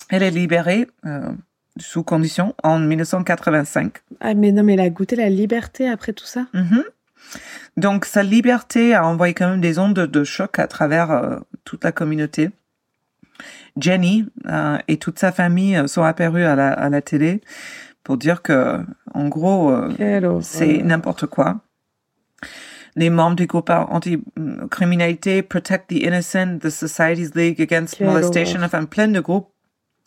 [0.10, 1.32] Elle est libérée euh,
[1.78, 3.98] sous condition en 1985.
[4.20, 6.48] Ah, mais non, mais elle a goûté la liberté après tout ça?
[6.54, 6.84] Mhm.
[7.78, 11.40] Donc, sa liberté a envoyé quand même des ondes de, de choc à travers euh,
[11.66, 12.50] toute la communauté.
[13.78, 17.42] Jenny euh, et toute sa famille euh, sont apparus à la, à la télé
[18.04, 18.80] pour dire que,
[19.14, 21.60] en gros, euh, c'est n'importe quoi.
[22.96, 28.86] Les membres du groupe anti-criminalité Protect the Innocent, the Society's League Against Quelle Molestation, enfin
[28.86, 29.50] plein de groupes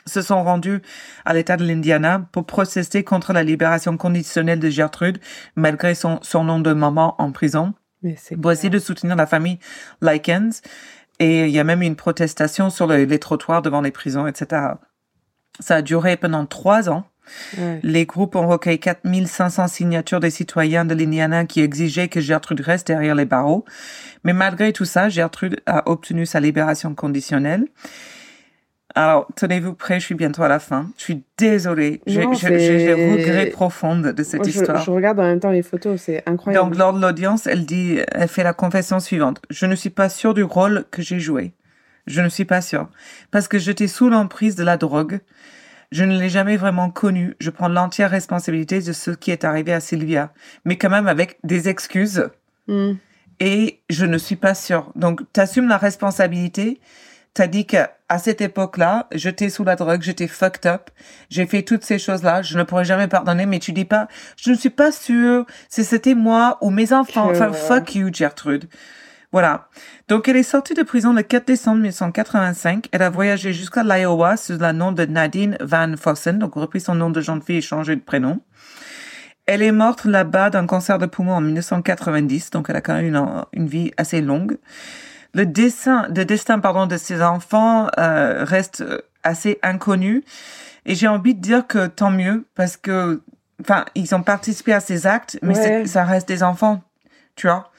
[0.05, 0.83] se sont rendus
[1.25, 5.19] à l'État de l'Indiana pour protester contre la libération conditionnelle de Gertrude,
[5.55, 7.75] malgré son, son nom de maman en prison,
[8.05, 9.59] essayer de soutenir la famille
[10.01, 10.63] Likens.
[11.19, 14.27] Et il y a même eu une protestation sur le- les trottoirs devant les prisons,
[14.27, 14.63] etc.
[15.61, 17.05] Ça a duré pendant trois ans.
[17.57, 17.79] Ouais.
[17.85, 22.89] Les groupes ont recueilli 4500 signatures des citoyens de l'Indiana qui exigeaient que Gertrude reste
[22.89, 23.65] derrière les barreaux.
[24.25, 27.67] Mais malgré tout ça, Gertrude a obtenu sa libération conditionnelle.
[28.95, 30.91] Alors, tenez-vous prêts, je suis bientôt à la fin.
[30.99, 32.03] Je suis désolée.
[32.07, 34.83] J'ai des regrets profonds de cette je, histoire.
[34.83, 36.67] je regarde en même temps les photos, c'est incroyable.
[36.67, 39.41] Donc, lors de l'audience, elle dit, elle fait la confession suivante.
[39.51, 41.53] Je ne suis pas sûre du rôle que j'ai joué.
[42.07, 42.89] Je ne suis pas sûre.
[43.31, 45.21] Parce que j'étais sous l'emprise de la drogue.
[45.91, 47.35] Je ne l'ai jamais vraiment connu.
[47.39, 50.33] Je prends l'entière responsabilité de ce qui est arrivé à Sylvia.
[50.65, 52.29] Mais quand même avec des excuses.
[52.67, 52.95] Hmm.
[53.41, 54.93] Et je ne suis pas sûre.
[54.97, 56.81] Donc, t'assumes la responsabilité.
[57.35, 60.91] T'as dit qu'à cette époque-là, j'étais sous la drogue, j'étais fucked up.
[61.31, 62.43] J'ai fait toutes ces choses-là.
[62.43, 64.07] Je ne pourrais jamais pardonner, mais tu dis pas,
[64.37, 67.31] je ne suis pas sûre si c'était moi ou mes enfants.
[67.31, 68.69] Enfin, fuck you, Gertrude.
[69.33, 69.69] Voilà.
[70.09, 72.89] Donc, elle est sortie de prison le 4 décembre 1985.
[72.93, 76.95] Elle a voyagé jusqu'à l'Iowa sous le nom de Nadine Van Fossen, donc repris son
[76.95, 78.41] nom de jeune fille et changé de prénom.
[79.47, 83.07] Elle est morte là-bas d'un cancer de poumon en 1990, donc elle a quand même
[83.07, 84.59] une, une vie assez longue.
[85.35, 90.25] Le destin, le destin pardon, de ses enfants euh, reste euh, assez inconnu.
[90.85, 93.23] Et j'ai envie de dire que tant mieux, parce que,
[93.61, 95.87] enfin, ils ont participé à ces actes, mais Ouais.
[95.87, 96.83] ça reste des enfants,
[97.37, 97.71] tu vois.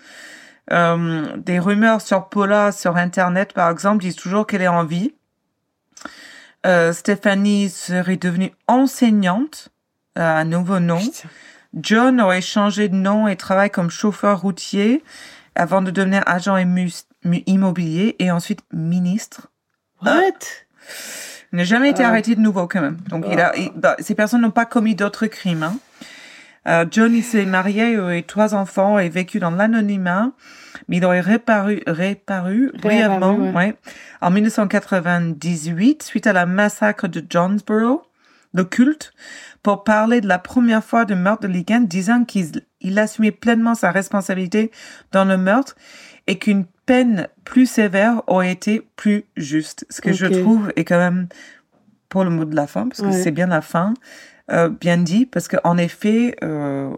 [0.71, 5.13] Euh, des rumeurs sur Paula sur Internet, par exemple, disent toujours qu'elle est en vie.
[6.65, 9.69] Euh, Stéphanie serait devenue enseignante,
[10.17, 10.99] euh, un nouveau nom.
[10.99, 11.27] Putain.
[11.75, 15.03] John aurait changé de nom et travaille comme chauffeur routier
[15.55, 16.91] avant de devenir agent immu- mu-
[17.47, 19.47] immobilier et ensuite ministre.
[20.01, 20.11] What?
[21.51, 22.09] Il n'a jamais été Ah.
[22.09, 22.97] arrêté de nouveau quand même.
[23.09, 25.63] Donc il a, il- bah, ces personnes n'ont pas commis d'autres crimes.
[25.63, 25.77] hein.
[26.65, 30.31] Euh, John s'est marié, il a eu trois enfants et vécu dans l'anonymat,
[30.87, 33.51] mais il aurait réparu, réparu brièvement ouais.
[33.51, 33.75] ouais,
[34.21, 38.03] en 1998 suite à la massacre de Jonesboro,
[38.53, 39.13] le culte,
[39.61, 43.75] pour parler de la première fois du meurtre de Ligan, disant qu'il il assumait pleinement
[43.75, 44.71] sa responsabilité
[45.11, 45.75] dans le meurtre
[46.27, 49.85] et qu'une peine plus sévère aurait été plus juste.
[49.89, 51.27] Ce que je trouve est quand même,
[52.09, 53.11] pour le mot de la fin, parce que Ouais.
[53.23, 53.93] c'est bien la fin,
[54.51, 56.91] euh, bien dit, parce qu'en effet, euh,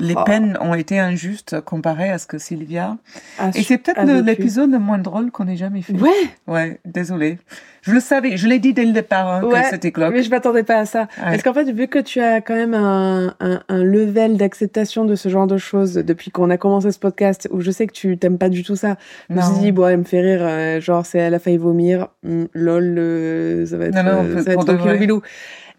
[0.00, 0.24] les Oh.
[0.24, 2.96] peines ont été injustes comparées à ce que Sylvia.
[3.38, 4.24] Ah, Et c'est peut-être a le- vécu.
[4.26, 5.92] l'épisode le moins drôle qu'on ait jamais fait.
[5.94, 6.10] Ouais,
[6.48, 7.38] Ouais, désolé.
[7.82, 10.12] Je le savais, je l'ai dit dès le départ hein, Ouais, que c'était glauque.
[10.14, 11.02] mais je m'attendais pas à ça.
[11.02, 11.06] Ouais.
[11.24, 15.14] Parce qu'en fait, vu que tu as quand même un, un, un level d'acceptation de
[15.14, 18.16] ce genre de choses depuis qu'on a commencé ce podcast, où je sais que tu
[18.18, 18.96] t'aimes pas du tout ça,
[19.30, 21.58] je me suis dit, bon, elle me fait rire, euh, genre, c'est elle a failli
[21.58, 25.20] vomir, hmm, lol, euh, ça va être, Non, non, euh, ça va être bilou.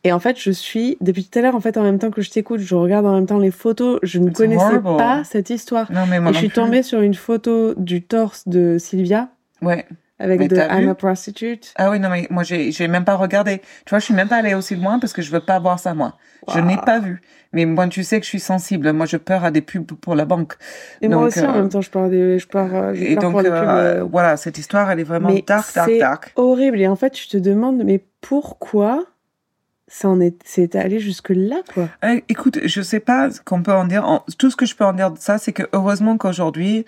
[0.06, 2.22] Et en fait, je suis, depuis tout à l'heure, en fait, en même temps que
[2.22, 4.98] je t'écoute, je regarde en même temps les photos, je ne It's connaissais horrible.
[4.98, 5.92] pas cette histoire.
[5.92, 6.54] Non, mais moi Et je suis plus.
[6.62, 9.30] tombée sur une photo du torse de Sylvia
[9.64, 9.84] Ouais.
[10.20, 11.74] avec Mais de I'm a prostitute.
[11.76, 13.62] Ah oui, non, mais moi, j'ai, j'ai même pas regardé.
[13.86, 15.80] Tu vois, je suis même pas allée aussi loin parce que je veux pas voir
[15.80, 16.14] ça, moi.
[16.54, 17.20] Je n'ai pas vu.
[17.52, 18.94] Mais moi, tu sais que je suis sensible.
[18.94, 20.54] Moi, je peur à des pubs pour la banque.
[21.02, 22.46] Et moi aussi, en euh, même temps, je pars des, je
[22.94, 25.30] j'ai Et peur donc, pour les pubs, euh, euh, voilà, cette histoire, elle est vraiment
[25.32, 26.32] Mais dark, dark, c'est dark.
[26.36, 26.80] horrible.
[26.80, 29.06] Et en fait, tu te demandes, mais pourquoi
[29.88, 31.90] ça en est, c'est allé jusque là, quoi.
[32.04, 34.24] Euh, écoute, je sais pas ce qu'on peut en dire.
[34.38, 36.86] Tout ce que je peux en dire de ça, c'est que heureusement qu'aujourd'hui,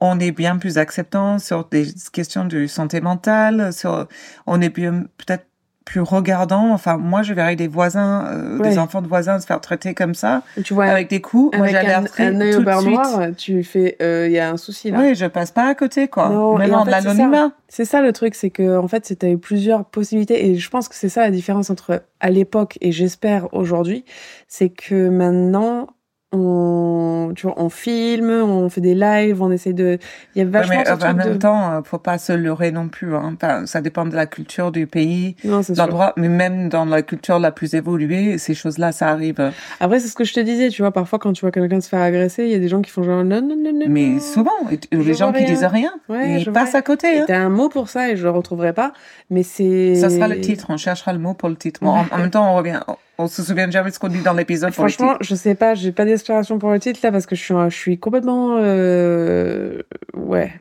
[0.00, 4.06] on est bien plus acceptant sur des questions de santé mentale, sur,
[4.46, 5.47] on est bien, peut-être
[5.88, 6.70] plus regardant.
[6.72, 8.78] Enfin, moi, je verrais des voisins, euh, des Ouais.
[8.78, 11.56] enfants de voisins se faire traiter comme ça, Tu vois, avec des coups.
[11.56, 14.50] moi, avec un, rentrer un œil au beurre noir, tu fais, euh, il y a
[14.50, 14.98] un souci là.
[15.00, 16.28] Oui, je passe pas à côté, quoi.
[16.28, 17.08] Non, Mais non, en de fait, ça.
[17.14, 17.52] l'anonymat.
[17.68, 20.94] C'est ça le truc, c'est que en fait, eu plusieurs possibilités et je pense que
[20.94, 24.04] c'est ça la différence entre à l'époque et j'espère aujourd'hui,
[24.46, 25.88] c'est que maintenant
[26.32, 29.98] on, tu vois, on filme, on fait des lives, on essaie de,
[30.34, 32.18] il y a Ouais, vachement mais ce euh, en même de, temps, euh, faut pas
[32.18, 33.14] se leurrer non plus.
[33.14, 33.34] Hein.
[33.34, 35.36] Enfin, ça dépend de la culture du pays,
[35.76, 39.52] l'endroit, mais même dans la culture la plus évoluée, ces choses-là, ça arrive.
[39.80, 41.88] Après, c'est ce que je te disais, tu vois, parfois quand tu vois quelqu'un se
[41.88, 43.86] faire agresser, il y a des gens qui font genre non, non, non, non.
[43.88, 44.50] Mais souvent,
[44.92, 45.54] les gens vois qui rien.
[45.54, 46.78] disent rien, Ouais, je ils passent rien.
[46.80, 47.18] à côté.
[47.20, 47.24] Hein.
[47.26, 48.92] T'as un mot pour ça et je le retrouverai pas,
[49.30, 49.94] mais c'est.
[49.94, 51.80] Ça sera le titre, on cherchera le mot pour le titre.
[51.82, 52.80] Bon, en, en même temps, on revient,
[53.18, 55.24] on, se souvient jamais de ce qu'on dit dans l'épisode pour le Franchement, titre.
[55.24, 57.76] je sais pas, j'ai pas d'inspiration pour le titre là parce que je suis, je
[57.76, 59.82] suis complètement, euh...
[60.14, 60.52] ouais.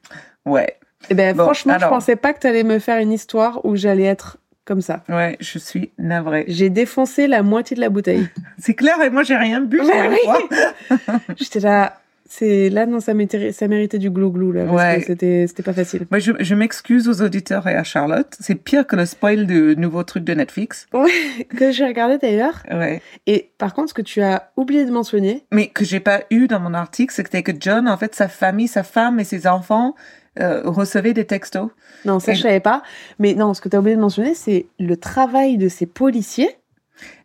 [0.46, 0.78] Ouais,
[1.10, 1.90] Et ben Bon, franchement, alors.
[1.90, 5.04] je pensais pas que t'allais me faire une histoire où j'allais être comme ça.
[5.10, 6.46] ouais, je suis navrée.
[6.48, 8.28] J'ai défoncé la moitié de la bouteille.
[8.58, 9.82] C'est clair, et moi, j'ai rien bu.
[11.38, 15.00] J'étais là, c'est là non, ça méritait, ça méritait du glou glou là parce Ouais.
[15.00, 16.06] que c'était, c'était pas facile.
[16.12, 18.36] Moi, je, je m'excuse aux auditeurs et à Charlotte.
[18.40, 20.88] C'est pire que le spoil du nouveau truc de Netflix.
[21.58, 22.62] que j'ai regardé d'ailleurs.
[22.72, 23.02] Ouais.
[23.26, 26.48] Et par contre, ce que tu as oublié de mentionner, Mais que j'ai pas eu
[26.48, 29.96] dans mon article, c'était que John, en fait, sa famille, sa femme et ses enfants
[30.40, 31.70] euh, recevaient des textos.
[32.06, 32.84] non, ça Et- je savais pas,
[33.20, 36.50] mais non, ce que tu as oublié de mentionner, c'est le travail de ces policiers.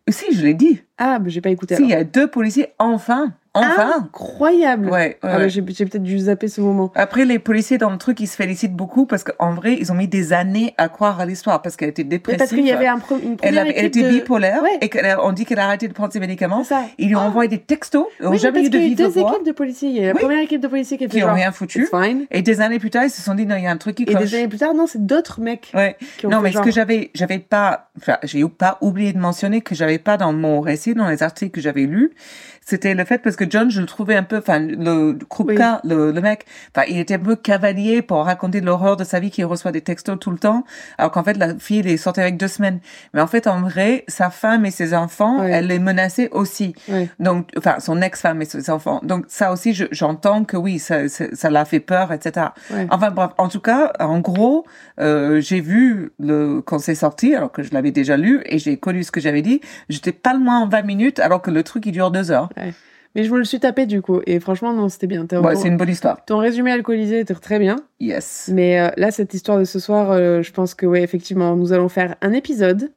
[0.09, 0.81] Si, je l'ai dit.
[0.97, 1.75] Ah, mais j'ai pas écouté.
[1.75, 3.33] Si, il y a deux policiers, enfin.
[3.55, 3.93] Enfin.
[3.97, 4.85] Incroyable.
[4.87, 5.49] Ouais, ouais, Ah bah, ouais.
[5.49, 6.91] j'ai j'ai peut-être dû zapper ce moment.
[6.95, 9.95] Après, les policiers dans le truc, ils se félicitent beaucoup parce qu'en vrai, ils ont
[9.95, 12.39] mis des années à croire à l'histoire parce qu'elle était Mais dépressive.
[12.39, 14.09] parce qu'il y avait un pro- une elle, avait- était de...
[14.09, 14.77] bipolaire Ouais.
[14.81, 16.63] et qu'on dit qu'elle a arrêté de prendre ses médicaments.
[16.63, 16.83] Ça.
[16.97, 17.27] Ils lui ont Ah.
[17.27, 18.05] envoyé des textos.
[18.19, 19.89] Ils n'ont Oui, mais jamais eu de qu'il y a deux équipes de policiers.
[19.89, 20.19] Il y a la Oui.
[20.21, 21.87] première équipe de policiers qui a fait Qui ont genre, rien foutu.
[22.31, 23.95] Et des années plus tard, ils se sont dit, non, il y a un truc
[23.95, 24.31] qui Et cloche.
[24.31, 25.95] des années plus tard, non, c'est d'autres mecs Ouais.
[26.17, 29.61] qui ont Non, mais ce que j'avais, j'avais pas, enfin, j'ai pas oublié de mentionner
[29.61, 32.11] que j'avais pas dans mon récit, dans les articles que j'avais lus,
[32.65, 36.11] c'était le fait parce que John, je le trouvais un peu, enfin, le Krupka, le,
[36.11, 36.45] le mec,
[36.75, 39.81] enfin, il était un peu cavalier pour raconter l'horreur de sa vie qu'il reçoit des
[39.81, 40.63] textos tout le temps,
[40.97, 42.79] alors qu'en fait, la fille, elle est sortie avec deux semaines.
[43.13, 46.73] Mais en fait, en vrai, sa femme et ses enfants, elle les menaçait aussi.
[46.89, 47.09] Ouais.
[47.19, 48.99] Donc, enfin, son ex-femme et ses enfants.
[49.03, 52.47] Donc, ça aussi, je- j'entends que oui, ça, ça, ça l'a fait peur, etc.
[52.89, 54.65] Enfin bref, en tout cas, en gros,
[54.99, 58.77] euh, j'ai vu le quand c'est sorti, alors que je l'avais déjà lu et j'ai
[58.77, 59.61] connu ce que j'avais dit.
[59.89, 62.49] J'étais pas le moins en 20 minutes, alors que le truc il dure deux heures.
[63.15, 64.21] Mais je me le suis tapé du coup.
[64.25, 65.27] Et franchement, non, c'était bien.
[65.31, 66.25] Ouais, c'est une bonne histoire.
[66.25, 67.75] Ton résumé alcoolisé était très bien.
[67.99, 68.49] Yes.
[68.51, 71.73] Mais euh, là, cette histoire de ce soir, euh, je pense que, ouais, effectivement, nous
[71.73, 72.91] allons faire un épisode.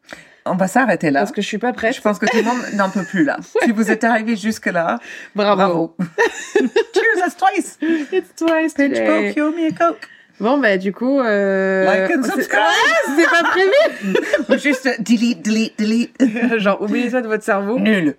[0.46, 1.20] On va s'arrêter là.
[1.20, 1.94] Parce que je suis pas prête.
[1.96, 3.36] Je pense que tout le monde n'en peut plus là.
[3.64, 5.00] Si vous êtes arrivé jusque là,
[5.34, 5.56] Bravo.
[5.56, 5.96] bravo.
[6.54, 7.78] Cheers, us twice.
[8.12, 8.72] It's twice.
[8.74, 10.08] Coke, you owe me a Coke.
[10.40, 11.18] Bon, bah, du coup.
[11.20, 11.84] Euh...
[11.84, 12.62] Like and c'est- subscribe.
[13.16, 14.60] C'était pas prévu.
[14.62, 16.58] Juste euh, delete, delete, delete.
[16.58, 17.78] Genre, oubliez ça de votre cerveau.
[17.78, 18.14] Nul.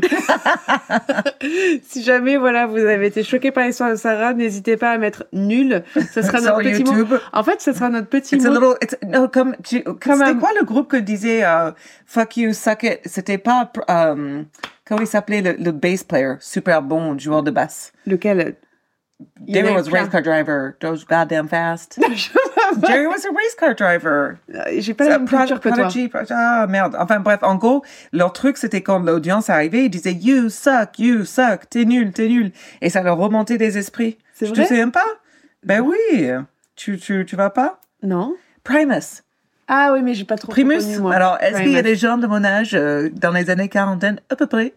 [1.82, 5.26] Si jamais, voilà, vous avez été choqué par l'histoire de Sarah, n'hésitez pas à mettre
[5.32, 5.82] nul.
[6.12, 7.16] Ce sera notre petit mot.
[7.32, 8.54] En fait, ce sera notre petit It's a mot.
[8.54, 9.82] little, it's, no, comme, c'était
[10.38, 11.70] quoi le groupe que disait euh,
[12.06, 13.00] Fuck you, suck it?
[13.04, 14.42] C'était pas, euh,
[14.86, 17.92] comment il s'appelait le, le bass player, super bon joueur de basse.
[18.06, 18.56] Lequel?
[19.48, 21.98] A was a race car driver, those goddamn fast.
[22.80, 22.86] Sais.
[22.86, 24.36] Jerry was a race car driver.
[24.78, 25.88] J'ai pas la même culture que toi.
[26.30, 26.96] Ah merde.
[26.98, 31.24] Enfin bref, en gros, leur truc c'était quand l'audience arrivait, ils disaient You suck, you
[31.24, 32.52] suck, t'es nul, t'es nul.
[32.80, 34.18] Et ça leur remontait des esprits.
[34.32, 35.04] C'est vrai te souviens pas?
[35.64, 36.30] Ben oui.
[36.76, 37.80] Tu, tu, tu vas pas?
[38.02, 38.34] Non.
[38.64, 39.22] Primus.
[39.66, 40.78] Ah oui, mais j'ai pas trop Primus.
[40.78, 41.14] connu, moi.
[41.14, 41.82] Alors, est-ce qu'il y a Primus.
[41.82, 44.74] des gens de mon âge, euh, dans les années quarantaine, à peu près,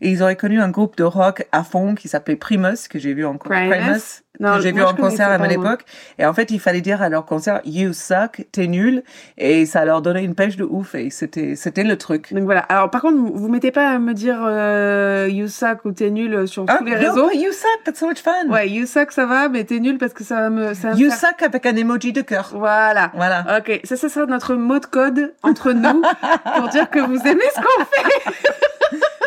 [0.00, 3.12] et ils auraient connu un groupe de rock à fond qui s'appelait Primus, que j'ai
[3.12, 4.22] vu en Primus?
[4.29, 4.29] Que
[4.60, 5.82] j'ai vu en concert à mon époque.
[6.18, 9.02] Et en fait, il fallait dire à leur concert, you suck, t'es nul,
[9.38, 12.32] et ça leur donnait une pêche de ouf, et c'était, c'était le truc.
[12.32, 12.60] Donc voilà.
[12.60, 16.46] Alors par contre, vous mettez pas à me dire euh, you suck ou t'es nul
[16.48, 17.30] sur Ah, tous les réseaux.
[17.32, 18.48] you suck, that's so much fun.
[18.48, 20.74] Ouais, you suck ça va, mais t'es nul parce que ça va me.
[20.74, 22.50] Ça va me You faire- suck avec un emoji de cœur.
[22.54, 23.10] Voilà.
[23.14, 23.58] Voilà.
[23.58, 26.02] Ok, ça, ça sera notre mot de code entre nous
[26.56, 28.30] pour dire que vous aimez ce qu'on fait.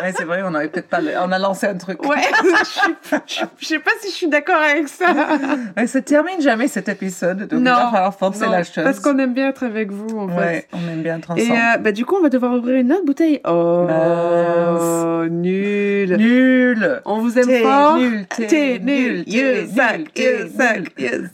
[0.02, 2.02] Ouais, c'est vrai, on avait peut-être pas, le- on a lancé un truc.
[2.06, 2.94] Ouais, je, suis-
[3.26, 5.03] je- je sais pas si je suis d'accord avec ça.
[5.76, 8.84] Ouais, ça termine jamais cet épisode, donc il non, va falloir forcer non, la chose.
[8.84, 10.68] parce qu'on aime bien être avec vous en Ouais, fait.
[10.72, 11.58] on aime bien être Et ensemble.
[11.58, 13.40] euh, bah, du coup, on va devoir ouvrir une autre bouteille.
[13.46, 15.30] Oh, Mince.
[15.30, 16.16] nul.
[16.16, 17.02] Nul.
[17.04, 17.96] On vous aime fort.
[17.98, 19.24] nul, t'es nul, nul.
[19.24, 21.30] t'es You nul.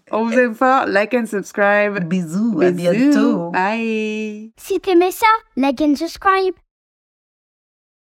[0.12, 0.84] On vous aime fort.
[0.86, 2.04] Like and subscribe.
[2.04, 2.92] Bisous, à Bisous.
[2.92, 3.50] bientôt.
[3.50, 4.52] Bye.
[4.56, 5.26] Si t'aimais ça,
[5.56, 6.54] like and subscribe.